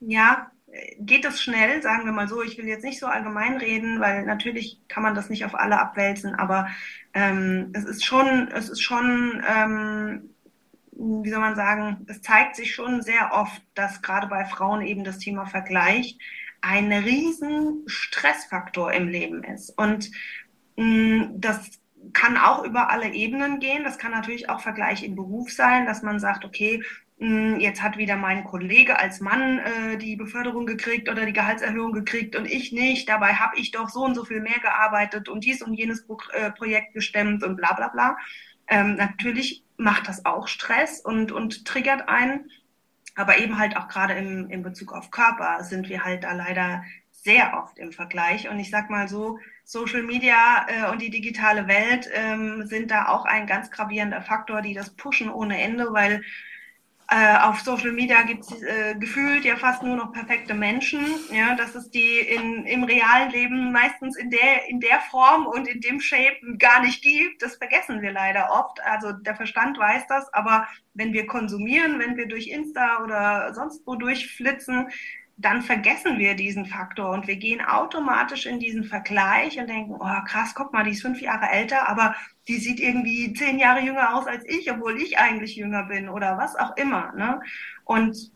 ja, 0.00 0.50
geht 0.98 1.24
das 1.24 1.42
schnell, 1.42 1.82
sagen 1.82 2.04
wir 2.04 2.12
mal 2.12 2.28
so. 2.28 2.42
Ich 2.42 2.56
will 2.58 2.66
jetzt 2.66 2.84
nicht 2.84 2.98
so 2.98 3.06
allgemein 3.06 3.56
reden, 3.58 4.00
weil 4.00 4.24
natürlich 4.24 4.80
kann 4.88 5.02
man 5.02 5.14
das 5.14 5.28
nicht 5.30 5.44
auf 5.44 5.54
alle 5.54 5.78
abwälzen, 5.80 6.34
aber 6.34 6.68
ähm, 7.14 7.70
es 7.74 7.84
ist 7.84 8.04
schon, 8.04 8.48
es 8.48 8.70
ist 8.70 8.80
schon, 8.80 9.42
ähm, 9.46 10.31
wie 10.92 11.30
soll 11.30 11.40
man 11.40 11.56
sagen, 11.56 12.04
es 12.08 12.22
zeigt 12.22 12.56
sich 12.56 12.74
schon 12.74 13.02
sehr 13.02 13.32
oft, 13.32 13.62
dass 13.74 14.02
gerade 14.02 14.26
bei 14.28 14.44
Frauen 14.44 14.82
eben 14.82 15.04
das 15.04 15.18
Thema 15.18 15.46
Vergleich 15.46 16.18
ein 16.60 16.92
riesen 16.92 17.82
Stressfaktor 17.86 18.92
im 18.92 19.08
Leben 19.08 19.42
ist. 19.42 19.70
Und 19.70 20.10
mh, 20.76 20.84
mm, 20.84 21.40
das 21.40 21.70
kann 22.12 22.36
auch 22.36 22.64
über 22.64 22.90
alle 22.90 23.12
Ebenen 23.12 23.60
gehen. 23.60 23.84
Das 23.84 23.98
kann 23.98 24.12
natürlich 24.12 24.48
auch 24.48 24.60
Vergleich 24.60 25.04
im 25.04 25.14
Beruf 25.14 25.52
sein, 25.52 25.86
dass 25.86 26.02
man 26.02 26.18
sagt, 26.18 26.44
okay, 26.44 26.82
hm, 27.18 27.60
jetzt 27.60 27.82
hat 27.82 27.96
wieder 27.98 28.16
mein 28.16 28.42
Kollege 28.42 28.98
als 28.98 29.20
Mann 29.20 29.60
äh, 29.60 29.96
die 29.96 30.16
Beförderung 30.16 30.66
gekriegt 30.66 31.08
oder 31.08 31.24
die 31.24 31.32
Gehaltserhöhung 31.32 31.92
gekriegt 31.92 32.34
und 32.34 32.46
ich 32.46 32.72
nicht. 32.72 33.08
Dabei 33.08 33.34
habe 33.34 33.56
ich 33.58 33.70
doch 33.70 33.88
so 33.88 34.04
und 34.04 34.16
so 34.16 34.24
viel 34.24 34.40
mehr 34.40 34.58
gearbeitet 34.60 35.28
und 35.28 35.44
dies 35.44 35.62
und 35.62 35.74
jenes 35.74 36.04
Pro 36.04 36.18
äh, 36.32 36.50
Projekt 36.50 36.94
gestemmt 36.94 37.44
und 37.44 37.56
bla 37.56 37.74
bla 37.74 37.88
bla. 37.88 38.16
Ähm, 38.72 38.94
natürlich 38.94 39.62
macht 39.76 40.08
das 40.08 40.24
auch 40.24 40.48
Stress 40.48 41.00
und, 41.00 41.30
und 41.30 41.66
triggert 41.66 42.08
einen. 42.08 42.50
Aber 43.14 43.36
eben 43.36 43.58
halt 43.58 43.76
auch 43.76 43.88
gerade 43.88 44.14
im, 44.14 44.48
in 44.48 44.62
Bezug 44.62 44.94
auf 44.94 45.10
Körper 45.10 45.62
sind 45.62 45.90
wir 45.90 46.02
halt 46.04 46.24
da 46.24 46.32
leider 46.32 46.82
sehr 47.10 47.52
oft 47.58 47.78
im 47.78 47.92
Vergleich. 47.92 48.48
Und 48.48 48.58
ich 48.58 48.70
sag 48.70 48.88
mal 48.88 49.08
so, 49.08 49.38
Social 49.64 50.02
Media 50.02 50.66
äh, 50.68 50.90
und 50.90 51.02
die 51.02 51.10
digitale 51.10 51.68
Welt 51.68 52.08
ähm, 52.14 52.66
sind 52.66 52.90
da 52.90 53.08
auch 53.08 53.26
ein 53.26 53.46
ganz 53.46 53.70
gravierender 53.70 54.22
Faktor, 54.22 54.62
die 54.62 54.72
das 54.72 54.88
pushen 54.88 55.28
ohne 55.28 55.60
Ende, 55.60 55.92
weil 55.92 56.22
äh, 57.12 57.36
auf 57.42 57.60
Social 57.60 57.92
Media 57.92 58.22
gibt 58.22 58.44
es 58.44 58.62
äh, 58.62 58.94
gefühlt 58.98 59.44
ja 59.44 59.56
fast 59.56 59.82
nur 59.82 59.96
noch 59.96 60.12
perfekte 60.12 60.54
Menschen. 60.54 61.04
Ja, 61.30 61.54
dass 61.54 61.74
es 61.74 61.90
die 61.90 62.20
in, 62.20 62.64
im 62.64 62.84
realen 62.84 63.30
Leben 63.30 63.70
meistens 63.70 64.16
in 64.16 64.30
der, 64.30 64.68
in 64.68 64.80
der 64.80 64.98
Form 65.10 65.46
und 65.46 65.68
in 65.68 65.80
dem 65.80 66.00
Shape 66.00 66.56
gar 66.58 66.80
nicht 66.80 67.02
gibt. 67.02 67.42
Das 67.42 67.56
vergessen 67.56 68.00
wir 68.00 68.12
leider 68.12 68.50
oft. 68.50 68.80
Also 68.84 69.12
der 69.12 69.36
Verstand 69.36 69.78
weiß 69.78 70.06
das, 70.08 70.32
aber 70.32 70.66
wenn 70.94 71.12
wir 71.12 71.26
konsumieren, 71.26 71.98
wenn 71.98 72.16
wir 72.16 72.28
durch 72.28 72.48
Insta 72.48 73.02
oder 73.04 73.52
sonst 73.52 73.86
wo 73.86 73.94
durchflitzen, 73.94 74.88
dann 75.42 75.62
vergessen 75.62 76.18
wir 76.18 76.34
diesen 76.34 76.66
Faktor 76.66 77.10
und 77.10 77.26
wir 77.26 77.36
gehen 77.36 77.60
automatisch 77.60 78.46
in 78.46 78.60
diesen 78.60 78.84
Vergleich 78.84 79.58
und 79.58 79.68
denken, 79.68 79.94
oh 79.94 80.24
krass, 80.24 80.54
guck 80.54 80.72
mal, 80.72 80.84
die 80.84 80.92
ist 80.92 81.02
fünf 81.02 81.20
Jahre 81.20 81.50
älter, 81.50 81.88
aber 81.88 82.14
die 82.48 82.58
sieht 82.58 82.80
irgendwie 82.80 83.34
zehn 83.34 83.58
Jahre 83.58 83.80
jünger 83.80 84.14
aus 84.14 84.26
als 84.26 84.44
ich, 84.46 84.70
obwohl 84.70 85.00
ich 85.00 85.18
eigentlich 85.18 85.56
jünger 85.56 85.84
bin 85.84 86.08
oder 86.08 86.38
was 86.38 86.56
auch 86.56 86.76
immer. 86.76 87.12
Ne? 87.12 87.40
Und 87.84 88.30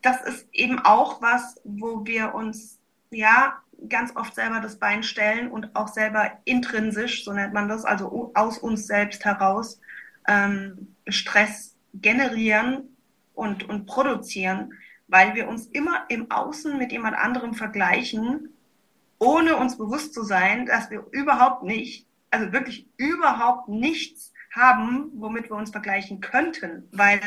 das 0.00 0.22
ist 0.22 0.48
eben 0.52 0.78
auch 0.80 1.20
was, 1.20 1.60
wo 1.64 2.04
wir 2.06 2.34
uns 2.34 2.80
ja 3.10 3.58
ganz 3.88 4.16
oft 4.16 4.34
selber 4.34 4.60
das 4.60 4.78
Bein 4.78 5.02
stellen 5.02 5.50
und 5.50 5.74
auch 5.76 5.88
selber 5.88 6.32
intrinsisch, 6.44 7.24
so 7.24 7.32
nennt 7.32 7.52
man 7.52 7.68
das, 7.68 7.84
also 7.84 8.30
aus 8.34 8.58
uns 8.58 8.86
selbst 8.86 9.24
heraus 9.24 9.80
ähm, 10.28 10.94
Stress 11.08 11.76
generieren 11.94 12.96
und, 13.34 13.68
und 13.68 13.86
produzieren, 13.86 14.72
weil 15.12 15.34
wir 15.34 15.46
uns 15.46 15.66
immer 15.66 16.06
im 16.08 16.30
Außen 16.30 16.78
mit 16.78 16.90
jemand 16.90 17.18
anderem 17.18 17.52
vergleichen, 17.52 18.48
ohne 19.18 19.56
uns 19.56 19.76
bewusst 19.76 20.14
zu 20.14 20.22
sein, 20.22 20.64
dass 20.64 20.90
wir 20.90 21.04
überhaupt 21.10 21.64
nicht, 21.64 22.06
also 22.30 22.50
wirklich 22.54 22.88
überhaupt 22.96 23.68
nichts 23.68 24.32
haben, 24.50 25.10
womit 25.16 25.50
wir 25.50 25.56
uns 25.56 25.70
vergleichen 25.70 26.22
könnten, 26.22 26.88
weil 26.92 27.20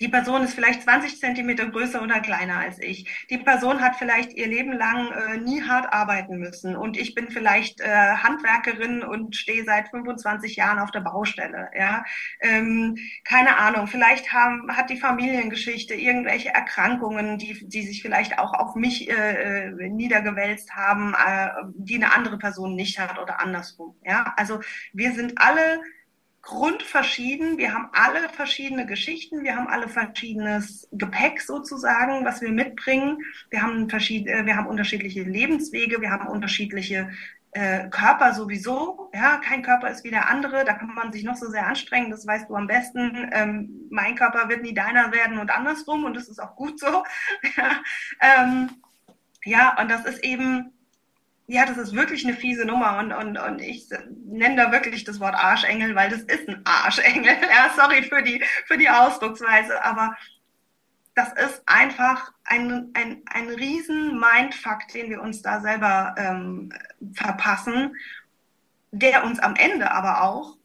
die 0.00 0.08
Person 0.08 0.42
ist 0.42 0.54
vielleicht 0.54 0.82
20 0.82 1.18
Zentimeter 1.18 1.66
größer 1.66 2.02
oder 2.02 2.20
kleiner 2.20 2.58
als 2.58 2.78
ich. 2.78 3.26
Die 3.30 3.38
Person 3.38 3.80
hat 3.80 3.96
vielleicht 3.96 4.32
ihr 4.34 4.46
Leben 4.46 4.72
lang 4.72 5.10
äh, 5.12 5.38
nie 5.38 5.62
hart 5.62 5.92
arbeiten 5.92 6.38
müssen 6.38 6.76
und 6.76 6.96
ich 6.96 7.14
bin 7.14 7.30
vielleicht 7.30 7.80
äh, 7.80 7.86
Handwerkerin 7.86 9.02
und 9.02 9.36
stehe 9.36 9.64
seit 9.64 9.88
25 9.88 10.56
Jahren 10.56 10.78
auf 10.78 10.90
der 10.90 11.00
Baustelle. 11.00 11.70
Ja, 11.74 12.04
ähm, 12.40 12.96
keine 13.24 13.56
Ahnung. 13.58 13.86
Vielleicht 13.86 14.32
haben, 14.32 14.76
hat 14.76 14.90
die 14.90 14.98
Familiengeschichte 14.98 15.94
irgendwelche 15.94 16.50
Erkrankungen, 16.50 17.38
die, 17.38 17.66
die 17.66 17.82
sich 17.82 18.02
vielleicht 18.02 18.38
auch 18.38 18.52
auf 18.52 18.74
mich 18.74 19.08
äh, 19.08 19.68
äh 19.68 19.88
niedergewälzt 19.88 20.74
haben, 20.74 21.14
äh, 21.14 21.48
die 21.74 21.96
eine 21.96 22.14
andere 22.14 22.38
Person 22.38 22.74
nicht 22.74 22.98
hat 22.98 23.18
oder 23.18 23.40
andersrum. 23.40 23.96
Ja, 24.04 24.34
also 24.36 24.60
wir 24.92 25.12
sind 25.12 25.34
alle 25.36 25.80
grundverschieden. 26.46 27.58
Wir 27.58 27.74
haben 27.74 27.88
alle 27.92 28.28
verschiedene 28.28 28.86
Geschichten, 28.86 29.42
wir 29.42 29.56
haben 29.56 29.66
alle 29.66 29.88
verschiedenes 29.88 30.88
Gepäck 30.92 31.40
sozusagen, 31.42 32.24
was 32.24 32.40
wir 32.40 32.50
mitbringen. 32.50 33.18
Wir 33.50 33.62
haben, 33.62 33.90
verschied 33.90 34.28
äh, 34.28 34.46
wir 34.46 34.56
haben 34.56 34.68
unterschiedliche 34.68 35.24
Lebenswege, 35.24 36.00
wir 36.00 36.10
haben 36.10 36.28
unterschiedliche 36.28 37.10
äh, 37.50 37.88
Körper 37.88 38.32
sowieso. 38.32 39.10
Ja, 39.12 39.38
kein 39.38 39.62
Körper 39.62 39.90
ist 39.90 40.04
wie 40.04 40.10
der 40.10 40.30
andere. 40.30 40.64
Da 40.64 40.74
kann 40.74 40.94
man 40.94 41.12
sich 41.12 41.24
noch 41.24 41.34
so 41.34 41.50
sehr 41.50 41.66
anstrengen. 41.66 42.10
Das 42.10 42.24
weißt 42.24 42.48
du 42.48 42.54
am 42.54 42.68
besten. 42.68 43.28
Ähm, 43.32 43.88
mein 43.90 44.14
Körper 44.14 44.48
wird 44.48 44.62
nie 44.62 44.74
deiner 44.74 45.12
werden 45.12 45.38
und 45.38 45.50
andersrum. 45.50 46.04
Und 46.04 46.14
das 46.14 46.28
ist 46.28 46.40
auch 46.40 46.54
gut 46.54 46.78
so. 46.78 46.86
ja, 47.56 47.82
ähm, 48.20 48.70
ja 49.44 49.76
und 49.80 49.90
das 49.90 50.04
ist 50.04 50.22
eben 50.22 50.75
ja, 51.48 51.64
das 51.64 51.78
ist 51.78 51.94
wirklich 51.94 52.26
eine 52.26 52.36
fiese 52.36 52.64
Nummer 52.64 52.98
und, 52.98 53.12
und, 53.12 53.38
und 53.38 53.60
ich 53.60 53.88
nenne 54.24 54.56
da 54.56 54.72
wirklich 54.72 55.04
das 55.04 55.20
Wort 55.20 55.36
Arschengel, 55.36 55.94
weil 55.94 56.10
das 56.10 56.22
ist 56.22 56.48
ein 56.48 56.62
Arschengel. 56.64 57.36
Ja, 57.50 57.70
sorry 57.76 58.02
für 58.02 58.22
die, 58.22 58.42
für 58.66 58.76
die 58.76 58.90
Ausdrucksweise, 58.90 59.82
aber 59.84 60.16
das 61.14 61.32
ist 61.32 61.62
einfach 61.66 62.32
ein, 62.44 62.90
ein, 62.94 63.22
ein 63.26 63.48
riesen 63.48 64.20
Mindfuck, 64.20 64.88
den 64.92 65.08
wir 65.08 65.22
uns 65.22 65.40
da 65.40 65.60
selber 65.60 66.14
ähm, 66.18 66.72
verpassen, 67.14 67.96
der 68.90 69.24
uns 69.24 69.38
am 69.38 69.54
Ende 69.56 69.90
aber 69.90 70.22
auch 70.22 70.56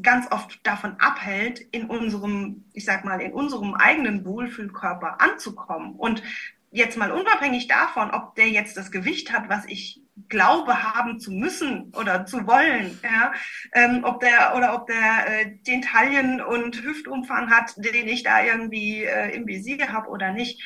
ganz 0.00 0.30
oft 0.30 0.66
davon 0.66 0.96
abhält, 1.00 1.60
in 1.72 1.86
unserem, 1.86 2.64
ich 2.72 2.84
sag 2.84 3.04
mal, 3.04 3.20
in 3.20 3.32
unserem 3.32 3.74
eigenen 3.74 4.24
Wohlfühlkörper 4.24 5.20
anzukommen. 5.20 5.94
Und 5.96 6.22
jetzt 6.70 6.96
mal 6.96 7.12
unabhängig 7.12 7.68
davon, 7.68 8.10
ob 8.10 8.34
der 8.34 8.48
jetzt 8.48 8.76
das 8.76 8.90
Gewicht 8.90 9.32
hat, 9.32 9.48
was 9.48 9.64
ich 9.66 10.01
glaube 10.28 10.82
haben 10.82 11.20
zu 11.20 11.32
müssen 11.32 11.92
oder 11.98 12.26
zu 12.26 12.46
wollen, 12.46 12.98
ja, 13.02 13.32
ähm, 13.72 14.04
ob 14.04 14.20
der 14.20 14.54
oder 14.56 14.74
ob 14.74 14.86
der 14.86 15.26
äh, 15.26 15.56
den 15.66 15.80
Taillen- 15.82 16.42
und 16.42 16.82
Hüftumfang 16.82 17.50
hat, 17.50 17.74
den 17.76 18.08
ich 18.08 18.22
da 18.22 18.44
irgendwie 18.44 19.04
äh, 19.04 19.34
im 19.34 19.46
Visier 19.46 19.92
habe 19.92 20.08
oder 20.08 20.32
nicht. 20.32 20.62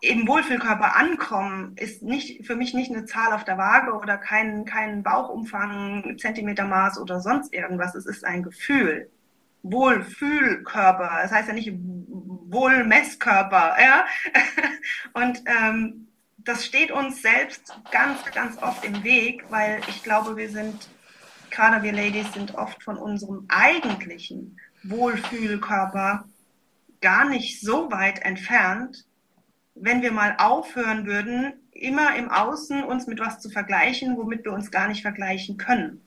Im 0.00 0.28
Wohlfühlkörper 0.28 0.94
ankommen 0.94 1.74
ist 1.76 2.04
nicht 2.04 2.46
für 2.46 2.54
mich 2.54 2.72
nicht 2.72 2.92
eine 2.92 3.04
Zahl 3.06 3.32
auf 3.32 3.42
der 3.44 3.58
Waage 3.58 3.94
oder 3.94 4.16
kein, 4.16 4.64
kein 4.64 5.02
Bauchumfang, 5.02 6.16
Zentimetermaß 6.18 7.00
oder 7.00 7.20
sonst 7.20 7.52
irgendwas. 7.52 7.96
Es 7.96 8.06
ist 8.06 8.24
ein 8.24 8.44
Gefühl. 8.44 9.10
Wohlfühlkörper. 9.64 11.18
Das 11.22 11.32
heißt 11.32 11.48
ja 11.48 11.54
nicht 11.54 11.72
Wohlmesskörper, 11.72 13.76
ja. 13.80 14.04
Und 15.14 15.42
ähm, 15.46 16.07
das 16.48 16.64
steht 16.64 16.90
uns 16.90 17.20
selbst 17.20 17.78
ganz, 17.90 18.24
ganz 18.32 18.56
oft 18.62 18.82
im 18.82 19.04
Weg, 19.04 19.44
weil 19.50 19.80
ich 19.86 20.02
glaube, 20.02 20.38
wir 20.38 20.48
sind, 20.48 20.88
gerade 21.50 21.82
wir 21.82 21.92
Ladies, 21.92 22.32
sind 22.32 22.54
oft 22.54 22.82
von 22.82 22.96
unserem 22.96 23.44
eigentlichen 23.48 24.58
Wohlfühlkörper 24.82 26.24
gar 27.02 27.28
nicht 27.28 27.60
so 27.60 27.92
weit 27.92 28.20
entfernt, 28.20 29.04
wenn 29.74 30.00
wir 30.00 30.10
mal 30.10 30.36
aufhören 30.38 31.04
würden, 31.04 31.52
immer 31.70 32.16
im 32.16 32.30
Außen 32.30 32.82
uns 32.82 33.06
mit 33.06 33.20
was 33.20 33.40
zu 33.40 33.50
vergleichen, 33.50 34.16
womit 34.16 34.46
wir 34.46 34.52
uns 34.52 34.70
gar 34.70 34.88
nicht 34.88 35.02
vergleichen 35.02 35.58
können. 35.58 36.00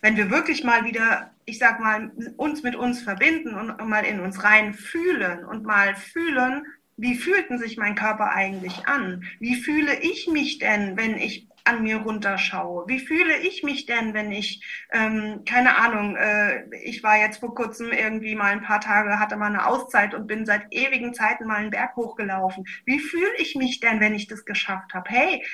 Wenn 0.00 0.16
wir 0.16 0.30
wirklich 0.30 0.64
mal 0.64 0.84
wieder, 0.84 1.30
ich 1.44 1.58
sag 1.58 1.78
mal, 1.78 2.10
uns 2.38 2.62
mit 2.62 2.74
uns 2.74 3.02
verbinden 3.02 3.54
und 3.54 3.86
mal 3.86 4.06
in 4.06 4.20
uns 4.20 4.42
rein 4.42 4.72
fühlen 4.72 5.44
und 5.44 5.62
mal 5.64 5.94
fühlen, 5.94 6.64
wie 6.96 7.14
fühlten 7.14 7.58
sich 7.58 7.76
mein 7.76 7.94
Körper 7.94 8.32
eigentlich 8.32 8.86
an? 8.86 9.24
Wie 9.38 9.54
fühle 9.56 9.98
ich 10.00 10.28
mich 10.28 10.58
denn, 10.58 10.96
wenn 10.96 11.16
ich 11.18 11.46
an 11.64 11.82
mir 11.82 11.98
runterschaue? 11.98 12.88
Wie 12.88 13.00
fühle 13.00 13.36
ich 13.38 13.62
mich 13.62 13.86
denn, 13.86 14.14
wenn 14.14 14.32
ich, 14.32 14.62
ähm, 14.92 15.42
keine 15.44 15.76
Ahnung, 15.76 16.16
äh, 16.16 16.64
ich 16.84 17.02
war 17.02 17.18
jetzt 17.18 17.38
vor 17.38 17.54
kurzem 17.54 17.92
irgendwie 17.92 18.34
mal 18.34 18.52
ein 18.52 18.62
paar 18.62 18.80
Tage, 18.80 19.18
hatte 19.18 19.36
mal 19.36 19.46
eine 19.46 19.66
Auszeit 19.66 20.14
und 20.14 20.26
bin 20.26 20.46
seit 20.46 20.72
ewigen 20.72 21.12
Zeiten 21.12 21.46
mal 21.46 21.56
einen 21.56 21.70
Berg 21.70 21.96
hochgelaufen. 21.96 22.64
Wie 22.86 22.98
fühle 22.98 23.36
ich 23.38 23.56
mich 23.56 23.80
denn, 23.80 24.00
wenn 24.00 24.14
ich 24.14 24.26
das 24.26 24.44
geschafft 24.44 24.94
habe? 24.94 25.10
Hey, 25.10 25.44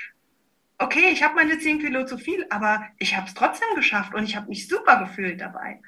okay, 0.77 1.09
ich 1.11 1.23
habe 1.23 1.35
meine 1.35 1.59
10 1.59 1.79
Kilo 1.79 2.05
zu 2.05 2.17
viel, 2.17 2.45
aber 2.49 2.87
ich 2.99 3.17
habe 3.17 3.27
es 3.27 3.33
trotzdem 3.33 3.75
geschafft 3.75 4.13
und 4.13 4.23
ich 4.23 4.35
habe 4.35 4.47
mich 4.47 4.67
super 4.67 4.99
gefühlt 4.99 5.41
dabei. 5.41 5.81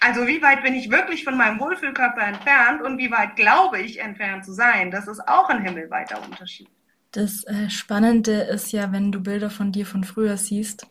Also 0.00 0.26
wie 0.26 0.42
weit 0.42 0.62
bin 0.62 0.74
ich 0.74 0.90
wirklich 0.90 1.24
von 1.24 1.36
meinem 1.36 1.60
Wohlfühlkörper 1.60 2.22
entfernt 2.22 2.82
und 2.82 2.98
wie 2.98 3.10
weit 3.10 3.36
glaube 3.36 3.80
ich 3.80 4.00
entfernt 4.00 4.44
zu 4.44 4.52
sein? 4.52 4.90
Das 4.90 5.08
ist 5.08 5.26
auch 5.28 5.48
ein 5.48 5.62
himmelweiter 5.62 6.22
Unterschied. 6.22 6.68
Das 7.12 7.44
äh, 7.44 7.70
Spannende 7.70 8.32
ist 8.32 8.72
ja, 8.72 8.90
wenn 8.92 9.12
du 9.12 9.20
Bilder 9.20 9.50
von 9.50 9.70
dir 9.70 9.86
von 9.86 10.04
früher 10.04 10.36
siehst 10.36 10.86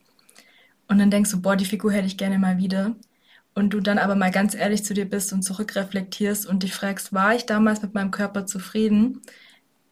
und 0.88 1.00
dann 1.00 1.12
denkst 1.12 1.32
du, 1.32 1.42
boah, 1.42 1.56
die 1.56 1.66
Figur 1.66 1.92
hätte 1.92 2.08
ich 2.08 2.18
gerne 2.18 2.40
mal 2.40 2.58
wieder. 2.58 2.96
Und 3.56 3.72
du 3.72 3.82
dann 3.82 4.00
aber 4.00 4.16
mal 4.16 4.32
ganz 4.32 4.56
ehrlich 4.56 4.84
zu 4.84 4.94
dir 4.94 5.06
bist 5.06 5.32
und 5.32 5.44
zurückreflektierst 5.44 6.48
und 6.48 6.64
dich 6.64 6.74
fragst, 6.74 7.14
war 7.14 7.36
ich 7.36 7.46
damals 7.46 7.82
mit 7.82 7.94
meinem 7.94 8.10
Körper 8.10 8.48
zufrieden? 8.48 9.22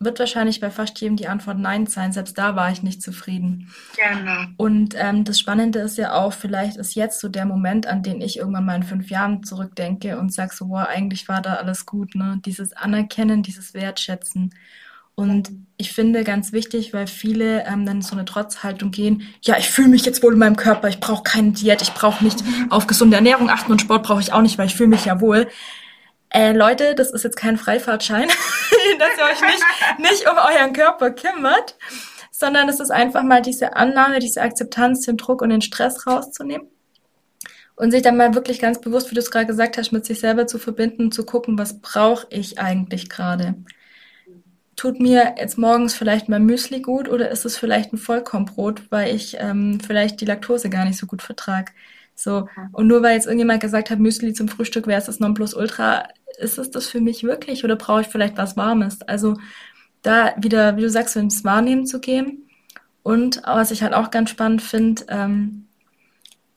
Wird 0.03 0.19
wahrscheinlich 0.19 0.59
bei 0.59 0.71
fast 0.71 0.99
jedem 0.99 1.15
die 1.15 1.27
Antwort 1.27 1.59
Nein 1.59 1.87
sein. 1.87 2.11
Selbst 2.11 2.37
da 2.37 2.55
war 2.55 2.71
ich 2.71 2.83
nicht 2.83 3.01
zufrieden. 3.01 3.71
Genau. 3.95 4.45
Und 4.57 4.95
ähm, 4.97 5.23
das 5.23 5.39
Spannende 5.39 5.79
ist 5.79 5.97
ja 5.97 6.13
auch, 6.13 6.33
vielleicht 6.33 6.77
ist 6.77 6.95
jetzt 6.95 7.19
so 7.19 7.29
der 7.29 7.45
Moment, 7.45 7.87
an 7.87 8.03
den 8.03 8.21
ich 8.21 8.37
irgendwann 8.37 8.65
mal 8.65 8.75
in 8.75 8.83
fünf 8.83 9.09
Jahren 9.09 9.43
zurückdenke 9.43 10.17
und 10.17 10.33
sage 10.33 10.53
so, 10.55 10.69
wow, 10.69 10.87
eigentlich 10.87 11.27
war 11.29 11.41
da 11.41 11.55
alles 11.55 11.85
gut. 11.85 12.15
Ne? 12.15 12.41
Dieses 12.45 12.73
Anerkennen, 12.73 13.43
dieses 13.43 13.73
Wertschätzen. 13.73 14.53
Und 15.13 15.51
ich 15.77 15.93
finde 15.93 16.23
ganz 16.23 16.51
wichtig, 16.51 16.93
weil 16.93 17.05
viele 17.05 17.65
ähm, 17.65 17.85
dann 17.85 18.01
so 18.01 18.13
eine 18.13 18.25
Trotzhaltung 18.25 18.91
gehen, 18.91 19.23
ja, 19.41 19.57
ich 19.57 19.69
fühle 19.69 19.89
mich 19.89 20.05
jetzt 20.05 20.23
wohl 20.23 20.33
in 20.33 20.39
meinem 20.39 20.55
Körper, 20.55 20.87
ich 20.87 20.99
brauche 20.99 21.23
keine 21.23 21.51
Diät, 21.51 21.81
ich 21.81 21.93
brauche 21.93 22.23
nicht 22.23 22.43
auf 22.69 22.87
gesunde 22.87 23.17
Ernährung 23.17 23.49
achten 23.49 23.71
und 23.71 23.81
Sport 23.81 24.03
brauche 24.03 24.21
ich 24.21 24.33
auch 24.33 24.41
nicht, 24.41 24.57
weil 24.57 24.67
ich 24.67 24.75
fühle 24.75 24.89
mich 24.89 25.05
ja 25.05 25.21
wohl. 25.21 25.47
Äh, 26.34 26.53
Leute, 26.53 26.95
das 26.95 27.11
ist 27.11 27.23
jetzt 27.23 27.36
kein 27.36 27.57
Freifahrtschein, 27.57 28.27
dass 28.99 29.17
ihr 29.17 29.23
euch 29.25 29.41
nicht, 29.41 29.63
nicht 29.99 30.29
um 30.29 30.38
euren 30.38 30.73
Körper 30.73 31.11
kümmert, 31.11 31.75
sondern 32.32 32.69
es 32.69 32.79
ist 32.79 32.91
einfach 32.91 33.23
mal 33.23 33.41
diese 33.41 33.75
Annahme, 33.75 34.19
diese 34.19 34.41
Akzeptanz, 34.41 35.05
den 35.05 35.17
Druck 35.17 35.41
und 35.41 35.49
den 35.49 35.61
Stress 35.61 36.07
rauszunehmen 36.07 36.67
und 37.75 37.91
sich 37.91 38.01
dann 38.01 38.15
mal 38.15 38.34
wirklich 38.34 38.59
ganz 38.59 38.79
bewusst, 38.79 39.11
wie 39.11 39.15
du 39.15 39.21
es 39.21 39.32
gerade 39.32 39.47
gesagt 39.47 39.77
hast, 39.77 39.91
mit 39.91 40.05
sich 40.05 40.19
selber 40.19 40.47
zu 40.47 40.57
verbinden 40.57 41.05
und 41.05 41.13
zu 41.13 41.25
gucken, 41.25 41.57
was 41.57 41.82
brauche 41.82 42.27
ich 42.29 42.59
eigentlich 42.59 43.09
gerade. 43.09 43.55
Tut 44.77 44.99
mir 44.99 45.36
jetzt 45.38 45.57
morgens 45.57 45.95
vielleicht 45.95 46.29
mein 46.29 46.45
Müsli 46.45 46.82
gut 46.82 47.09
oder 47.09 47.29
ist 47.29 47.43
es 47.43 47.57
vielleicht 47.57 47.91
ein 47.91 47.97
Vollkornbrot, 47.97 48.89
weil 48.89 49.13
ich 49.13 49.36
ähm, 49.38 49.79
vielleicht 49.86 50.21
die 50.21 50.25
Laktose 50.25 50.69
gar 50.69 50.86
nicht 50.86 50.97
so 50.97 51.07
gut 51.07 51.21
vertrage? 51.21 51.71
So. 52.15 52.47
Und 52.71 52.88
nur 52.88 53.01
weil 53.01 53.15
jetzt 53.15 53.25
irgendjemand 53.25 53.61
gesagt 53.61 53.89
hat, 53.89 53.99
Müsli 53.99 54.34
zum 54.34 54.47
Frühstück 54.47 54.88
wäre 54.88 54.99
es 54.99 55.05
das 55.07 55.19
Nonplusultra, 55.19 56.07
ist 56.41 56.57
es 56.57 56.71
das 56.71 56.87
für 56.87 57.01
mich 57.01 57.23
wirklich 57.23 57.63
oder 57.63 57.75
brauche 57.75 58.01
ich 58.01 58.07
vielleicht 58.07 58.37
was 58.37 58.57
Warmes? 58.57 59.01
Also 59.03 59.37
da 60.01 60.33
wieder, 60.37 60.77
wie 60.77 60.81
du 60.81 60.89
sagst, 60.89 61.15
ins 61.15 61.43
Wahrnehmen 61.43 61.85
zu 61.85 61.99
gehen. 61.99 62.49
Und 63.03 63.41
was 63.45 63.71
ich 63.71 63.83
halt 63.83 63.93
auch 63.93 64.11
ganz 64.11 64.29
spannend 64.29 64.61
finde, 64.61 65.03
ähm, 65.09 65.67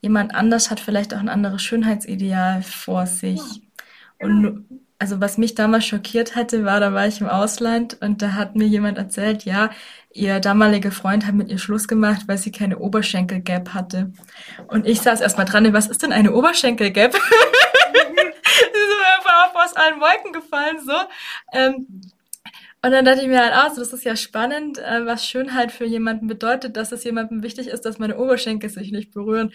jemand 0.01 0.35
anders 0.35 0.69
hat 0.69 0.79
vielleicht 0.79 1.13
auch 1.13 1.19
ein 1.19 1.29
anderes 1.29 1.63
Schönheitsideal 1.63 2.61
vor 2.61 3.07
sich. 3.07 3.39
Ja. 3.39 4.27
Und 4.27 4.65
also 4.99 5.19
was 5.19 5.37
mich 5.37 5.55
damals 5.55 5.85
schockiert 5.85 6.35
hatte, 6.35 6.63
war, 6.63 6.79
da 6.79 6.93
war 6.93 7.07
ich 7.07 7.19
im 7.19 7.27
Ausland 7.27 7.97
und 8.01 8.21
da 8.21 8.33
hat 8.33 8.55
mir 8.55 8.65
jemand 8.65 8.97
erzählt, 8.97 9.43
ja, 9.43 9.69
ihr 10.13 10.39
damaliger 10.39 10.91
Freund 10.91 11.27
hat 11.27 11.35
mit 11.35 11.49
ihr 11.49 11.57
Schluss 11.57 11.87
gemacht, 11.87 12.23
weil 12.27 12.37
sie 12.37 12.51
keine 12.51 12.77
Oberschenkel-Gap 12.77 13.73
hatte. 13.73 14.13
Und 14.67 14.87
ich 14.87 15.01
saß 15.01 15.19
erstmal 15.19 15.45
dran, 15.45 15.73
was 15.73 15.87
ist 15.87 16.03
denn 16.03 16.13
eine 16.13 16.33
Oberschenkel-Gap? 16.33 17.15
aus 19.65 19.75
allen 19.75 19.99
Wolken 19.99 20.31
gefallen, 20.33 20.79
so. 20.79 20.93
Ähm, 21.51 21.87
und 22.85 22.91
dann 22.91 23.03
dachte 23.03 23.21
ich 23.21 23.27
mir 23.27 23.43
halt 23.43 23.55
auch, 23.55 23.73
so, 23.73 23.81
das 23.81 23.93
ist 23.93 24.05
ja 24.05 24.15
spannend, 24.15 24.77
äh, 24.77 25.07
was 25.07 25.25
Schönheit 25.25 25.71
für 25.71 25.85
jemanden 25.85 26.27
bedeutet, 26.27 26.77
dass 26.77 26.91
es 26.91 27.03
jemandem 27.03 27.41
wichtig 27.41 27.65
ist, 27.65 27.81
dass 27.81 27.97
meine 27.97 28.15
Oberschenkel 28.19 28.69
sich 28.69 28.91
nicht 28.91 29.11
berühren. 29.11 29.51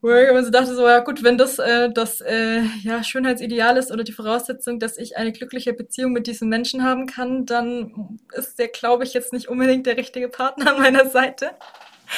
Wo 0.00 0.10
ich 0.10 0.50
dachte, 0.50 0.74
so, 0.74 0.84
ja 0.88 0.98
gut, 0.98 1.22
wenn 1.22 1.38
das 1.38 1.60
äh, 1.60 1.92
das 1.92 2.20
äh, 2.20 2.62
ja, 2.82 3.04
Schönheitsideal 3.04 3.76
ist 3.76 3.92
oder 3.92 4.02
die 4.02 4.10
Voraussetzung, 4.10 4.80
dass 4.80 4.98
ich 4.98 5.16
eine 5.16 5.30
glückliche 5.30 5.72
Beziehung 5.72 6.10
mit 6.10 6.26
diesem 6.26 6.48
Menschen 6.48 6.82
haben 6.82 7.06
kann, 7.06 7.46
dann 7.46 8.18
ist 8.32 8.58
der, 8.58 8.66
glaube 8.66 9.04
ich, 9.04 9.14
jetzt 9.14 9.32
nicht 9.32 9.46
unbedingt 9.46 9.86
der 9.86 9.96
richtige 9.96 10.28
Partner 10.28 10.74
an 10.74 10.82
meiner 10.82 11.08
Seite. 11.08 11.52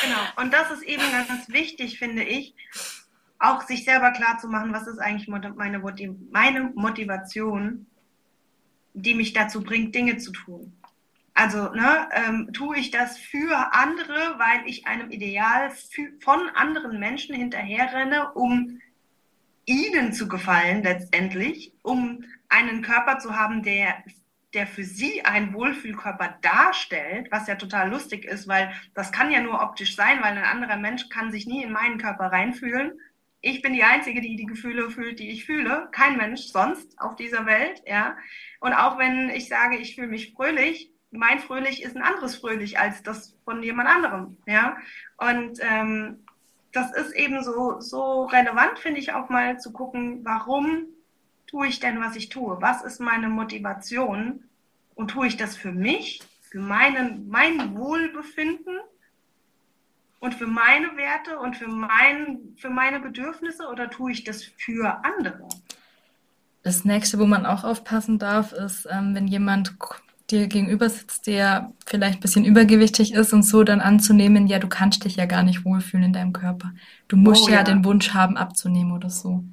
Genau, 0.02 0.42
und 0.42 0.54
das 0.54 0.70
ist 0.70 0.84
eben 0.84 1.02
ganz 1.12 1.48
wichtig, 1.48 1.98
finde 1.98 2.22
ich, 2.22 2.54
auch 3.46 3.62
sich 3.62 3.84
selber 3.84 4.10
klar 4.12 4.38
zu 4.38 4.48
machen, 4.48 4.72
was 4.72 4.86
ist 4.86 4.98
eigentlich 4.98 5.28
meine, 5.28 5.54
meine 6.30 6.72
Motivation, 6.74 7.86
die 8.94 9.14
mich 9.14 9.32
dazu 9.32 9.62
bringt, 9.62 9.94
Dinge 9.94 10.16
zu 10.16 10.32
tun. 10.32 10.72
Also 11.34 11.70
ne, 11.74 12.08
ähm, 12.12 12.50
tue 12.52 12.78
ich 12.78 12.90
das 12.90 13.18
für 13.18 13.74
andere, 13.74 14.38
weil 14.38 14.66
ich 14.66 14.86
einem 14.86 15.10
Ideal 15.10 15.70
von 16.20 16.48
anderen 16.54 16.98
Menschen 16.98 17.34
hinterherrenne, 17.34 18.32
um 18.32 18.80
ihnen 19.66 20.14
zu 20.14 20.28
gefallen 20.28 20.82
letztendlich, 20.82 21.74
um 21.82 22.24
einen 22.48 22.80
Körper 22.80 23.18
zu 23.18 23.36
haben, 23.36 23.62
der 23.62 24.02
der 24.54 24.66
für 24.66 24.84
sie 24.84 25.22
ein 25.22 25.52
Wohlfühlkörper 25.52 26.38
darstellt, 26.40 27.28
was 27.30 27.46
ja 27.46 27.56
total 27.56 27.90
lustig 27.90 28.24
ist, 28.24 28.48
weil 28.48 28.72
das 28.94 29.12
kann 29.12 29.30
ja 29.30 29.42
nur 29.42 29.60
optisch 29.60 29.94
sein, 29.94 30.22
weil 30.22 30.38
ein 30.38 30.44
anderer 30.44 30.78
Mensch 30.78 31.10
kann 31.10 31.30
sich 31.30 31.46
nie 31.46 31.62
in 31.62 31.72
meinen 31.72 31.98
Körper 31.98 32.32
reinfühlen 32.32 32.92
ich 33.46 33.62
bin 33.62 33.74
die 33.74 33.84
Einzige, 33.84 34.20
die 34.20 34.34
die 34.34 34.46
Gefühle 34.46 34.90
fühlt, 34.90 35.20
die 35.20 35.30
ich 35.30 35.44
fühle. 35.44 35.88
Kein 35.92 36.16
Mensch 36.16 36.42
sonst 36.46 37.00
auf 37.00 37.14
dieser 37.14 37.46
Welt, 37.46 37.80
ja. 37.86 38.16
Und 38.58 38.72
auch 38.72 38.98
wenn 38.98 39.30
ich 39.30 39.48
sage, 39.48 39.76
ich 39.76 39.94
fühle 39.94 40.08
mich 40.08 40.32
fröhlich, 40.32 40.90
mein 41.12 41.38
Fröhlich 41.38 41.82
ist 41.84 41.96
ein 41.96 42.02
anderes 42.02 42.36
Fröhlich 42.36 42.78
als 42.78 43.04
das 43.04 43.36
von 43.44 43.62
jemand 43.62 43.88
anderem, 43.88 44.36
ja. 44.46 44.76
Und 45.16 45.60
ähm, 45.60 46.24
das 46.72 46.92
ist 46.92 47.12
eben 47.12 47.44
so, 47.44 47.80
so 47.80 48.24
relevant, 48.24 48.80
finde 48.80 48.98
ich 48.98 49.12
auch 49.12 49.28
mal 49.28 49.60
zu 49.60 49.72
gucken, 49.72 50.24
warum 50.24 50.86
tue 51.46 51.68
ich 51.68 51.78
denn, 51.78 52.00
was 52.00 52.16
ich 52.16 52.28
tue? 52.28 52.60
Was 52.60 52.82
ist 52.82 53.00
meine 53.00 53.28
Motivation? 53.28 54.42
Und 54.96 55.12
tue 55.12 55.28
ich 55.28 55.36
das 55.36 55.56
für 55.56 55.72
mich, 55.72 56.20
für 56.50 56.58
meinen, 56.58 57.28
mein 57.28 57.76
Wohlbefinden 57.76 58.76
und 60.26 60.34
für 60.34 60.48
meine 60.48 60.88
Werte 60.96 61.38
und 61.38 61.56
für, 61.56 61.68
mein, 61.68 62.38
für 62.56 62.68
meine 62.68 62.98
Bedürfnisse 62.98 63.68
oder 63.68 63.88
tue 63.88 64.10
ich 64.10 64.24
das 64.24 64.42
für 64.42 65.04
andere? 65.04 65.48
Das 66.64 66.84
nächste, 66.84 67.20
wo 67.20 67.26
man 67.26 67.46
auch 67.46 67.62
aufpassen 67.62 68.18
darf, 68.18 68.52
ist, 68.52 68.88
ähm, 68.90 69.14
wenn 69.14 69.28
jemand 69.28 69.76
dir 70.28 70.48
gegenüber 70.48 70.90
sitzt, 70.90 71.28
der 71.28 71.72
vielleicht 71.86 72.18
ein 72.18 72.22
bisschen 72.22 72.44
übergewichtig 72.44 73.14
ist 73.14 73.32
und 73.32 73.44
so, 73.44 73.62
dann 73.62 73.80
anzunehmen, 73.80 74.48
ja, 74.48 74.58
du 74.58 74.66
kannst 74.66 75.04
dich 75.04 75.14
ja 75.14 75.26
gar 75.26 75.44
nicht 75.44 75.64
wohlfühlen 75.64 76.06
in 76.06 76.12
deinem 76.12 76.32
Körper. 76.32 76.72
Du 77.06 77.16
musst 77.16 77.44
oh, 77.44 77.48
ja, 77.48 77.58
ja, 77.58 77.62
den 77.62 77.84
Wunsch 77.84 78.12
haben, 78.12 78.36
abzunehmen 78.36 78.90
oder 78.90 79.10
so. 79.10 79.44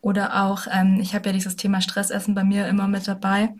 Oder 0.00 0.42
auch, 0.42 0.66
ähm, 0.68 0.98
ich 1.00 1.14
habe 1.14 1.26
ja 1.28 1.32
dieses 1.32 1.54
Thema 1.54 1.80
Stressessen 1.80 2.34
bei 2.34 2.42
mir 2.42 2.66
immer 2.66 2.88
mit 2.88 3.06
dabei. 3.06 3.54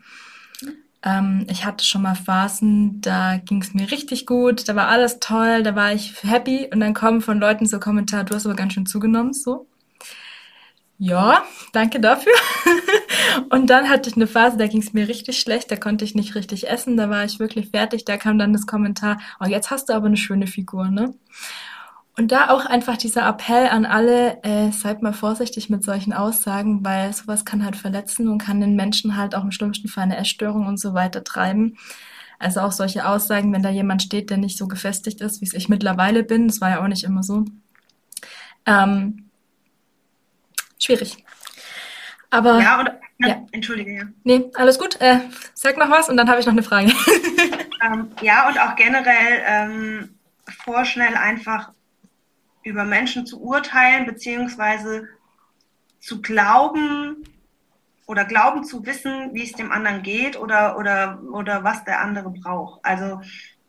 Ähm, 1.03 1.45
ich 1.49 1.65
hatte 1.65 1.83
schon 1.83 2.01
mal 2.03 2.15
Phasen, 2.15 3.01
da 3.01 3.37
ging 3.37 3.61
es 3.61 3.73
mir 3.73 3.91
richtig 3.91 4.25
gut, 4.25 4.69
da 4.69 4.75
war 4.75 4.87
alles 4.87 5.19
toll, 5.19 5.63
da 5.63 5.75
war 5.75 5.93
ich 5.93 6.23
happy 6.23 6.69
und 6.71 6.79
dann 6.79 6.93
kommen 6.93 7.21
von 7.21 7.39
Leuten 7.39 7.65
so 7.65 7.79
Kommentare, 7.79 8.25
du 8.25 8.35
hast 8.35 8.45
aber 8.45 8.55
ganz 8.55 8.73
schön 8.73 8.85
zugenommen, 8.85 9.33
so. 9.33 9.67
Ja, 10.99 11.43
danke 11.73 11.99
dafür. 11.99 12.33
und 13.49 13.69
dann 13.69 13.89
hatte 13.89 14.09
ich 14.09 14.15
eine 14.15 14.27
Phase, 14.27 14.57
da 14.57 14.67
ging 14.67 14.81
es 14.81 14.93
mir 14.93 15.07
richtig 15.09 15.39
schlecht, 15.39 15.69
da 15.71 15.75
konnte 15.75 16.05
ich 16.05 16.15
nicht 16.15 16.35
richtig 16.35 16.69
essen, 16.69 16.95
da 16.95 17.09
war 17.09 17.25
ich 17.25 17.39
wirklich 17.39 17.69
fertig, 17.71 18.05
da 18.05 18.15
kam 18.17 18.37
dann 18.37 18.53
das 18.53 18.65
Kommentar, 18.67 19.19
oh, 19.41 19.45
jetzt 19.45 19.71
hast 19.71 19.89
du 19.89 19.93
aber 19.93 20.07
eine 20.07 20.17
schöne 20.17 20.47
Figur, 20.47 20.89
ne? 20.89 21.13
Und 22.15 22.31
da 22.31 22.49
auch 22.49 22.67
einfach 22.67 22.95
dieser 22.95 23.27
Appell 23.27 23.67
an 23.67 23.85
alle, 23.85 24.43
äh, 24.43 24.71
seid 24.71 25.01
mal 25.01 25.13
vorsichtig 25.13 25.71
mit 25.71 25.83
solchen 25.83 26.13
Aussagen, 26.13 26.85
weil 26.85 27.11
sowas 27.11 27.43
kann 27.43 27.65
halt 27.65 27.75
verletzen 27.75 28.27
und 28.27 28.37
kann 28.37 28.61
den 28.61 28.75
Menschen 28.75 29.17
halt 29.17 29.33
auch 29.33 29.43
im 29.43 29.51
schlimmsten 29.51 29.87
Fall 29.87 30.03
eine 30.03 30.17
Essstörung 30.17 30.67
und 30.67 30.79
so 30.79 30.93
weiter 30.93 31.23
treiben. 31.23 31.75
Also 32.37 32.59
auch 32.59 32.71
solche 32.71 33.07
Aussagen, 33.07 33.51
wenn 33.51 33.63
da 33.63 33.69
jemand 33.69 34.03
steht, 34.03 34.29
der 34.29 34.37
nicht 34.37 34.59
so 34.59 34.67
gefestigt 34.67 35.21
ist, 35.21 35.41
wie 35.41 35.45
es 35.45 35.53
ich 35.53 35.69
mittlerweile 35.69 36.23
bin, 36.23 36.47
das 36.47 36.61
war 36.61 36.69
ja 36.69 36.83
auch 36.83 36.87
nicht 36.87 37.03
immer 37.03 37.23
so. 37.23 37.45
Ähm, 38.67 39.29
schwierig. 40.77 41.23
Aber. 42.29 42.61
Ja, 42.61 42.79
oder, 42.79 42.99
ja, 43.17 43.27
ja. 43.27 43.45
entschuldige, 43.51 43.95
ja. 43.95 44.03
Nee, 44.23 44.51
alles 44.53 44.77
gut. 44.77 45.01
Äh, 45.01 45.19
sag 45.55 45.77
noch 45.77 45.89
was 45.89 46.09
und 46.09 46.17
dann 46.17 46.29
habe 46.29 46.39
ich 46.39 46.45
noch 46.45 46.53
eine 46.53 46.63
Frage. 46.63 46.91
ähm, 47.85 48.11
ja, 48.21 48.47
und 48.47 48.59
auch 48.59 48.75
generell 48.75 49.43
ähm, 49.47 50.19
vorschnell 50.63 51.15
einfach 51.15 51.71
über 52.63 52.85
Menschen 52.85 53.25
zu 53.25 53.41
urteilen, 53.41 54.05
beziehungsweise 54.05 55.07
zu 55.99 56.21
glauben 56.21 57.23
oder 58.05 58.25
glauben 58.25 58.63
zu 58.63 58.85
wissen, 58.85 59.33
wie 59.33 59.43
es 59.43 59.53
dem 59.53 59.71
anderen 59.71 60.03
geht 60.03 60.37
oder, 60.37 60.77
oder, 60.77 61.21
oder 61.31 61.63
was 61.63 61.83
der 61.85 62.01
andere 62.01 62.29
braucht. 62.29 62.83
Also 62.83 63.21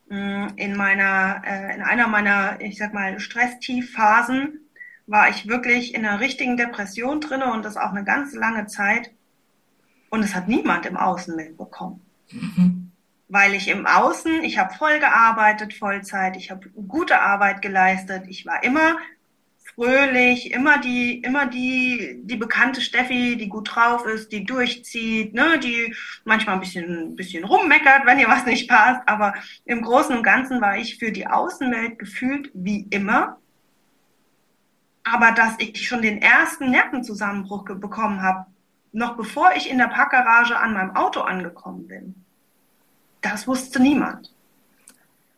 mm, 0.09 0.49
in 0.57 0.76
meiner, 0.76 1.42
äh, 1.45 1.74
in 1.74 1.82
einer 1.82 2.09
meiner, 2.09 2.61
ich 2.61 2.78
sag 2.78 2.92
mal, 2.95 3.20
Stresstiefphasen 3.20 4.61
war 5.07 5.28
ich 5.28 5.49
wirklich 5.49 5.95
in 5.95 6.05
einer 6.05 6.20
richtigen 6.20 6.57
Depression 6.57 7.20
drinne 7.20 7.53
und 7.53 7.64
das 7.64 7.76
auch 7.76 7.90
eine 7.90 8.05
ganz 8.05 8.34
lange 8.34 8.66
Zeit. 8.66 9.12
Und 10.11 10.22
es 10.22 10.34
hat 10.34 10.49
niemand 10.49 10.86
im 10.86 10.97
Außen 10.97 11.36
mitbekommen. 11.36 12.01
Mhm 12.30 12.84
weil 13.35 13.55
ich 13.55 13.66
im 13.66 13.85
Außen, 13.85 14.45
ich 14.45 14.59
habe 14.59 14.72
voll 14.74 15.01
gearbeitet, 15.01 15.74
Vollzeit, 15.74 16.37
ich 16.37 16.53
habe 16.53 16.70
gute 16.87 17.20
Arbeit 17.20 17.62
geleistet, 17.62 18.26
ich 18.28 18.47
war 18.47 18.62
immer 18.62 18.97
fröhlich, 19.74 20.53
immer 20.53 20.78
die, 20.78 21.18
immer 21.18 21.47
die, 21.47 22.20
die 22.22 22.37
bekannte 22.37 22.80
Steffi, 22.80 23.37
die 23.37 23.49
gut 23.49 23.74
drauf 23.74 24.07
ist, 24.07 24.30
die 24.30 24.45
durchzieht, 24.45 25.35
ne, 25.35 25.59
die 25.59 25.93
manchmal 26.24 26.55
ein 26.55 26.61
bisschen, 26.61 27.09
ein 27.09 27.16
bisschen 27.16 27.43
rummeckert, 27.43 28.07
wenn 28.07 28.20
ihr 28.20 28.28
was 28.28 28.47
nicht 28.47 28.68
passt. 28.68 29.03
Aber 29.07 29.35
im 29.64 29.82
Großen 29.82 30.16
und 30.16 30.22
Ganzen 30.22 30.61
war 30.61 30.76
ich 30.76 31.01
für 31.01 31.11
die 31.11 31.26
Außenwelt 31.26 31.99
gefühlt 31.99 32.53
wie 32.55 32.87
immer. 32.91 33.39
Aber 35.03 35.32
dass 35.32 35.55
ich 35.59 35.89
schon 35.89 36.03
den 36.03 36.22
ersten 36.22 36.70
Nervenzusammenbruch 36.70 37.64
bekommen 37.64 38.22
habe, 38.22 38.47
noch 38.93 39.16
bevor 39.16 39.57
ich 39.57 39.68
in 39.68 39.78
der 39.78 39.89
Parkgarage 39.89 40.57
an 40.57 40.72
meinem 40.72 40.95
Auto 40.95 41.18
angekommen 41.22 41.89
bin, 41.89 42.24
das 43.25 43.47
wusste 43.47 43.81
niemand. 43.81 44.33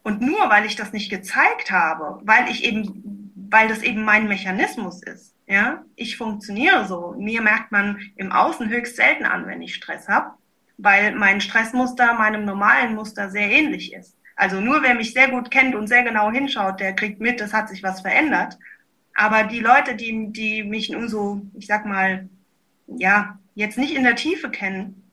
Und 0.02 0.20
nur 0.20 0.50
weil 0.50 0.66
ich 0.66 0.76
das 0.76 0.92
nicht 0.92 1.10
gezeigt 1.10 1.70
habe, 1.70 2.20
weil 2.24 2.48
ich 2.48 2.64
eben, 2.64 3.32
weil 3.34 3.68
das 3.68 3.82
eben 3.82 4.04
mein 4.04 4.28
Mechanismus 4.28 5.02
ist, 5.02 5.34
ja, 5.46 5.84
ich 5.94 6.16
funktioniere 6.16 6.86
so. 6.86 7.14
Mir 7.18 7.40
merkt 7.40 7.72
man 7.72 7.98
im 8.16 8.32
Außen 8.32 8.68
höchst 8.68 8.96
selten 8.96 9.24
an, 9.24 9.46
wenn 9.46 9.62
ich 9.62 9.74
Stress 9.74 10.08
habe, 10.08 10.32
weil 10.76 11.14
mein 11.14 11.40
Stressmuster 11.40 12.14
meinem 12.14 12.44
normalen 12.44 12.94
Muster 12.94 13.30
sehr 13.30 13.50
ähnlich 13.50 13.92
ist. 13.92 14.16
Also 14.34 14.60
nur 14.60 14.82
wer 14.82 14.94
mich 14.94 15.12
sehr 15.12 15.28
gut 15.28 15.50
kennt 15.50 15.74
und 15.74 15.86
sehr 15.86 16.02
genau 16.02 16.30
hinschaut, 16.30 16.80
der 16.80 16.94
kriegt 16.94 17.20
mit, 17.20 17.40
es 17.40 17.52
hat 17.52 17.68
sich 17.68 17.82
was 17.82 18.02
verändert. 18.02 18.58
Aber 19.14 19.44
die 19.44 19.60
Leute, 19.60 19.94
die, 19.94 20.32
die 20.32 20.62
mich 20.62 20.90
nur 20.90 21.08
so, 21.08 21.40
ich 21.54 21.66
sag 21.66 21.86
mal, 21.86 22.28
ja, 22.86 23.38
jetzt 23.54 23.78
nicht 23.78 23.94
in 23.94 24.04
der 24.04 24.16
Tiefe 24.16 24.50
kennen, 24.50 25.05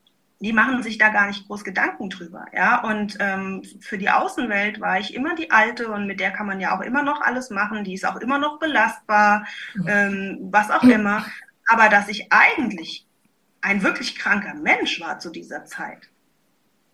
die 0.44 0.52
machen 0.52 0.84
sich 0.84 0.98
da 0.98 1.08
gar 1.08 1.28
nicht 1.28 1.48
groß 1.48 1.64
Gedanken 1.64 2.10
drüber. 2.10 2.46
Ja, 2.54 2.84
und 2.84 3.16
ähm, 3.22 3.64
für 3.80 3.98
die 3.98 4.10
Außenwelt 4.10 4.82
war 4.82 5.00
ich 5.00 5.16
immer 5.16 5.36
die 5.36 5.52
Alte 5.52 5.88
und 5.88 6.06
mit 6.06 6.20
der 6.20 6.32
kann 6.32 6.46
man 6.46 6.60
ja 6.60 6.78
auch 6.78 6.82
immer 6.82 7.02
noch 7.02 7.22
alles 7.22 7.50
machen. 7.50 7.86
Die 7.86 7.94
ist 7.94 8.06
auch 8.06 8.18
immer 8.18 8.38
noch 8.40 8.60
belastbar, 8.60 9.48
ähm, 9.88 10.40
was 10.52 10.70
auch 10.70 10.84
immer. 10.84 11.26
Aber 11.68 11.88
dass 11.88 12.10
ich 12.10 12.28
eigentlich 12.34 13.08
ein 13.62 13.84
wirklich 13.84 14.18
kranker 14.18 14.54
Mensch 14.54 15.00
war 15.00 15.18
zu 15.20 15.30
dieser 15.30 15.64
Zeit, 15.64 16.10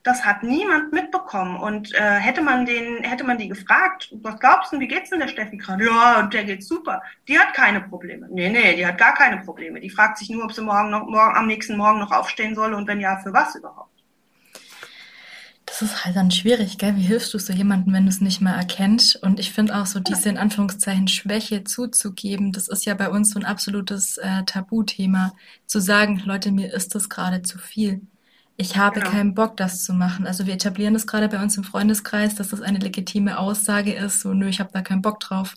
das 0.04 0.26
hat 0.26 0.44
niemand 0.44 0.94
mitbekommen. 0.94 1.58
Und 1.58 1.94
äh, 1.94 2.16
hätte 2.16 2.42
man 2.42 2.66
den, 2.66 3.04
hätte 3.04 3.24
man 3.24 3.38
die 3.38 3.50
gefragt, 3.50 4.10
was 4.22 4.40
glaubst 4.40 4.72
du, 4.72 4.80
wie 4.80 4.88
geht's 4.88 5.10
denn 5.10 5.20
der 5.20 5.28
Steffi 5.28 5.58
gerade? 5.58 5.86
Ja, 5.86 6.24
der 6.24 6.44
geht 6.46 6.64
super. 6.64 7.02
Die 7.28 7.38
hat 7.38 7.54
keine 7.54 7.82
Probleme. 7.82 8.28
Nee, 8.32 8.50
nee, 8.50 8.76
die 8.76 8.86
hat 8.86 8.98
gar 8.98 9.14
keine 9.14 9.38
Probleme. 9.42 9.80
Die 9.80 9.90
fragt 9.90 10.18
sich 10.18 10.30
nur, 10.30 10.46
ob 10.46 10.54
sie 10.54 10.62
morgen 10.62 10.90
noch, 10.90 11.06
morgen, 11.06 11.36
am 11.36 11.48
nächsten 11.48 11.78
Morgen 11.78 12.00
noch 12.00 12.12
aufstehen 12.12 12.56
soll 12.56 12.74
und 12.74 12.88
wenn 12.88 13.00
ja, 13.00 13.18
für 13.18 13.34
was 13.34 13.56
überhaupt. 13.56 13.90
Das 15.66 15.84
ist 15.84 16.04
halt 16.04 16.16
dann 16.16 16.32
schwierig, 16.32 16.80
gell? 16.80 16.96
Wie 16.96 17.04
hilfst 17.04 17.32
du 17.34 17.38
so 17.38 17.54
jemandem, 17.54 17.94
wenn 17.94 18.04
du 18.04 18.10
es 18.10 18.22
nicht 18.22 18.42
mehr 18.42 18.56
erkennst? 18.56 19.16
Und 19.18 19.40
ich 19.40 19.54
finde 19.54 19.76
auch 19.76 19.86
so 19.86 20.00
diese 20.00 20.28
in 20.28 20.38
Anführungszeichen 20.40 21.08
Schwäche 21.08 21.64
zuzugeben, 21.64 22.52
das 22.52 22.68
ist 22.68 22.86
ja 22.86 22.96
bei 22.96 23.10
uns 23.10 23.32
so 23.32 23.40
ein 23.40 23.46
absolutes 23.46 24.18
äh, 24.18 24.44
Tabuthema, 24.46 25.34
zu 25.68 25.80
sagen, 25.80 26.24
Leute, 26.26 26.52
mir 26.52 26.74
ist 26.74 26.96
das 26.96 27.08
gerade 27.08 27.44
zu 27.44 27.60
viel 27.60 28.02
ich 28.60 28.76
habe 28.76 29.00
genau. 29.00 29.12
keinen 29.12 29.34
Bock, 29.36 29.56
das 29.56 29.84
zu 29.86 29.94
machen. 29.94 30.28
Also 30.28 30.46
wir 30.46 30.54
etablieren 30.54 30.94
das 30.94 31.08
gerade 31.08 31.30
bei 31.30 31.42
uns 31.42 31.56
im 31.56 31.64
Freundeskreis, 31.64 32.36
dass 32.36 32.50
das 32.50 32.62
eine 32.62 32.80
legitime 32.80 33.40
Aussage 33.40 33.94
ist, 33.94 34.20
so 34.20 34.34
nö, 34.34 34.50
ich 34.50 34.60
habe 34.60 34.70
da 34.74 34.82
keinen 34.82 35.02
Bock 35.02 35.22
drauf. 35.22 35.56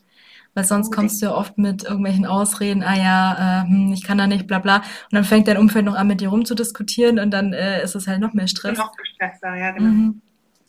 Weil 0.54 0.62
sonst 0.62 0.88
okay. 0.88 0.96
kommst 0.96 1.20
du 1.20 1.26
ja 1.26 1.34
oft 1.34 1.58
mit 1.58 1.82
irgendwelchen 1.82 2.26
Ausreden, 2.26 2.84
ah 2.84 2.94
ja, 2.94 3.62
äh, 3.62 3.66
hm, 3.66 3.92
ich 3.92 4.04
kann 4.04 4.18
da 4.18 4.28
nicht, 4.28 4.46
bla 4.46 4.60
bla. 4.60 4.76
Und 4.76 4.84
dann 5.10 5.24
fängt 5.24 5.48
dein 5.48 5.56
Umfeld 5.56 5.84
noch 5.84 5.96
an, 5.96 6.06
mit 6.06 6.20
dir 6.20 6.28
rumzudiskutieren 6.28 7.18
und 7.18 7.32
dann 7.32 7.52
äh, 7.52 7.82
ist 7.82 7.96
es 7.96 8.06
halt 8.06 8.20
noch 8.20 8.34
mehr 8.34 8.46
Stress. 8.46 8.78
Noch 8.78 8.94
gestresster, 8.96 9.56
ja, 9.56 9.72
genau. 9.72 9.88
Mhm. 9.88 10.22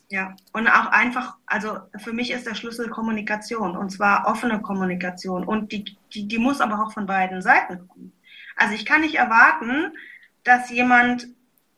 Ja, 0.08 0.34
und 0.52 0.66
auch 0.66 0.86
einfach, 0.86 1.36
also 1.46 1.78
für 1.98 2.12
mich 2.12 2.32
ist 2.32 2.48
der 2.48 2.56
Schlüssel 2.56 2.88
Kommunikation 2.88 3.76
und 3.76 3.90
zwar 3.90 4.26
offene 4.26 4.60
Kommunikation 4.60 5.44
und 5.44 5.70
die, 5.70 5.96
die, 6.12 6.26
die 6.26 6.38
muss 6.38 6.60
aber 6.60 6.82
auch 6.82 6.92
von 6.92 7.06
beiden 7.06 7.42
Seiten 7.42 7.86
kommen. 7.86 8.12
Also 8.56 8.74
ich 8.74 8.84
kann 8.84 9.02
nicht 9.02 9.14
erwarten, 9.14 9.92
dass 10.42 10.70
jemand 10.70 11.28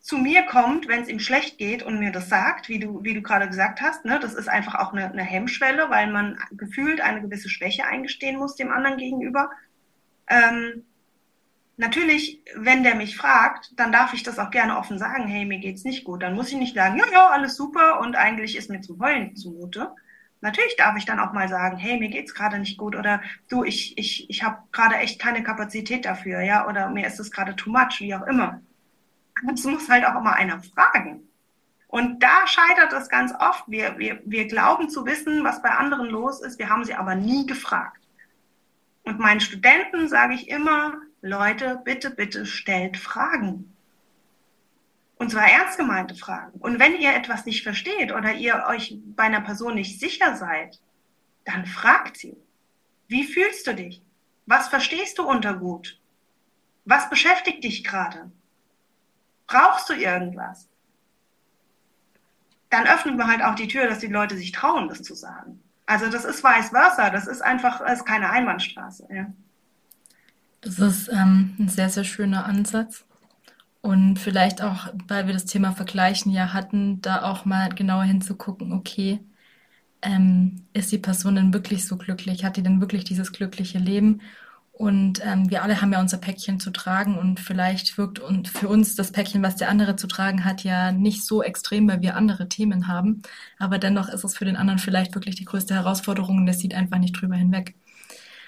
zu 0.06 0.18
mir 0.18 0.44
kommt, 0.44 0.86
wenn 0.86 1.02
es 1.02 1.08
ihm 1.08 1.18
schlecht 1.18 1.58
geht 1.58 1.82
und 1.82 1.98
mir 1.98 2.12
das 2.12 2.28
sagt, 2.28 2.68
wie 2.68 2.78
du, 2.78 3.02
wie 3.02 3.12
du 3.12 3.22
gerade 3.22 3.48
gesagt 3.48 3.80
hast, 3.80 4.04
ne, 4.04 4.20
das 4.20 4.34
ist 4.34 4.48
einfach 4.48 4.76
auch 4.76 4.92
eine, 4.92 5.10
eine 5.10 5.24
Hemmschwelle, 5.24 5.90
weil 5.90 6.12
man 6.12 6.38
gefühlt 6.52 7.00
eine 7.00 7.22
gewisse 7.22 7.48
Schwäche 7.48 7.86
eingestehen 7.86 8.38
muss 8.38 8.54
dem 8.54 8.70
anderen 8.70 8.98
gegenüber. 8.98 9.50
Ähm, 10.28 10.84
natürlich, 11.76 12.40
wenn 12.54 12.84
der 12.84 12.94
mich 12.94 13.16
fragt, 13.16 13.72
dann 13.74 13.90
darf 13.90 14.14
ich 14.14 14.22
das 14.22 14.38
auch 14.38 14.52
gerne 14.52 14.78
offen 14.78 14.96
sagen, 14.96 15.26
hey, 15.26 15.44
mir 15.44 15.58
geht's 15.58 15.82
nicht 15.82 16.04
gut. 16.04 16.22
Dann 16.22 16.36
muss 16.36 16.52
ich 16.52 16.56
nicht 16.56 16.76
sagen, 16.76 16.98
ja, 16.98 17.06
ja, 17.10 17.30
alles 17.30 17.56
super 17.56 17.98
und 17.98 18.14
eigentlich 18.14 18.56
ist 18.56 18.70
mir 18.70 18.82
zum 18.82 19.00
Heulen 19.00 19.34
zumute. 19.34 19.90
Natürlich 20.40 20.76
darf 20.76 20.96
ich 20.96 21.04
dann 21.04 21.18
auch 21.18 21.32
mal 21.32 21.48
sagen, 21.48 21.78
hey, 21.78 21.98
mir 21.98 22.10
geht's 22.10 22.32
gerade 22.32 22.60
nicht 22.60 22.78
gut 22.78 22.94
oder 22.94 23.22
du, 23.48 23.64
ich, 23.64 23.98
ich, 23.98 24.30
ich 24.30 24.44
habe 24.44 24.58
gerade 24.70 24.98
echt 24.98 25.20
keine 25.20 25.42
Kapazität 25.42 26.04
dafür, 26.04 26.42
ja, 26.42 26.68
oder 26.68 26.90
mir 26.90 27.08
ist 27.08 27.18
es 27.18 27.32
gerade 27.32 27.56
too 27.56 27.70
much, 27.70 27.98
wie 27.98 28.14
auch 28.14 28.28
immer. 28.28 28.60
Das 29.44 29.64
muss 29.64 29.88
halt 29.88 30.04
auch 30.04 30.16
immer 30.16 30.34
einer 30.34 30.62
fragen. 30.62 31.28
Und 31.88 32.22
da 32.22 32.46
scheitert 32.46 32.92
es 32.92 33.08
ganz 33.08 33.32
oft. 33.38 33.64
Wir, 33.68 33.98
wir, 33.98 34.20
wir 34.24 34.46
glauben 34.46 34.88
zu 34.90 35.06
wissen, 35.06 35.44
was 35.44 35.62
bei 35.62 35.70
anderen 35.70 36.06
los 36.06 36.40
ist. 36.40 36.58
Wir 36.58 36.68
haben 36.68 36.84
sie 36.84 36.94
aber 36.94 37.14
nie 37.14 37.46
gefragt. 37.46 38.02
Und 39.04 39.18
meinen 39.20 39.40
Studenten 39.40 40.08
sage 40.08 40.34
ich 40.34 40.48
immer, 40.48 40.94
Leute, 41.22 41.80
bitte, 41.84 42.10
bitte 42.10 42.44
stellt 42.44 42.96
Fragen. 42.96 43.72
Und 45.16 45.30
zwar 45.30 45.48
ernst 45.48 45.78
gemeinte 45.78 46.14
Fragen. 46.14 46.58
Und 46.58 46.78
wenn 46.78 46.96
ihr 46.96 47.14
etwas 47.14 47.46
nicht 47.46 47.62
versteht 47.62 48.12
oder 48.12 48.34
ihr 48.34 48.64
euch 48.68 48.98
bei 49.14 49.24
einer 49.24 49.40
Person 49.40 49.74
nicht 49.74 49.98
sicher 50.00 50.36
seid, 50.36 50.80
dann 51.44 51.64
fragt 51.66 52.18
sie. 52.18 52.36
Wie 53.08 53.24
fühlst 53.24 53.66
du 53.66 53.74
dich? 53.74 54.02
Was 54.44 54.68
verstehst 54.68 55.18
du 55.18 55.22
unter 55.22 55.54
gut? 55.54 55.98
Was 56.84 57.08
beschäftigt 57.08 57.64
dich 57.64 57.84
gerade? 57.84 58.30
Brauchst 59.46 59.88
du 59.88 59.94
irgendwas? 59.94 60.68
Dann 62.70 62.86
öffnen 62.86 63.16
wir 63.16 63.26
halt 63.26 63.42
auch 63.42 63.54
die 63.54 63.68
Tür, 63.68 63.88
dass 63.88 64.00
die 64.00 64.08
Leute 64.08 64.36
sich 64.36 64.52
trauen, 64.52 64.88
das 64.88 65.02
zu 65.02 65.14
sagen. 65.14 65.62
Also 65.86 66.10
das 66.10 66.24
ist 66.24 66.42
vice 66.42 66.70
versa. 66.70 67.10
Das 67.10 67.26
ist 67.26 67.42
einfach, 67.42 67.78
das 67.78 68.00
ist 68.00 68.06
keine 68.06 68.30
Einbahnstraße. 68.30 69.06
Ja. 69.10 69.26
Das 70.60 70.78
ist 70.80 71.08
ähm, 71.08 71.54
ein 71.58 71.68
sehr, 71.68 71.88
sehr 71.88 72.04
schöner 72.04 72.44
Ansatz. 72.44 73.04
Und 73.82 74.18
vielleicht 74.18 74.62
auch, 74.62 74.88
weil 75.06 75.26
wir 75.28 75.32
das 75.32 75.44
Thema 75.44 75.72
Vergleichen 75.72 76.32
ja 76.32 76.52
hatten, 76.52 77.00
da 77.02 77.22
auch 77.22 77.44
mal 77.44 77.68
genauer 77.68 78.02
hinzugucken, 78.02 78.72
okay, 78.72 79.20
ähm, 80.02 80.64
ist 80.72 80.90
die 80.90 80.98
Person 80.98 81.36
denn 81.36 81.52
wirklich 81.54 81.86
so 81.86 81.96
glücklich? 81.96 82.44
Hat 82.44 82.56
die 82.56 82.64
denn 82.64 82.80
wirklich 82.80 83.04
dieses 83.04 83.32
glückliche 83.32 83.78
Leben? 83.78 84.22
Und 84.78 85.24
ähm, 85.24 85.48
wir 85.48 85.62
alle 85.62 85.80
haben 85.80 85.90
ja 85.90 86.00
unser 86.00 86.18
Päckchen 86.18 86.60
zu 86.60 86.70
tragen 86.70 87.16
und 87.16 87.40
vielleicht 87.40 87.96
wirkt 87.96 88.18
und 88.18 88.46
für 88.48 88.68
uns 88.68 88.94
das 88.94 89.10
Päckchen, 89.10 89.42
was 89.42 89.56
der 89.56 89.70
andere 89.70 89.96
zu 89.96 90.06
tragen 90.06 90.44
hat, 90.44 90.64
ja 90.64 90.92
nicht 90.92 91.24
so 91.24 91.42
extrem, 91.42 91.88
weil 91.88 92.02
wir 92.02 92.14
andere 92.14 92.50
Themen 92.50 92.86
haben. 92.86 93.22
Aber 93.58 93.78
dennoch 93.78 94.10
ist 94.10 94.22
es 94.22 94.36
für 94.36 94.44
den 94.44 94.56
anderen 94.56 94.78
vielleicht 94.78 95.14
wirklich 95.14 95.34
die 95.34 95.46
größte 95.46 95.72
Herausforderung 95.72 96.36
und 96.36 96.44
der 96.44 96.54
sieht 96.54 96.74
einfach 96.74 96.98
nicht 96.98 97.18
drüber 97.18 97.36
hinweg. 97.36 97.74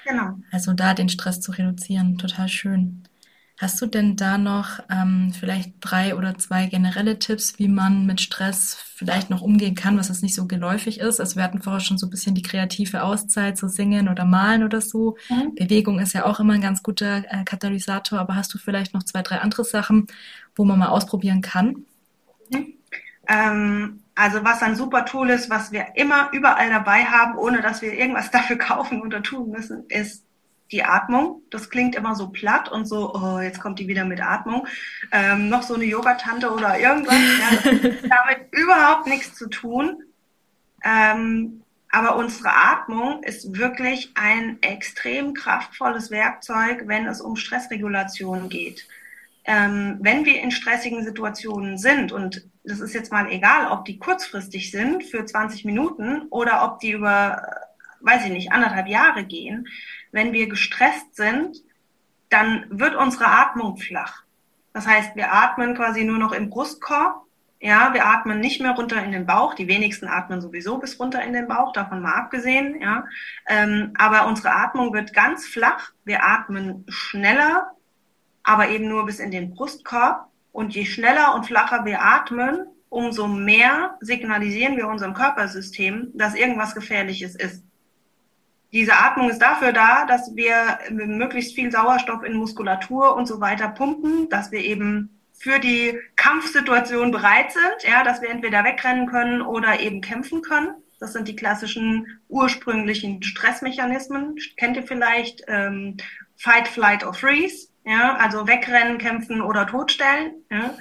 Genau. 0.06 0.34
Also 0.52 0.74
da 0.74 0.92
den 0.92 1.08
Stress 1.08 1.40
zu 1.40 1.50
reduzieren, 1.50 2.18
total 2.18 2.48
schön. 2.48 3.04
Hast 3.60 3.82
du 3.82 3.86
denn 3.86 4.14
da 4.14 4.38
noch 4.38 4.78
ähm, 4.88 5.32
vielleicht 5.38 5.72
drei 5.80 6.14
oder 6.14 6.38
zwei 6.38 6.66
generelle 6.66 7.18
Tipps, 7.18 7.58
wie 7.58 7.66
man 7.66 8.06
mit 8.06 8.20
Stress 8.20 8.76
vielleicht 8.94 9.30
noch 9.30 9.42
umgehen 9.42 9.74
kann, 9.74 9.98
was 9.98 10.10
es 10.10 10.22
nicht 10.22 10.36
so 10.36 10.46
geläufig 10.46 11.00
ist? 11.00 11.18
Also 11.18 11.34
wir 11.34 11.42
hatten 11.42 11.60
vorher 11.60 11.80
schon 11.80 11.98
so 11.98 12.06
ein 12.06 12.10
bisschen 12.10 12.36
die 12.36 12.42
kreative 12.42 13.02
Auszeit, 13.02 13.58
so 13.58 13.66
singen 13.66 14.08
oder 14.08 14.24
malen 14.24 14.62
oder 14.62 14.80
so. 14.80 15.16
Mhm. 15.28 15.56
Bewegung 15.56 15.98
ist 15.98 16.12
ja 16.12 16.24
auch 16.24 16.38
immer 16.38 16.54
ein 16.54 16.60
ganz 16.60 16.84
guter 16.84 17.24
äh, 17.28 17.42
Katalysator, 17.44 18.20
aber 18.20 18.36
hast 18.36 18.54
du 18.54 18.58
vielleicht 18.58 18.94
noch 18.94 19.02
zwei, 19.02 19.22
drei 19.22 19.38
andere 19.38 19.64
Sachen, 19.64 20.06
wo 20.54 20.64
man 20.64 20.78
mal 20.78 20.90
ausprobieren 20.90 21.40
kann? 21.40 21.84
Mhm. 22.52 22.74
Ähm, 23.26 24.00
also 24.14 24.44
was 24.44 24.62
ein 24.62 24.76
super 24.76 25.04
Tool 25.04 25.30
ist, 25.30 25.50
was 25.50 25.72
wir 25.72 25.96
immer 25.96 26.30
überall 26.32 26.70
dabei 26.70 27.04
haben, 27.04 27.36
ohne 27.36 27.60
dass 27.60 27.82
wir 27.82 27.92
irgendwas 27.92 28.30
dafür 28.32 28.56
kaufen 28.56 29.02
oder 29.02 29.20
tun 29.20 29.50
müssen, 29.50 29.84
ist 29.88 30.27
die 30.70 30.84
Atmung. 30.84 31.42
Das 31.50 31.70
klingt 31.70 31.94
immer 31.94 32.14
so 32.14 32.28
platt 32.28 32.70
und 32.70 32.86
so, 32.86 33.14
oh, 33.14 33.40
jetzt 33.40 33.60
kommt 33.60 33.78
die 33.78 33.88
wieder 33.88 34.04
mit 34.04 34.20
Atmung. 34.20 34.66
Ähm, 35.12 35.48
noch 35.48 35.62
so 35.62 35.74
eine 35.74 35.84
Yogatante 35.84 36.52
oder 36.52 36.78
irgendwas. 36.78 37.16
Ja, 37.16 37.72
damit 38.02 38.48
überhaupt 38.52 39.06
nichts 39.06 39.34
zu 39.34 39.48
tun. 39.48 40.02
Ähm, 40.84 41.62
aber 41.90 42.16
unsere 42.16 42.50
Atmung 42.50 43.22
ist 43.22 43.56
wirklich 43.56 44.12
ein 44.14 44.58
extrem 44.62 45.32
kraftvolles 45.32 46.10
Werkzeug, 46.10 46.82
wenn 46.86 47.06
es 47.06 47.20
um 47.20 47.36
Stressregulation 47.36 48.48
geht. 48.48 48.86
Ähm, 49.44 49.96
wenn 50.00 50.26
wir 50.26 50.42
in 50.42 50.50
stressigen 50.50 51.02
Situationen 51.02 51.78
sind, 51.78 52.12
und 52.12 52.46
das 52.64 52.80
ist 52.80 52.92
jetzt 52.92 53.10
mal 53.10 53.30
egal, 53.30 53.72
ob 53.72 53.86
die 53.86 53.98
kurzfristig 53.98 54.70
sind 54.70 55.04
für 55.04 55.24
20 55.24 55.64
Minuten 55.64 56.26
oder 56.28 56.62
ob 56.64 56.80
die 56.80 56.92
über, 56.92 57.42
weiß 58.00 58.26
ich 58.26 58.30
nicht, 58.32 58.52
anderthalb 58.52 58.88
Jahre 58.88 59.24
gehen, 59.24 59.66
wenn 60.12 60.32
wir 60.32 60.48
gestresst 60.48 61.16
sind, 61.16 61.56
dann 62.28 62.66
wird 62.70 62.94
unsere 62.94 63.26
Atmung 63.26 63.76
flach. 63.76 64.22
Das 64.72 64.86
heißt, 64.86 65.16
wir 65.16 65.32
atmen 65.32 65.74
quasi 65.74 66.04
nur 66.04 66.18
noch 66.18 66.32
im 66.32 66.50
Brustkorb 66.50 67.24
Ja, 67.60 67.92
wir 67.92 68.06
atmen 68.06 68.38
nicht 68.38 68.60
mehr 68.60 68.72
runter 68.72 69.02
in 69.02 69.10
den 69.10 69.26
Bauch. 69.26 69.54
Die 69.54 69.66
wenigsten 69.66 70.06
atmen 70.06 70.40
sowieso 70.40 70.78
bis 70.78 71.00
runter 71.00 71.22
in 71.24 71.32
den 71.32 71.48
Bauch, 71.48 71.72
davon 71.72 72.00
mal 72.00 72.14
abgesehen. 72.14 72.80
Ja, 72.80 73.04
ähm, 73.48 73.92
aber 73.98 74.28
unsere 74.28 74.52
Atmung 74.52 74.92
wird 74.92 75.12
ganz 75.12 75.46
flach. 75.46 75.90
Wir 76.04 76.22
atmen 76.24 76.84
schneller, 76.88 77.72
aber 78.44 78.68
eben 78.68 78.88
nur 78.88 79.06
bis 79.06 79.18
in 79.18 79.32
den 79.32 79.50
Brustkorb. 79.54 80.28
Und 80.52 80.74
je 80.74 80.84
schneller 80.84 81.34
und 81.34 81.46
flacher 81.46 81.84
wir 81.84 82.00
atmen, 82.02 82.66
umso 82.88 83.26
mehr 83.26 83.96
signalisieren 84.00 84.76
wir 84.76 84.86
unserem 84.86 85.14
Körpersystem, 85.14 86.10
dass 86.14 86.34
irgendwas 86.34 86.74
Gefährliches 86.74 87.34
ist. 87.34 87.64
Diese 88.72 88.94
Atmung 88.94 89.30
ist 89.30 89.40
dafür 89.40 89.72
da, 89.72 90.04
dass 90.04 90.36
wir 90.36 90.78
möglichst 90.90 91.54
viel 91.54 91.72
Sauerstoff 91.72 92.22
in 92.22 92.34
Muskulatur 92.34 93.16
und 93.16 93.26
so 93.26 93.40
weiter 93.40 93.68
pumpen, 93.68 94.28
dass 94.28 94.52
wir 94.52 94.60
eben 94.60 95.10
für 95.32 95.58
die 95.58 95.98
Kampfsituation 96.16 97.10
bereit 97.10 97.52
sind, 97.52 97.90
ja, 97.90 98.02
dass 98.02 98.20
wir 98.20 98.28
entweder 98.28 98.64
wegrennen 98.64 99.06
können 99.06 99.40
oder 99.40 99.80
eben 99.80 100.00
kämpfen 100.00 100.42
können. 100.42 100.74
Das 101.00 101.12
sind 101.12 101.28
die 101.28 101.36
klassischen 101.36 102.20
ursprünglichen 102.28 103.22
Stressmechanismen. 103.22 104.36
Kennt 104.56 104.76
ihr 104.76 104.82
vielleicht 104.82 105.44
ähm, 105.46 105.96
Fight, 106.36 106.66
Flight 106.66 107.06
or 107.06 107.14
Freeze? 107.14 107.68
Ja, 107.84 108.16
also 108.16 108.46
wegrennen, 108.48 108.98
kämpfen 108.98 109.40
oder 109.40 109.66
totstellen. 109.66 110.32
Ja. 110.50 110.74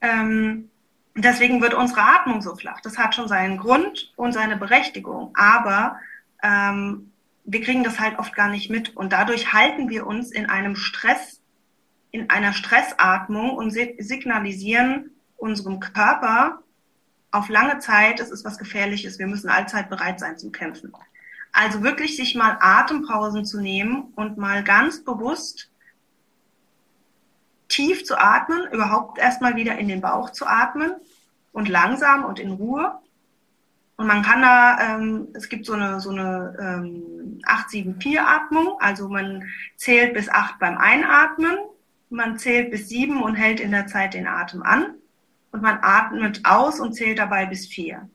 Ähm, 0.00 0.70
deswegen 1.16 1.60
wird 1.60 1.74
unsere 1.74 2.00
Atmung 2.00 2.40
so 2.40 2.54
flach. 2.54 2.80
Das 2.80 2.96
hat 2.96 3.14
schon 3.14 3.28
seinen 3.28 3.58
Grund 3.58 4.12
und 4.16 4.32
seine 4.32 4.56
Berechtigung. 4.56 5.32
Aber 5.34 5.98
ähm, 6.42 7.10
wir 7.46 7.62
kriegen 7.62 7.84
das 7.84 7.98
halt 8.00 8.18
oft 8.18 8.34
gar 8.34 8.48
nicht 8.48 8.70
mit. 8.70 8.96
Und 8.96 9.12
dadurch 9.12 9.52
halten 9.52 9.88
wir 9.88 10.06
uns 10.06 10.30
in 10.30 10.46
einem 10.46 10.76
Stress 10.76 11.40
in 12.16 12.30
einer 12.30 12.52
Stressatmung 12.54 13.50
und 13.50 13.70
signalisieren 13.70 15.10
unserem 15.36 15.80
Körper 15.80 16.60
auf 17.30 17.48
lange 17.50 17.78
Zeit, 17.78 18.20
es 18.20 18.30
ist 18.30 18.44
was 18.44 18.56
Gefährliches, 18.56 19.18
wir 19.18 19.26
müssen 19.26 19.50
allzeit 19.50 19.90
bereit 19.90 20.18
sein 20.18 20.38
zum 20.38 20.50
Kämpfen. 20.50 20.92
Also 21.52 21.82
wirklich 21.82 22.16
sich 22.16 22.34
mal 22.34 22.56
Atempausen 22.60 23.44
zu 23.44 23.60
nehmen 23.60 24.12
und 24.16 24.38
mal 24.38 24.64
ganz 24.64 25.04
bewusst 25.04 25.70
tief 27.68 28.04
zu 28.04 28.16
atmen, 28.16 28.66
überhaupt 28.72 29.18
erstmal 29.18 29.56
wieder 29.56 29.76
in 29.76 29.88
den 29.88 30.00
Bauch 30.00 30.30
zu 30.30 30.46
atmen 30.46 30.94
und 31.52 31.68
langsam 31.68 32.24
und 32.24 32.38
in 32.38 32.52
Ruhe. 32.52 32.98
Und 33.96 34.06
man 34.06 34.22
kann 34.22 34.42
da, 34.42 34.78
ähm, 34.80 35.28
es 35.34 35.48
gibt 35.48 35.64
so 35.64 35.72
eine, 35.72 36.00
so 36.00 36.10
eine 36.10 36.54
ähm, 36.60 37.40
8-7-4-Atmung, 37.44 38.76
also 38.78 39.08
man 39.08 39.44
zählt 39.76 40.12
bis 40.12 40.28
8 40.28 40.58
beim 40.58 40.76
Einatmen, 40.76 41.56
man 42.10 42.38
zählt 42.38 42.70
bis 42.70 42.88
sieben 42.88 43.22
und 43.22 43.34
hält 43.36 43.58
in 43.58 43.70
der 43.70 43.86
Zeit 43.86 44.14
den 44.14 44.26
Atem 44.26 44.62
an. 44.62 44.94
Und 45.50 45.62
man 45.62 45.78
atmet 45.80 46.42
aus 46.44 46.80
und 46.80 46.92
zählt 46.92 47.18
dabei 47.18 47.46
bis 47.46 47.66
vier. 47.66 48.10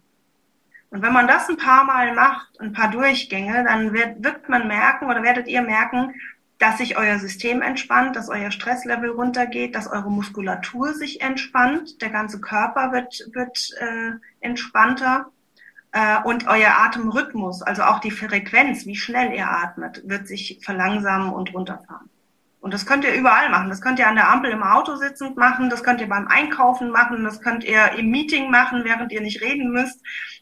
Und 0.91 1.01
wenn 1.01 1.13
man 1.13 1.27
das 1.27 1.49
ein 1.49 1.57
paar 1.57 1.85
Mal 1.85 2.13
macht, 2.13 2.59
ein 2.59 2.73
paar 2.73 2.91
Durchgänge, 2.91 3.63
dann 3.63 3.93
wird, 3.93 4.23
wird 4.23 4.47
man 4.49 4.67
merken 4.67 5.05
oder 5.05 5.23
werdet 5.23 5.47
ihr 5.47 5.61
merken, 5.61 6.13
dass 6.59 6.77
sich 6.77 6.97
euer 6.97 7.17
System 7.17 7.63
entspannt, 7.63 8.15
dass 8.15 8.29
euer 8.29 8.51
Stresslevel 8.51 9.09
runtergeht, 9.09 9.73
dass 9.73 9.87
eure 9.87 10.11
Muskulatur 10.11 10.93
sich 10.93 11.21
entspannt, 11.21 12.01
der 12.01 12.09
ganze 12.09 12.39
Körper 12.39 12.91
wird, 12.91 13.27
wird 13.33 13.71
äh, 13.79 14.11
entspannter 14.41 15.31
äh, 15.91 16.21
und 16.23 16.47
euer 16.47 16.71
Atemrhythmus, 16.79 17.61
also 17.61 17.83
auch 17.83 17.99
die 17.99 18.11
Frequenz, 18.11 18.85
wie 18.85 18.95
schnell 18.95 19.33
ihr 19.33 19.49
atmet, 19.49 20.01
wird 20.07 20.27
sich 20.27 20.59
verlangsamen 20.63 21.33
und 21.33 21.53
runterfahren. 21.53 22.09
Und 22.61 22.75
das 22.75 22.85
könnt 22.85 23.03
ihr 23.03 23.13
überall 23.13 23.49
machen. 23.49 23.69
Das 23.69 23.81
könnt 23.81 23.97
ihr 23.97 24.07
an 24.07 24.15
der 24.15 24.29
Ampel 24.29 24.51
im 24.51 24.61
Auto 24.61 24.95
sitzend 24.95 25.35
machen, 25.35 25.69
das 25.69 25.83
könnt 25.83 25.99
ihr 25.99 26.07
beim 26.07 26.27
Einkaufen 26.27 26.91
machen, 26.91 27.23
das 27.23 27.41
könnt 27.41 27.63
ihr 27.63 27.93
im 27.97 28.11
Meeting 28.11 28.51
machen, 28.51 28.83
während 28.85 29.11
ihr 29.11 29.21
nicht 29.21 29.41
reden 29.41 29.71
müsst. 29.71 29.99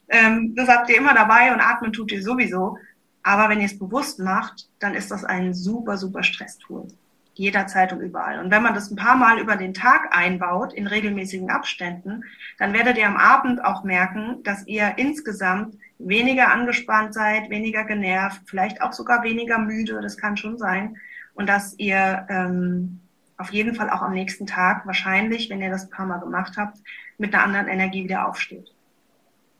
Ähm, 0.08 0.54
das 0.54 0.68
habt 0.68 0.90
ihr 0.90 0.98
immer 0.98 1.14
dabei 1.14 1.52
und 1.52 1.60
atmen 1.60 1.92
tut 1.92 2.12
ihr 2.12 2.22
sowieso. 2.22 2.76
Aber 3.22 3.48
wenn 3.48 3.60
ihr 3.60 3.66
es 3.66 3.78
bewusst 3.78 4.18
macht, 4.18 4.68
dann 4.78 4.94
ist 4.94 5.10
das 5.10 5.24
ein 5.24 5.54
super, 5.54 5.96
super 5.96 6.22
Stresstool. 6.22 6.88
Jederzeit 7.40 7.90
und 7.94 8.00
überall. 8.00 8.38
Und 8.38 8.50
wenn 8.50 8.62
man 8.62 8.74
das 8.74 8.90
ein 8.90 8.96
paar 8.96 9.16
Mal 9.16 9.38
über 9.38 9.56
den 9.56 9.72
Tag 9.72 10.14
einbaut, 10.14 10.74
in 10.74 10.86
regelmäßigen 10.86 11.48
Abständen, 11.48 12.24
dann 12.58 12.74
werdet 12.74 12.98
ihr 12.98 13.06
am 13.06 13.16
Abend 13.16 13.64
auch 13.64 13.82
merken, 13.82 14.42
dass 14.42 14.66
ihr 14.66 14.92
insgesamt 14.98 15.74
weniger 15.98 16.52
angespannt 16.52 17.14
seid, 17.14 17.48
weniger 17.48 17.84
genervt, 17.84 18.42
vielleicht 18.44 18.82
auch 18.82 18.92
sogar 18.92 19.22
weniger 19.22 19.58
müde, 19.58 20.00
das 20.02 20.18
kann 20.18 20.36
schon 20.36 20.58
sein 20.58 20.98
und 21.32 21.48
dass 21.48 21.78
ihr 21.78 22.26
ähm, 22.28 23.00
auf 23.38 23.50
jeden 23.50 23.74
Fall 23.74 23.88
auch 23.88 24.02
am 24.02 24.12
nächsten 24.12 24.46
Tag 24.46 24.86
wahrscheinlich, 24.86 25.48
wenn 25.48 25.62
ihr 25.62 25.70
das 25.70 25.84
ein 25.84 25.90
paar 25.90 26.04
Mal 26.04 26.18
gemacht 26.18 26.58
habt, 26.58 26.76
mit 27.16 27.34
einer 27.34 27.42
anderen 27.42 27.68
Energie 27.68 28.04
wieder 28.04 28.28
aufsteht. 28.28 28.70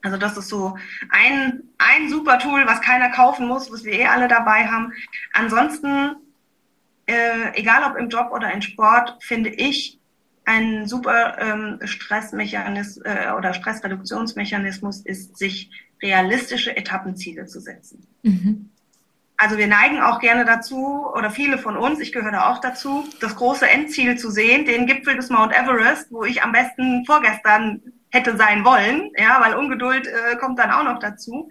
Also 0.02 0.18
das 0.18 0.36
ist 0.36 0.48
so 0.48 0.76
ein, 1.08 1.62
ein 1.78 2.10
super 2.10 2.38
Tool, 2.38 2.66
was 2.66 2.82
keiner 2.82 3.08
kaufen 3.08 3.48
muss, 3.48 3.72
was 3.72 3.84
wir 3.84 3.94
eh 3.94 4.06
alle 4.06 4.28
dabei 4.28 4.66
haben. 4.66 4.92
Ansonsten, 5.32 6.16
äh, 7.10 7.58
egal 7.58 7.82
ob 7.90 7.96
im 7.98 8.08
Job 8.08 8.30
oder 8.32 8.52
im 8.52 8.62
Sport, 8.62 9.16
finde 9.20 9.50
ich 9.50 9.98
ein 10.44 10.86
super 10.86 11.36
ähm, 11.38 11.78
Stressmechanismus 11.84 13.04
äh, 13.04 13.32
oder 13.36 13.52
Stressreduktionsmechanismus 13.54 15.00
ist, 15.00 15.36
sich 15.36 15.70
realistische 16.02 16.76
Etappenziele 16.76 17.46
zu 17.46 17.60
setzen. 17.60 18.06
Mhm. 18.22 18.70
Also 19.36 19.56
wir 19.56 19.68
neigen 19.68 20.00
auch 20.02 20.18
gerne 20.18 20.44
dazu, 20.44 21.06
oder 21.14 21.30
viele 21.30 21.56
von 21.56 21.76
uns, 21.76 21.98
ich 22.00 22.12
gehöre 22.12 22.32
da 22.32 22.50
auch 22.50 22.60
dazu, 22.60 23.08
das 23.20 23.36
große 23.36 23.68
Endziel 23.68 24.18
zu 24.18 24.30
sehen, 24.30 24.66
den 24.66 24.86
Gipfel 24.86 25.16
des 25.16 25.30
Mount 25.30 25.52
Everest, 25.52 26.08
wo 26.10 26.24
ich 26.24 26.42
am 26.42 26.52
besten 26.52 27.04
vorgestern 27.06 27.80
hätte 28.10 28.36
sein 28.36 28.64
wollen, 28.64 29.10
ja, 29.16 29.40
weil 29.40 29.54
Ungeduld 29.54 30.06
äh, 30.06 30.36
kommt 30.36 30.58
dann 30.58 30.70
auch 30.70 30.84
noch 30.84 30.98
dazu. 30.98 31.50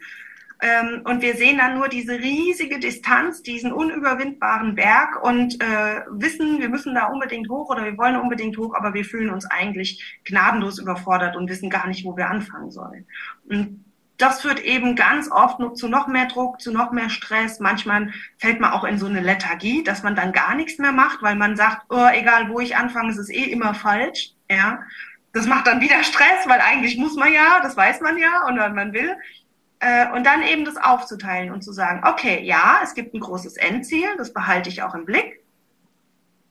Ähm, 0.62 1.02
und 1.06 1.22
wir 1.22 1.36
sehen 1.36 1.58
dann 1.58 1.76
nur 1.76 1.88
diese 1.88 2.20
riesige 2.20 2.80
Distanz, 2.80 3.42
diesen 3.42 3.72
unüberwindbaren 3.72 4.76
Berg 4.76 5.24
und 5.24 5.62
äh, 5.62 6.02
wissen, 6.10 6.60
wir 6.60 6.68
müssen 6.68 6.94
da 6.96 7.06
unbedingt 7.06 7.50
hoch 7.50 7.70
oder 7.70 7.86
wir 7.86 7.98
wollen 7.98 8.18
unbedingt 8.18 8.58
hoch, 8.58 8.76
aber 8.76 8.94
wir 8.94 9.06
fühlen 9.06 9.30
uns 9.30 9.46
eigentlich 9.46 10.20
gnadenlos 10.26 10.78
überfordert 10.80 11.38
und 11.38 11.50
wissen 11.50 11.70
gar 11.70 11.88
nicht, 11.88 12.04
wo 12.04 12.18
wir 12.18 12.30
anfangen 12.30 12.72
sollen. 12.72 13.08
Und 13.50 13.86
das 14.18 14.42
führt 14.42 14.60
eben 14.60 14.98
ganz 14.98 15.32
oft 15.32 15.60
nur 15.60 15.76
zu 15.76 15.88
noch 15.88 16.08
mehr 16.08 16.26
Druck, 16.26 16.60
zu 16.60 16.74
noch 16.74 16.92
mehr 16.92 17.10
Stress. 17.10 17.62
Manchmal 17.62 18.12
fällt 18.38 18.60
man 18.60 18.74
auch 18.74 18.84
in 18.84 18.98
so 18.98 19.06
eine 19.06 19.22
Lethargie, 19.22 19.82
dass 19.82 20.04
man 20.04 20.16
dann 20.16 20.34
gar 20.34 20.56
nichts 20.56 20.78
mehr 20.78 20.92
macht, 20.92 21.22
weil 21.22 21.36
man 21.36 21.56
sagt, 21.56 21.84
oh, 21.90 22.08
egal 22.14 22.50
wo 22.50 22.60
ich 22.60 22.76
anfange, 22.76 23.12
es 23.12 23.18
ist 23.18 23.30
eh 23.30 23.46
immer 23.46 23.74
falsch. 23.74 24.34
Ja, 24.52 24.84
das 25.32 25.48
macht 25.48 25.68
dann 25.68 25.80
wieder 25.80 26.04
Stress, 26.04 26.48
weil 26.48 26.60
eigentlich 26.60 26.98
muss 26.98 27.16
man 27.16 27.32
ja, 27.32 27.62
das 27.64 27.78
weiß 27.78 28.02
man 28.02 28.18
ja 28.18 28.46
und 28.46 28.58
man 28.58 28.92
will. 28.92 29.16
Äh, 29.80 30.12
und 30.12 30.26
dann 30.26 30.44
eben 30.44 30.66
das 30.66 30.78
aufzuteilen 30.78 31.52
und 31.52 31.64
zu 31.64 31.72
sagen, 31.72 32.02
okay, 32.06 32.44
ja, 32.44 32.82
es 32.84 32.94
gibt 32.94 33.14
ein 33.14 33.20
großes 33.20 33.58
Endziel, 33.58 34.16
das 34.18 34.34
behalte 34.34 34.70
ich 34.70 34.84
auch 34.84 34.94
im 34.94 35.06
Blick. 35.06 35.44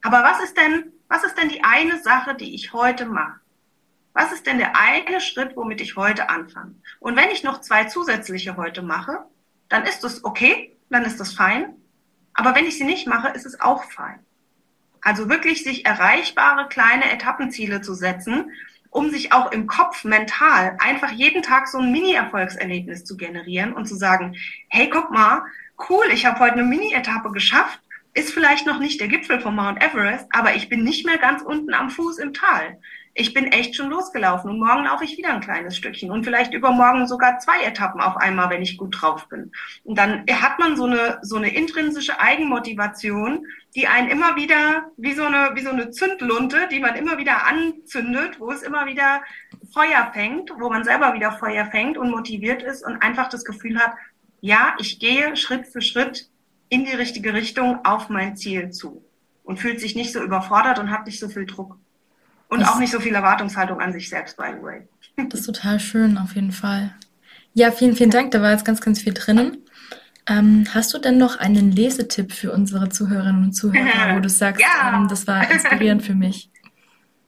Aber 0.02 0.22
was 0.22 0.42
ist 0.42 0.56
denn, 0.56 0.92
was 1.08 1.24
ist 1.24 1.36
denn 1.36 1.48
die 1.48 1.62
eine 1.62 1.98
Sache, 1.98 2.34
die 2.34 2.54
ich 2.54 2.72
heute 2.72 3.06
mache? 3.06 3.40
Was 4.14 4.32
ist 4.32 4.46
denn 4.46 4.58
der 4.58 4.72
eine 4.76 5.20
Schritt, 5.20 5.56
womit 5.56 5.80
ich 5.80 5.96
heute 5.96 6.30
anfange? 6.30 6.74
Und 7.00 7.16
wenn 7.16 7.30
ich 7.30 7.44
noch 7.44 7.60
zwei 7.60 7.84
zusätzliche 7.84 8.56
heute 8.56 8.82
mache, 8.82 9.24
dann 9.68 9.84
ist 9.84 10.02
das 10.02 10.24
okay, 10.24 10.76
dann 10.88 11.04
ist 11.04 11.20
das 11.20 11.32
fein. 11.32 11.74
Aber 12.32 12.54
wenn 12.54 12.66
ich 12.66 12.78
sie 12.78 12.84
nicht 12.84 13.06
mache, 13.06 13.28
ist 13.28 13.46
es 13.46 13.60
auch 13.60 13.84
fein. 13.84 14.20
Also 15.02 15.28
wirklich 15.28 15.62
sich 15.62 15.84
erreichbare 15.84 16.68
kleine 16.68 17.10
Etappenziele 17.12 17.80
zu 17.80 17.94
setzen, 17.94 18.52
um 18.90 19.10
sich 19.10 19.32
auch 19.32 19.52
im 19.52 19.66
Kopf 19.66 20.04
mental 20.04 20.76
einfach 20.80 21.10
jeden 21.10 21.42
Tag 21.42 21.68
so 21.68 21.78
ein 21.78 21.92
Mini-Erfolgserlebnis 21.92 23.04
zu 23.04 23.16
generieren 23.16 23.72
und 23.72 23.86
zu 23.86 23.94
sagen, 23.94 24.36
hey, 24.68 24.88
guck 24.90 25.10
mal, 25.10 25.42
cool, 25.88 26.06
ich 26.12 26.26
habe 26.26 26.40
heute 26.40 26.54
eine 26.54 26.64
Mini-Etappe 26.64 27.30
geschafft, 27.32 27.80
ist 28.14 28.32
vielleicht 28.32 28.66
noch 28.66 28.78
nicht 28.78 29.00
der 29.00 29.08
Gipfel 29.08 29.40
von 29.40 29.54
Mount 29.54 29.82
Everest, 29.82 30.26
aber 30.30 30.54
ich 30.54 30.68
bin 30.68 30.82
nicht 30.82 31.06
mehr 31.06 31.18
ganz 31.18 31.42
unten 31.42 31.74
am 31.74 31.90
Fuß 31.90 32.18
im 32.18 32.32
Tal 32.32 32.78
ich 33.18 33.34
bin 33.34 33.46
echt 33.46 33.74
schon 33.74 33.90
losgelaufen 33.90 34.48
und 34.48 34.60
morgen 34.60 34.84
laufe 34.84 35.02
ich 35.02 35.18
wieder 35.18 35.30
ein 35.30 35.40
kleines 35.40 35.76
Stückchen 35.76 36.12
und 36.12 36.22
vielleicht 36.22 36.54
übermorgen 36.54 37.08
sogar 37.08 37.40
zwei 37.40 37.64
Etappen 37.64 38.00
auf 38.00 38.16
einmal, 38.16 38.48
wenn 38.48 38.62
ich 38.62 38.78
gut 38.78 38.96
drauf 39.00 39.28
bin. 39.28 39.50
Und 39.82 39.98
dann 39.98 40.24
hat 40.30 40.60
man 40.60 40.76
so 40.76 40.84
eine, 40.84 41.18
so 41.22 41.34
eine 41.34 41.52
intrinsische 41.52 42.20
Eigenmotivation, 42.20 43.44
die 43.74 43.88
einen 43.88 44.08
immer 44.08 44.36
wieder, 44.36 44.92
wie 44.96 45.14
so 45.14 45.24
eine, 45.24 45.50
wie 45.54 45.62
so 45.62 45.70
eine 45.70 45.90
Zündlunte, 45.90 46.68
die 46.70 46.78
man 46.78 46.94
immer 46.94 47.18
wieder 47.18 47.44
anzündet, 47.48 48.38
wo 48.38 48.52
es 48.52 48.62
immer 48.62 48.86
wieder 48.86 49.20
Feuer 49.74 50.12
fängt, 50.12 50.52
wo 50.56 50.70
man 50.70 50.84
selber 50.84 51.12
wieder 51.12 51.32
Feuer 51.32 51.66
fängt 51.66 51.98
und 51.98 52.10
motiviert 52.10 52.62
ist 52.62 52.86
und 52.86 53.02
einfach 53.02 53.28
das 53.28 53.44
Gefühl 53.44 53.80
hat, 53.80 53.94
ja, 54.40 54.76
ich 54.78 55.00
gehe 55.00 55.36
Schritt 55.36 55.66
für 55.66 55.82
Schritt 55.82 56.30
in 56.68 56.84
die 56.84 56.94
richtige 56.94 57.34
Richtung 57.34 57.84
auf 57.84 58.10
mein 58.10 58.36
Ziel 58.36 58.70
zu 58.70 59.04
und 59.42 59.58
fühlt 59.58 59.80
sich 59.80 59.96
nicht 59.96 60.12
so 60.12 60.22
überfordert 60.22 60.78
und 60.78 60.92
hat 60.92 61.06
nicht 61.06 61.18
so 61.18 61.28
viel 61.28 61.46
Druck. 61.46 61.76
Und 62.48 62.60
das 62.60 62.68
auch 62.68 62.78
nicht 62.78 62.92
so 62.92 63.00
viel 63.00 63.14
Erwartungshaltung 63.14 63.80
an 63.80 63.92
sich 63.92 64.08
selbst, 64.08 64.36
by 64.36 64.46
the 64.56 64.62
way. 64.62 64.88
Das 65.28 65.40
ist 65.40 65.46
total 65.46 65.80
schön, 65.80 66.16
auf 66.16 66.34
jeden 66.34 66.52
Fall. 66.52 66.94
Ja, 67.52 67.70
vielen, 67.70 67.96
vielen 67.96 68.10
Dank. 68.10 68.30
Da 68.30 68.40
war 68.40 68.52
jetzt 68.52 68.64
ganz, 68.64 68.80
ganz 68.80 69.02
viel 69.02 69.14
drinnen. 69.14 69.58
Ähm, 70.28 70.66
hast 70.72 70.92
du 70.92 70.98
denn 70.98 71.18
noch 71.18 71.38
einen 71.38 71.72
Lesetipp 71.72 72.32
für 72.32 72.52
unsere 72.52 72.88
Zuhörerinnen 72.88 73.44
und 73.44 73.52
Zuhörer, 73.52 74.14
wo 74.16 74.20
du 74.20 74.28
sagst, 74.28 74.62
ja. 74.62 74.94
ähm, 74.94 75.08
das 75.08 75.26
war 75.26 75.50
inspirierend 75.50 76.02
für 76.02 76.14
mich? 76.14 76.50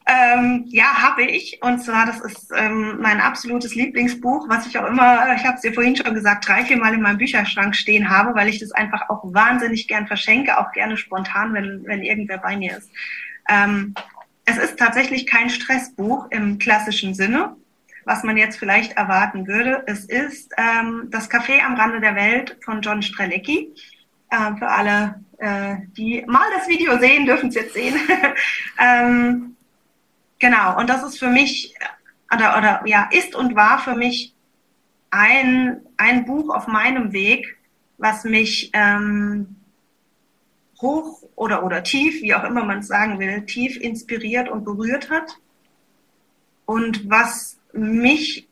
Ähm, 0.07 0.64
ja, 0.66 1.03
habe 1.03 1.23
ich. 1.23 1.61
Und 1.62 1.83
zwar, 1.83 2.07
das 2.07 2.21
ist 2.21 2.51
ähm, 2.57 2.99
mein 3.01 3.21
absolutes 3.21 3.75
Lieblingsbuch, 3.75 4.49
was 4.49 4.66
ich 4.66 4.77
auch 4.79 4.87
immer, 4.87 5.35
ich 5.37 5.45
habe 5.45 5.55
es 5.55 5.61
dir 5.61 5.73
vorhin 5.73 5.95
schon 5.95 6.14
gesagt, 6.14 6.49
drei, 6.49 6.64
vier 6.64 6.79
Mal 6.79 6.95
in 6.95 7.03
meinem 7.03 7.18
Bücherschrank 7.18 7.77
stehen 7.77 8.11
habe, 8.11 8.35
weil 8.35 8.49
ich 8.49 8.59
das 8.59 8.73
einfach 8.73 9.09
auch 9.09 9.23
wahnsinnig 9.25 9.87
gern 9.87 10.07
verschenke, 10.07 10.59
auch 10.59 10.73
gerne 10.73 10.97
spontan, 10.97 11.55
wenn, 11.55 11.85
wenn 11.87 12.03
irgendwer 12.03 12.39
bei 12.39 12.57
mir 12.57 12.79
ist. 12.79 12.91
Es 14.45 14.59
ist 14.59 14.78
tatsächlich 14.78 15.26
kein 15.26 15.51
Stressbuch 15.51 16.26
im 16.30 16.59
klassischen 16.59 17.14
Sinne, 17.14 17.57
was 18.05 18.24
man 18.24 18.36
jetzt 18.36 18.59
vielleicht 18.59 18.93
erwarten 18.93 19.47
würde. 19.47 19.84
Es 19.86 20.05
ist 20.05 20.53
ähm, 20.57 21.09
Das 21.11 21.30
Café 21.30 21.61
am 21.61 21.74
Rande 21.74 22.01
der 22.01 22.14
Welt 22.14 22.57
von 22.64 22.80
John 22.82 23.03
Strelecki. 23.03 23.72
Äh, 24.30 24.57
für 24.57 24.68
alle, 24.68 25.20
äh, 25.38 25.76
die 25.97 26.24
mal 26.26 26.47
das 26.57 26.68
Video 26.68 26.99
sehen, 26.99 27.26
dürfen 27.26 27.49
es 27.49 27.55
jetzt 27.55 27.74
sehen. 27.74 27.97
ähm, 28.78 29.57
Genau, 30.41 30.78
und 30.78 30.88
das 30.88 31.03
ist 31.05 31.18
für 31.18 31.28
mich, 31.28 31.74
oder, 32.34 32.57
oder 32.57 32.82
ja, 32.86 33.09
ist 33.12 33.36
und 33.36 33.55
war 33.55 33.78
für 33.78 33.95
mich 33.95 34.34
ein, 35.11 35.82
ein 35.99 36.24
Buch 36.24 36.53
auf 36.53 36.66
meinem 36.66 37.12
Weg, 37.12 37.59
was 37.99 38.24
mich 38.24 38.70
ähm, 38.72 39.57
hoch 40.81 41.22
oder, 41.37 41.64
oder 41.64 41.83
tief, 41.83 42.22
wie 42.22 42.35
auch 42.35 42.45
immer 42.45 42.64
man 42.64 42.81
es 42.81 42.89
sagen 42.89 43.18
will, 43.18 43.45
tief 43.47 43.76
inspiriert 43.76 44.49
und 44.49 44.64
berührt 44.64 45.11
hat. 45.11 45.39
Und 46.66 47.09
was 47.09 47.59
mich 47.72 48.49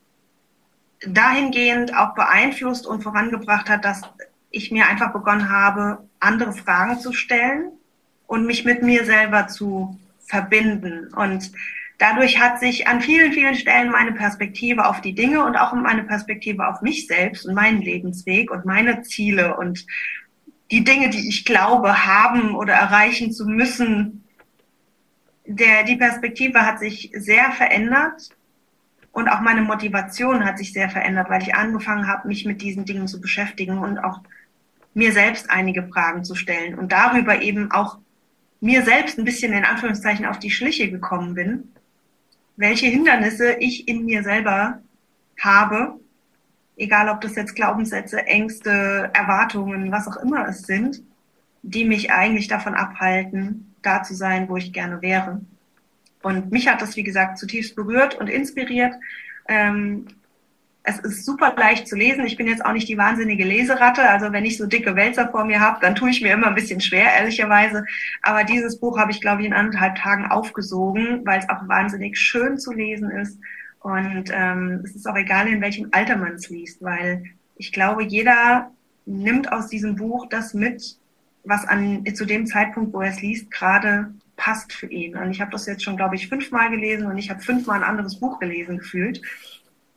dahingehend 1.07 1.97
auch 1.97 2.15
beeinflusst 2.15 2.87
und 2.87 3.03
vorangebracht 3.03 3.69
hat, 3.69 3.85
dass 3.85 4.03
ich 4.51 4.71
mir 4.71 4.89
einfach 4.89 5.13
begonnen 5.13 5.51
habe, 5.51 5.99
andere 6.21 6.53
Fragen 6.53 6.99
zu 6.99 7.13
stellen 7.13 7.73
und 8.27 8.47
mich 8.47 8.65
mit 8.65 8.83
mir 8.83 9.05
selber 9.05 9.47
zu 9.47 9.99
verbinden. 10.19 11.13
Und 11.15 11.53
dadurch 11.99 12.41
hat 12.41 12.61
sich 12.61 12.87
an 12.87 13.01
vielen, 13.01 13.33
vielen 13.33 13.55
Stellen 13.55 13.91
meine 13.91 14.13
Perspektive 14.13 14.87
auf 14.87 15.01
die 15.01 15.15
Dinge 15.15 15.45
und 15.45 15.57
auch 15.57 15.73
meine 15.75 16.05
Perspektive 16.05 16.67
auf 16.67 16.83
mich 16.83 17.07
selbst 17.07 17.47
und 17.47 17.55
meinen 17.55 17.83
Lebensweg 17.83 18.51
und 18.51 18.65
meine 18.65 19.03
Ziele 19.03 19.57
und 19.57 19.87
die 20.71 20.85
Dinge, 20.85 21.11
die 21.11 21.29
ich 21.29 21.45
glaube, 21.45 22.07
haben 22.07 22.55
oder 22.55 22.75
erreichen 22.75 23.33
zu 23.33 23.47
müssen, 23.47 24.25
der, 25.47 25.85
die 25.85 25.97
Perspektive 25.97 26.67
hat 26.67 26.79
sich 26.79 27.11
sehr 27.15 27.53
verändert 27.53 28.29
und 29.13 29.29
auch 29.29 29.41
meine 29.41 29.63
Motivation 29.63 30.45
hat 30.45 30.59
sich 30.59 30.73
sehr 30.73 30.91
verändert, 30.91 31.31
weil 31.31 31.43
ich 31.43 31.55
angefangen 31.55 32.07
habe, 32.07 32.29
mich 32.29 32.45
mit 32.45 32.61
diesen 32.61 32.85
Dingen 32.85 33.09
zu 33.09 33.21
beschäftigen 33.21 33.79
und 33.79 33.99
auch 33.99 34.21
mir 34.93 35.13
selbst 35.13 35.51
einige 35.51 35.89
Fragen 35.89 36.25
zu 36.25 36.35
stellen 36.35 36.79
und 36.79 36.93
darüber 36.93 37.41
eben 37.41 37.71
auch 37.71 37.99
mir 38.61 38.83
selbst 38.83 39.19
ein 39.19 39.25
bisschen 39.25 39.53
in 39.53 39.65
Anführungszeichen 39.65 40.27
auf 40.27 40.39
die 40.39 40.51
Schliche 40.51 40.91
gekommen 40.91 41.35
bin 41.35 41.73
welche 42.59 42.87
Hindernisse 42.87 43.53
ich 43.61 43.87
in 43.87 44.05
mir 44.05 44.25
selber 44.25 44.83
habe, 45.39 45.95
egal 46.79 47.09
ob 47.09 47.21
das 47.21 47.35
jetzt 47.35 47.55
Glaubenssätze, 47.55 48.25
Ängste, 48.27 49.11
Erwartungen, 49.13 49.93
was 49.93 50.09
auch 50.09 50.17
immer 50.17 50.49
es 50.49 50.63
sind, 50.63 51.03
die 51.63 51.85
mich 51.85 52.13
eigentlich 52.13 52.49
davon 52.49 52.75
abhalten, 52.75 53.75
da 53.83 54.03
zu 54.03 54.15
sein, 54.15 54.49
wo 54.49 54.57
ich 54.57 54.73
gerne 54.73 55.03
wäre. 55.03 55.41
Und 56.23 56.51
mich 56.51 56.69
hat 56.69 56.83
das, 56.83 56.97
wie 56.97 57.03
gesagt, 57.03 57.39
zutiefst 57.39 57.77
berührt 57.77 58.15
und 58.15 58.29
inspiriert. 58.29 58.95
Ähm, 59.49 60.07
es 60.83 60.99
ist 61.01 61.25
super 61.27 61.55
leicht 61.57 61.87
zu 61.87 61.97
lesen. 61.97 62.25
Ich 62.25 62.37
bin 62.37 62.47
jetzt 62.47 62.65
auch 62.65 62.73
nicht 62.73 62.89
die 62.89 62.97
wahnsinnige 62.97 63.45
Leseratte. 63.45 64.09
Also 64.09 64.33
wenn 64.33 64.45
ich 64.45 64.57
so 64.57 64.67
dicke 64.67 64.97
Wälzer 64.97 65.29
vor 65.29 65.45
mir 65.45 65.61
habe, 65.61 65.79
dann 65.81 65.95
tue 65.95 66.11
ich 66.11 66.23
mir 66.23 66.33
immer 66.33 66.47
ein 66.47 66.55
bisschen 66.55 66.81
schwer, 66.81 67.13
ehrlicherweise. 67.15 67.85
Aber 68.23 68.45
dieses 68.45 68.81
Buch 68.81 68.99
habe 68.99 69.11
ich, 69.11 69.21
glaube 69.21 69.43
ich, 69.43 69.49
in 69.49 69.55
anderthalb 69.55 69.97
Tagen 69.97 70.27
aufgesogen, 70.27 71.27
weil 71.27 71.41
es 71.41 71.49
auch 71.49 71.69
wahnsinnig 71.69 72.19
schön 72.19 72.59
zu 72.59 72.73
lesen 72.73 73.11
ist. 73.11 73.39
Und 73.89 74.31
ähm, 74.33 74.83
es 74.85 74.95
ist 74.95 75.07
auch 75.07 75.17
egal, 75.17 75.49
in 75.49 75.61
welchem 75.61 75.89
Alter 75.93 76.17
man 76.17 76.35
es 76.35 76.49
liest, 76.49 76.83
weil 76.83 77.25
ich 77.57 77.73
glaube, 77.73 78.05
jeder 78.05 78.71
nimmt 79.07 79.53
aus 79.53 79.69
diesem 79.69 79.97
Buch 79.97 80.27
das 80.29 80.55
mit, 80.55 80.99
was 81.45 81.67
an 81.67 82.05
zu 82.15 82.25
dem 82.25 82.47
Zeitpunkt, 82.47 82.93
wo 82.93 83.01
er 83.01 83.11
es 83.11 83.23
liest, 83.23 83.51
gerade 83.51 84.13
passt 84.37 84.73
für 84.73 84.87
ihn. 84.87 85.17
Und 85.17 85.31
ich 85.31 85.41
habe 85.41 85.51
das 85.51 85.67
jetzt 85.67 85.83
schon, 85.83 85.97
glaube 85.97 86.15
ich, 86.15 86.29
fünfmal 86.29 86.71
gelesen 86.71 87.07
und 87.07 87.19
ich 87.19 87.31
habe 87.31 87.41
fünfmal 87.41 87.83
ein 87.83 87.89
anderes 87.89 88.21
Buch 88.21 88.39
gelesen 88.39 88.79
gefühlt 88.79 89.23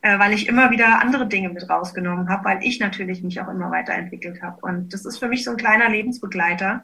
äh, 0.02 0.18
weil 0.18 0.34
ich 0.34 0.48
immer 0.48 0.72
wieder 0.72 1.02
andere 1.02 1.28
Dinge 1.28 1.50
mit 1.50 1.70
rausgenommen 1.70 2.30
habe, 2.30 2.46
weil 2.46 2.64
ich 2.64 2.80
natürlich 2.80 3.24
mich 3.24 3.40
auch 3.40 3.48
immer 3.48 3.72
weiterentwickelt 3.72 4.42
habe. 4.42 4.58
Und 4.62 4.94
das 4.94 5.06
ist 5.06 5.20
für 5.20 5.28
mich 5.28 5.44
so 5.44 5.52
ein 5.52 5.58
kleiner 5.58 5.90
Lebensbegleiter, 5.90 6.84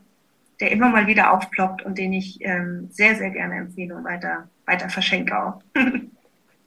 der 0.59 0.71
immer 0.71 0.89
mal 0.89 1.07
wieder 1.07 1.33
aufploppt 1.33 1.83
und 1.83 1.97
den 1.97 2.13
ich 2.13 2.39
ähm, 2.41 2.89
sehr, 2.91 3.15
sehr 3.15 3.31
gerne 3.31 3.55
empfehle 3.55 3.95
und 3.95 4.03
weiter, 4.03 4.49
weiter 4.65 4.89
verschenke 4.89 5.37
auch. 5.39 5.61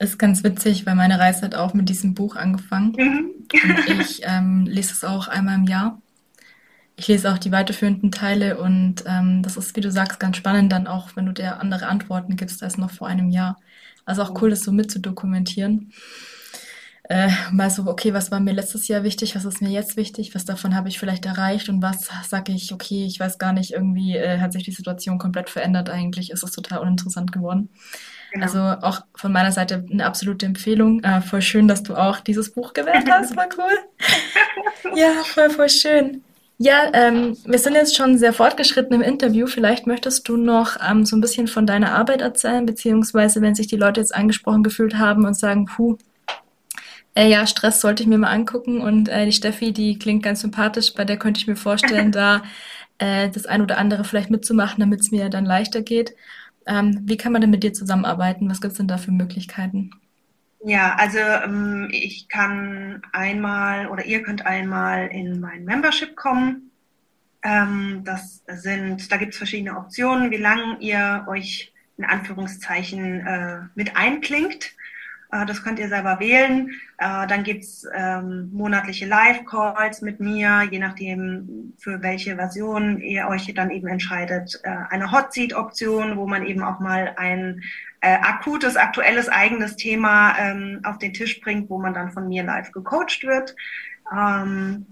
Ist 0.00 0.18
ganz 0.18 0.42
witzig, 0.42 0.86
weil 0.86 0.94
meine 0.96 1.18
Reise 1.18 1.42
hat 1.42 1.54
auch 1.54 1.74
mit 1.74 1.88
diesem 1.88 2.14
Buch 2.14 2.34
angefangen. 2.34 2.92
Mhm. 2.96 3.30
Und 3.52 4.00
ich 4.00 4.22
ähm, 4.24 4.64
lese 4.66 4.92
es 4.92 5.04
auch 5.04 5.28
einmal 5.28 5.56
im 5.56 5.64
Jahr. 5.64 6.00
Ich 6.96 7.06
lese 7.06 7.32
auch 7.32 7.38
die 7.38 7.52
weiterführenden 7.52 8.10
Teile 8.10 8.58
und 8.58 9.04
ähm, 9.06 9.42
das 9.42 9.56
ist, 9.56 9.76
wie 9.76 9.80
du 9.80 9.90
sagst, 9.90 10.18
ganz 10.18 10.36
spannend 10.36 10.72
dann 10.72 10.86
auch, 10.86 11.10
wenn 11.14 11.26
du 11.26 11.32
dir 11.32 11.60
andere 11.60 11.86
Antworten 11.86 12.36
gibst 12.36 12.62
als 12.62 12.76
noch 12.76 12.90
vor 12.90 13.06
einem 13.06 13.30
Jahr. 13.30 13.58
Also 14.04 14.22
auch 14.22 14.42
cool, 14.42 14.50
das 14.50 14.62
so 14.62 14.72
mitzudokumentieren 14.72 15.92
äh, 17.10 17.28
mal 17.50 17.68
so, 17.70 17.88
okay, 17.88 18.14
was 18.14 18.30
war 18.30 18.38
mir 18.38 18.52
letztes 18.52 18.86
Jahr 18.86 19.02
wichtig, 19.02 19.34
was 19.34 19.44
ist 19.44 19.60
mir 19.60 19.68
jetzt 19.68 19.96
wichtig, 19.96 20.32
was 20.32 20.44
davon 20.44 20.76
habe 20.76 20.88
ich 20.88 21.00
vielleicht 21.00 21.26
erreicht 21.26 21.68
und 21.68 21.82
was 21.82 22.08
sage 22.28 22.52
ich, 22.52 22.72
okay, 22.72 23.04
ich 23.04 23.18
weiß 23.18 23.38
gar 23.38 23.52
nicht, 23.52 23.72
irgendwie 23.72 24.14
äh, 24.16 24.38
hat 24.38 24.52
sich 24.52 24.62
die 24.62 24.70
Situation 24.70 25.18
komplett 25.18 25.50
verändert, 25.50 25.90
eigentlich 25.90 26.30
ist 26.30 26.44
es 26.44 26.52
total 26.52 26.78
uninteressant 26.78 27.32
geworden. 27.32 27.68
Genau. 28.32 28.44
Also 28.44 28.58
auch 28.58 29.02
von 29.14 29.32
meiner 29.32 29.52
Seite 29.52 29.84
eine 29.90 30.06
absolute 30.06 30.46
Empfehlung. 30.46 31.02
Äh, 31.02 31.20
voll 31.20 31.42
schön, 31.42 31.68
dass 31.68 31.82
du 31.82 31.94
auch 31.94 32.20
dieses 32.20 32.52
Buch 32.52 32.72
gewählt 32.72 33.08
hast, 33.10 33.34
voll 33.34 33.48
cool. 33.58 34.94
ja, 34.96 35.10
voll, 35.24 35.50
voll 35.50 35.68
schön. 35.68 36.22
Ja, 36.58 36.90
ähm, 36.92 37.38
wir 37.46 37.58
sind 37.58 37.74
jetzt 37.74 37.96
schon 37.96 38.18
sehr 38.18 38.34
fortgeschritten 38.34 38.94
im 38.94 39.00
Interview. 39.00 39.46
Vielleicht 39.46 39.86
möchtest 39.86 40.28
du 40.28 40.36
noch 40.36 40.76
ähm, 40.86 41.06
so 41.06 41.16
ein 41.16 41.22
bisschen 41.22 41.48
von 41.48 41.66
deiner 41.66 41.94
Arbeit 41.94 42.20
erzählen, 42.20 42.66
beziehungsweise 42.66 43.40
wenn 43.40 43.54
sich 43.54 43.66
die 43.66 43.78
Leute 43.78 44.00
jetzt 44.00 44.14
angesprochen 44.14 44.62
gefühlt 44.62 44.98
haben 44.98 45.24
und 45.24 45.34
sagen, 45.34 45.64
puh, 45.64 45.96
äh, 47.14 47.28
ja, 47.30 47.46
Stress 47.46 47.80
sollte 47.80 48.02
ich 48.02 48.08
mir 48.08 48.18
mal 48.18 48.30
angucken 48.30 48.82
und 48.82 49.08
äh, 49.08 49.24
die 49.24 49.32
Steffi, 49.32 49.72
die 49.72 49.98
klingt 49.98 50.22
ganz 50.22 50.42
sympathisch, 50.42 50.94
bei 50.94 51.06
der 51.06 51.16
könnte 51.18 51.40
ich 51.40 51.46
mir 51.46 51.56
vorstellen, 51.56 52.12
da 52.12 52.42
äh, 52.98 53.30
das 53.30 53.46
ein 53.46 53.62
oder 53.62 53.78
andere 53.78 54.04
vielleicht 54.04 54.30
mitzumachen, 54.30 54.80
damit 54.80 55.00
es 55.00 55.10
mir 55.10 55.30
dann 55.30 55.46
leichter 55.46 55.82
geht. 55.82 56.14
Ähm, 56.70 57.02
wie 57.04 57.16
kann 57.16 57.32
man 57.32 57.40
denn 57.40 57.50
mit 57.50 57.64
dir 57.64 57.72
zusammenarbeiten? 57.72 58.48
Was 58.48 58.60
gibt 58.60 58.72
es 58.72 58.78
denn 58.78 58.86
da 58.86 58.96
für 58.96 59.10
Möglichkeiten? 59.10 59.90
Ja, 60.64 60.94
also 60.96 61.18
ähm, 61.18 61.88
ich 61.90 62.28
kann 62.28 63.02
einmal 63.12 63.88
oder 63.88 64.04
ihr 64.04 64.22
könnt 64.22 64.46
einmal 64.46 65.08
in 65.08 65.40
mein 65.40 65.64
Membership 65.64 66.14
kommen. 66.14 66.70
Ähm, 67.42 68.02
das 68.04 68.44
sind, 68.46 69.10
da 69.10 69.16
gibt 69.16 69.32
es 69.32 69.38
verschiedene 69.38 69.76
Optionen, 69.76 70.30
wie 70.30 70.36
lange 70.36 70.76
ihr 70.78 71.26
euch 71.28 71.72
in 71.96 72.04
Anführungszeichen 72.04 73.26
äh, 73.26 73.58
mit 73.74 73.96
einklingt. 73.96 74.72
Äh, 75.32 75.46
das 75.46 75.62
könnt 75.62 75.78
ihr 75.78 75.88
selber 75.88 76.20
wählen. 76.20 76.70
Äh, 76.98 77.26
dann 77.26 77.42
gibt's 77.44 77.86
ähm, 77.94 78.50
monatliche 78.52 79.06
Live-Calls 79.06 80.02
mit 80.02 80.20
mir, 80.20 80.68
je 80.70 80.78
nachdem, 80.78 81.74
für 81.78 82.02
welche 82.02 82.36
Version 82.36 83.00
ihr 83.00 83.28
euch 83.28 83.52
dann 83.54 83.70
eben 83.70 83.88
entscheidet. 83.88 84.60
Äh, 84.62 84.70
eine 84.90 85.12
Hot 85.12 85.32
Seat-Option, 85.32 86.16
wo 86.16 86.26
man 86.26 86.44
eben 86.44 86.62
auch 86.62 86.80
mal 86.80 87.14
ein 87.16 87.62
akutes, 88.02 88.76
aktuelles 88.78 89.28
eigenes 89.28 89.76
Thema 89.76 90.34
ähm, 90.38 90.80
auf 90.84 90.96
den 90.96 91.12
Tisch 91.12 91.38
bringt, 91.42 91.68
wo 91.68 91.78
man 91.78 91.92
dann 91.92 92.12
von 92.12 92.28
mir 92.28 92.42
live 92.42 92.72
gecoacht 92.72 93.24
wird. 93.24 93.54
Ähm, 94.10 94.86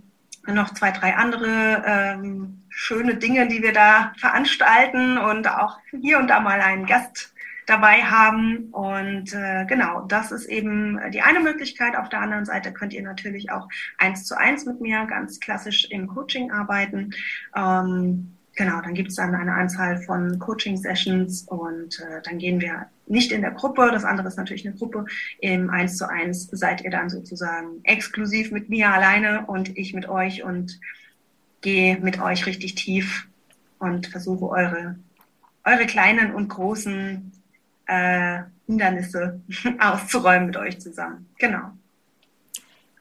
noch 0.46 0.74
zwei, 0.74 0.90
drei 0.90 1.16
andere 1.16 1.82
ähm, 1.86 2.64
schöne 2.68 3.14
Dinge, 3.14 3.48
die 3.48 3.62
wir 3.62 3.72
da 3.72 4.12
veranstalten 4.18 5.16
und 5.16 5.48
auch 5.48 5.78
hier 6.02 6.18
und 6.18 6.28
da 6.28 6.40
mal 6.40 6.60
einen 6.60 6.84
Gast 6.84 7.32
dabei 7.68 8.02
haben. 8.02 8.70
Und 8.70 9.34
äh, 9.34 9.66
genau, 9.66 10.06
das 10.08 10.32
ist 10.32 10.46
eben 10.46 10.98
die 11.12 11.20
eine 11.20 11.40
Möglichkeit. 11.40 11.96
Auf 11.96 12.08
der 12.08 12.22
anderen 12.22 12.46
Seite 12.46 12.72
könnt 12.72 12.94
ihr 12.94 13.02
natürlich 13.02 13.50
auch 13.50 13.68
eins 13.98 14.24
zu 14.24 14.38
eins 14.38 14.64
mit 14.64 14.80
mir 14.80 15.04
ganz 15.06 15.38
klassisch 15.38 15.86
im 15.90 16.06
Coaching 16.06 16.50
arbeiten. 16.50 17.10
Ähm, 17.54 18.32
genau, 18.56 18.80
dann 18.80 18.94
gibt 18.94 19.10
es 19.10 19.16
dann 19.16 19.34
eine 19.34 19.52
Anzahl 19.52 20.00
von 20.02 20.38
Coaching-Sessions 20.38 21.42
und 21.42 22.00
äh, 22.00 22.22
dann 22.22 22.38
gehen 22.38 22.60
wir 22.60 22.86
nicht 23.06 23.32
in 23.32 23.42
der 23.42 23.52
Gruppe, 23.52 23.90
das 23.92 24.04
andere 24.04 24.28
ist 24.28 24.36
natürlich 24.36 24.66
eine 24.66 24.76
Gruppe, 24.76 25.04
im 25.40 25.70
eins 25.70 25.96
zu 25.96 26.08
eins 26.08 26.48
seid 26.50 26.82
ihr 26.82 26.90
dann 26.90 27.08
sozusagen 27.08 27.80
exklusiv 27.84 28.50
mit 28.50 28.68
mir 28.68 28.90
alleine 28.90 29.46
und 29.46 29.76
ich 29.76 29.94
mit 29.94 30.08
euch 30.08 30.42
und 30.42 30.78
gehe 31.60 31.98
mit 31.98 32.20
euch 32.20 32.46
richtig 32.46 32.74
tief 32.74 33.26
und 33.78 34.06
versuche 34.08 34.48
eure, 34.48 34.98
eure 35.64 35.86
kleinen 35.86 36.34
und 36.34 36.48
großen 36.48 37.32
äh, 37.88 38.42
Hindernisse 38.66 39.40
auszuräumen 39.80 40.46
mit 40.46 40.56
euch 40.56 40.80
zusammen. 40.80 41.26
Genau. 41.38 41.72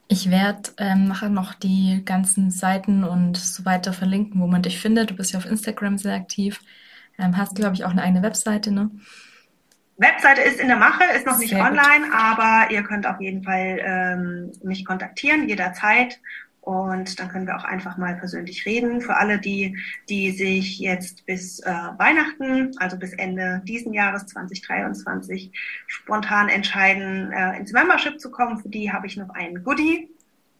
Ich 0.07 0.31
werde 0.31 0.71
ähm, 0.77 1.09
nachher 1.09 1.29
noch 1.29 1.53
die 1.53 2.01
ganzen 2.05 2.49
Seiten 2.49 3.03
und 3.03 3.35
so 3.37 3.65
weiter 3.65 3.91
verlinken, 3.91 4.39
wo 4.41 4.47
man 4.47 4.61
dich 4.61 4.79
findet. 4.79 5.11
Du 5.11 5.15
bist 5.15 5.33
ja 5.33 5.39
auf 5.39 5.45
Instagram 5.45 5.97
sehr 5.97 6.15
aktiv. 6.15 6.61
Ähm, 7.19 7.35
hast, 7.35 7.55
glaube 7.55 7.75
ich, 7.75 7.83
auch 7.83 7.91
eine 7.91 8.03
eigene 8.03 8.23
Webseite, 8.23 8.71
ne? 8.71 8.89
Webseite 9.97 10.41
ist 10.41 10.59
in 10.59 10.67
der 10.67 10.77
Mache, 10.77 11.03
ist 11.15 11.25
noch 11.25 11.39
nicht 11.39 11.49
Sehr 11.49 11.63
online, 11.63 12.05
gut. 12.05 12.13
aber 12.13 12.71
ihr 12.71 12.83
könnt 12.83 13.07
auf 13.07 13.19
jeden 13.19 13.43
Fall 13.43 13.79
ähm, 13.83 14.51
mich 14.63 14.85
kontaktieren 14.85 15.49
jederzeit 15.49 16.19
und 16.67 17.17
dann 17.17 17.29
können 17.29 17.47
wir 17.47 17.55
auch 17.55 17.63
einfach 17.63 17.95
mal 17.95 18.17
persönlich 18.17 18.65
reden. 18.65 18.99
Für 18.99 19.15
alle, 19.15 19.39
die, 19.39 19.77
die 20.09 20.31
sich 20.31 20.79
jetzt 20.79 21.25
bis 21.25 21.59
äh, 21.59 21.71
Weihnachten, 21.71 22.71
also 22.77 22.97
bis 22.97 23.13
Ende 23.13 23.61
diesen 23.63 23.93
Jahres 23.93 24.25
2023, 24.25 25.49
spontan 25.87 26.49
entscheiden, 26.49 27.31
äh, 27.31 27.57
ins 27.57 27.71
Membership 27.71 28.19
zu 28.19 28.29
kommen, 28.31 28.59
für 28.59 28.67
die 28.67 28.91
habe 28.91 29.07
ich 29.07 29.15
noch 29.15 29.29
ein 29.29 29.63
Goodie. 29.63 30.09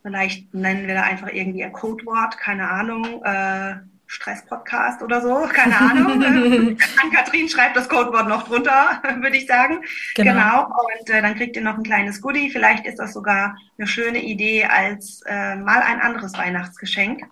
Vielleicht 0.01 0.53
nennen 0.53 0.88
wir 0.88 0.95
da 0.95 1.01
einfach 1.01 1.28
irgendwie 1.28 1.66
ein 1.66 1.74
Codewort, 1.74 2.38
keine 2.38 2.70
Ahnung. 2.70 3.22
Äh, 3.26 3.76
Stress-Podcast 4.08 5.01
oder 5.03 5.22
so, 5.22 5.47
keine 5.53 5.78
Ahnung. 5.78 6.22
Ann-Kathrin 7.03 7.49
schreibt 7.49 7.76
das 7.76 7.89
Codewort 7.89 8.28
noch 8.28 8.47
drunter, 8.47 9.01
würde 9.22 9.38
ich 9.38 9.45
sagen. 9.45 9.84
Genau. 10.16 10.32
genau. 10.32 10.66
Und 10.66 11.10
äh, 11.10 11.22
dann 11.22 11.36
kriegt 11.36 11.55
ihr 11.58 11.62
noch 11.62 11.78
ein 11.78 11.84
kleines 11.84 12.22
Goodie. 12.22 12.49
Vielleicht 12.49 12.86
ist 12.86 12.99
das 12.99 13.14
sogar 13.14 13.58
eine 13.78 13.86
schöne 13.88 14.24
Idee 14.24 14.66
als 14.66 15.22
äh, 15.28 15.55
mal 15.58 15.82
ein 15.82 15.99
anderes 15.99 16.34
Weihnachtsgeschenk. 16.38 17.24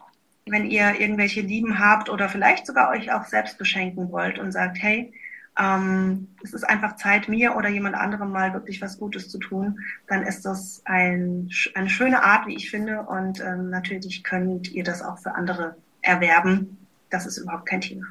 Wenn 0.48 0.70
ihr 0.70 1.00
irgendwelche 1.00 1.42
Lieben 1.42 1.80
habt 1.80 2.10
oder 2.10 2.30
vielleicht 2.30 2.68
sogar 2.68 2.92
euch 2.92 3.12
auch 3.12 3.26
selbst 3.26 3.58
beschenken 3.58 4.12
wollt 4.12 4.38
und 4.38 4.52
sagt, 4.52 4.78
hey, 4.80 5.12
ähm, 5.58 6.28
es 6.44 6.54
ist 6.54 6.66
einfach 6.66 6.98
Zeit, 6.98 7.30
mir 7.30 7.56
oder 7.56 7.70
jemand 7.70 7.96
anderem 7.96 8.32
mal 8.32 8.54
wirklich 8.54 8.82
was 8.82 9.00
Gutes 9.00 9.30
zu 9.30 9.40
tun, 9.40 9.80
dann 10.08 10.24
ist 10.24 10.46
das 10.46 10.82
ein, 10.84 11.50
eine 11.74 11.90
schöne 11.90 12.24
Art, 12.24 12.48
wie 12.48 12.56
ich 12.56 12.70
finde. 12.70 13.04
Und 13.04 13.40
ähm, 13.40 13.70
natürlich 13.70 14.24
könnt 14.24 14.72
ihr 14.72 14.84
das 14.84 15.02
auch 15.02 15.18
für 15.18 15.34
andere 15.34 15.78
erwerben. 16.06 16.78
Das 17.10 17.26
ist 17.26 17.38
überhaupt 17.38 17.66
kein 17.66 17.82
Thema. 17.82 18.06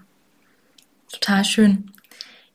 Total 1.11 1.45
schön. 1.45 1.91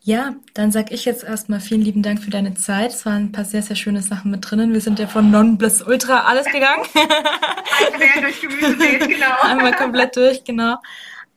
Ja, 0.01 0.35
dann 0.53 0.71
sag 0.71 0.91
ich 0.91 1.05
jetzt 1.05 1.23
erstmal 1.23 1.59
vielen 1.59 1.81
lieben 1.81 2.01
Dank 2.01 2.23
für 2.23 2.31
deine 2.31 2.53
Zeit. 2.53 2.91
Es 2.91 3.05
waren 3.05 3.25
ein 3.25 3.31
paar 3.31 3.45
sehr, 3.45 3.61
sehr 3.61 3.75
schöne 3.75 4.01
Sachen 4.01 4.31
mit 4.31 4.49
drinnen. 4.49 4.73
Wir 4.73 4.81
sind 4.81 4.97
ja 4.97 5.07
von 5.07 5.29
Non 5.29 5.57
bis 5.57 5.81
Ultra 5.81 6.21
alles 6.21 6.45
gegangen. 6.45 6.83
Einmal 7.93 8.21
durch 8.21 8.41
Gemüse 8.41 8.75
genau. 9.07 9.35
Einmal 9.41 9.73
komplett 9.73 10.15
durch, 10.15 10.43
genau. 10.43 10.77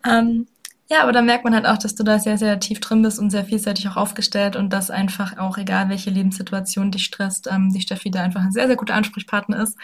Ähm, 0.07 0.47
ja, 0.89 1.03
aber 1.03 1.13
da 1.13 1.23
merkt 1.23 1.45
man 1.45 1.55
halt 1.55 1.67
auch, 1.67 1.79
dass 1.79 1.95
du 1.95 2.05
da 2.05 2.19
sehr, 2.19 2.39
sehr 2.39 2.61
tief 2.61 2.79
drin 2.81 3.03
bist 3.03 3.19
und 3.19 3.31
sehr 3.31 3.45
vielseitig 3.45 3.89
auch 3.89 3.97
aufgestellt 3.97 4.57
und 4.57 4.73
dass 4.73 4.91
einfach 4.91 5.39
auch, 5.39 5.59
egal 5.59 5.89
welche 5.89 6.11
Lebenssituation 6.11 6.91
dich 6.91 7.05
stresst, 7.05 7.49
ähm, 7.51 7.73
die 7.73 7.81
Steffi 7.81 8.11
da 8.11 8.23
einfach 8.23 8.43
ein 8.43 8.53
sehr, 8.53 8.69
sehr 8.69 8.77
guter 8.77 8.95
Ansprechpartner 8.95 9.63
ist 9.63 9.77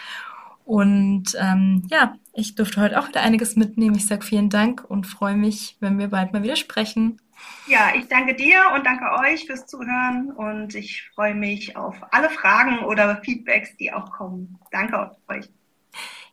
und 0.69 1.35
ähm, 1.39 1.81
ja, 1.89 2.13
ich 2.31 2.53
durfte 2.53 2.79
heute 2.79 2.99
auch 2.99 3.07
wieder 3.07 3.21
einiges 3.21 3.55
mitnehmen. 3.55 3.95
Ich 3.95 4.05
sage 4.05 4.23
vielen 4.23 4.51
Dank 4.51 4.85
und 4.87 5.07
freue 5.07 5.35
mich, 5.35 5.77
wenn 5.79 5.97
wir 5.97 6.09
bald 6.09 6.31
mal 6.31 6.43
wieder 6.43 6.55
sprechen. 6.55 7.19
Ja, 7.65 7.89
ich 7.95 8.07
danke 8.07 8.35
dir 8.35 8.59
und 8.75 8.85
danke 8.85 9.05
euch 9.19 9.47
fürs 9.47 9.65
Zuhören 9.65 10.29
und 10.29 10.75
ich 10.75 11.09
freue 11.15 11.33
mich 11.33 11.75
auf 11.75 11.95
alle 12.11 12.29
Fragen 12.29 12.85
oder 12.85 13.19
Feedbacks, 13.23 13.77
die 13.77 13.91
auch 13.91 14.11
kommen. 14.11 14.59
Danke 14.69 15.09
euch. 15.27 15.49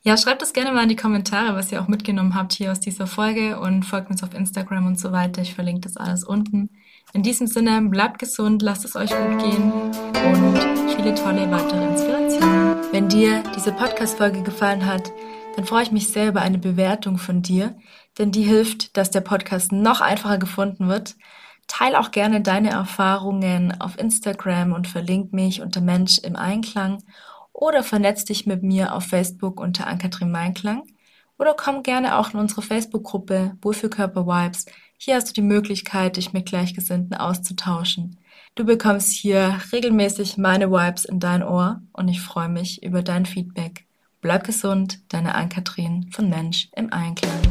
Ja, 0.02 0.18
schreibt 0.18 0.42
es 0.42 0.52
gerne 0.52 0.70
mal 0.70 0.82
in 0.82 0.90
die 0.90 0.96
Kommentare, 0.96 1.56
was 1.56 1.72
ihr 1.72 1.80
auch 1.80 1.88
mitgenommen 1.88 2.34
habt 2.34 2.52
hier 2.52 2.72
aus 2.72 2.80
dieser 2.80 3.06
Folge 3.06 3.58
und 3.58 3.84
folgt 3.84 4.10
uns 4.10 4.22
auf 4.22 4.34
Instagram 4.34 4.86
und 4.86 5.00
so 5.00 5.12
weiter. 5.12 5.40
Ich 5.40 5.54
verlinke 5.54 5.80
das 5.80 5.96
alles 5.96 6.24
unten. 6.24 6.68
In 7.14 7.22
diesem 7.22 7.46
Sinne, 7.46 7.80
bleibt 7.80 8.18
gesund, 8.18 8.60
lasst 8.60 8.84
es 8.84 8.96
euch 8.96 9.08
gut 9.08 9.38
gehen 9.38 9.72
und 9.72 10.94
viele 10.94 11.14
tolle 11.14 11.50
weitere 11.50 11.86
Inspirationen. 11.86 12.75
Wenn 12.92 13.08
dir 13.08 13.42
diese 13.54 13.72
Podcast-Folge 13.72 14.42
gefallen 14.42 14.86
hat, 14.86 15.12
dann 15.56 15.64
freue 15.64 15.82
ich 15.82 15.92
mich 15.92 16.08
sehr 16.08 16.28
über 16.28 16.40
eine 16.40 16.58
Bewertung 16.58 17.18
von 17.18 17.42
dir, 17.42 17.76
denn 18.18 18.30
die 18.30 18.42
hilft, 18.42 18.96
dass 18.96 19.10
der 19.10 19.20
Podcast 19.20 19.72
noch 19.72 20.00
einfacher 20.00 20.38
gefunden 20.38 20.88
wird. 20.88 21.16
Teil 21.66 21.96
auch 21.96 22.10
gerne 22.10 22.40
deine 22.40 22.70
Erfahrungen 22.70 23.80
auf 23.80 23.98
Instagram 23.98 24.72
und 24.72 24.86
verlink 24.86 25.32
mich 25.32 25.60
unter 25.60 25.80
Mensch 25.80 26.18
im 26.18 26.36
Einklang 26.36 27.02
oder 27.52 27.82
vernetz 27.82 28.24
dich 28.24 28.46
mit 28.46 28.62
mir 28.62 28.94
auf 28.94 29.04
Facebook 29.04 29.60
unter 29.60 29.86
Ankatrin 29.86 30.30
Meinklang 30.30 30.84
oder 31.38 31.54
komm 31.54 31.82
gerne 31.82 32.18
auch 32.18 32.32
in 32.32 32.40
unsere 32.40 32.62
Facebook-Gruppe 32.62 33.56
Wohlfühlkörper 33.62 34.26
Vibes. 34.26 34.66
Hier 34.96 35.16
hast 35.16 35.28
du 35.28 35.32
die 35.32 35.42
Möglichkeit, 35.42 36.16
dich 36.16 36.32
mit 36.32 36.46
Gleichgesinnten 36.46 37.16
auszutauschen. 37.16 38.18
Du 38.56 38.64
bekommst 38.64 39.12
hier 39.12 39.60
regelmäßig 39.70 40.38
meine 40.38 40.70
Vibes 40.70 41.04
in 41.04 41.20
dein 41.20 41.42
Ohr 41.42 41.82
und 41.92 42.08
ich 42.08 42.22
freue 42.22 42.48
mich 42.48 42.82
über 42.82 43.02
dein 43.02 43.26
Feedback. 43.26 43.84
Bleib 44.22 44.44
gesund, 44.44 45.00
deine 45.12 45.34
Ann-Kathrin 45.34 46.08
von 46.10 46.30
Mensch 46.30 46.70
im 46.74 46.90
Einklang. 46.90 47.42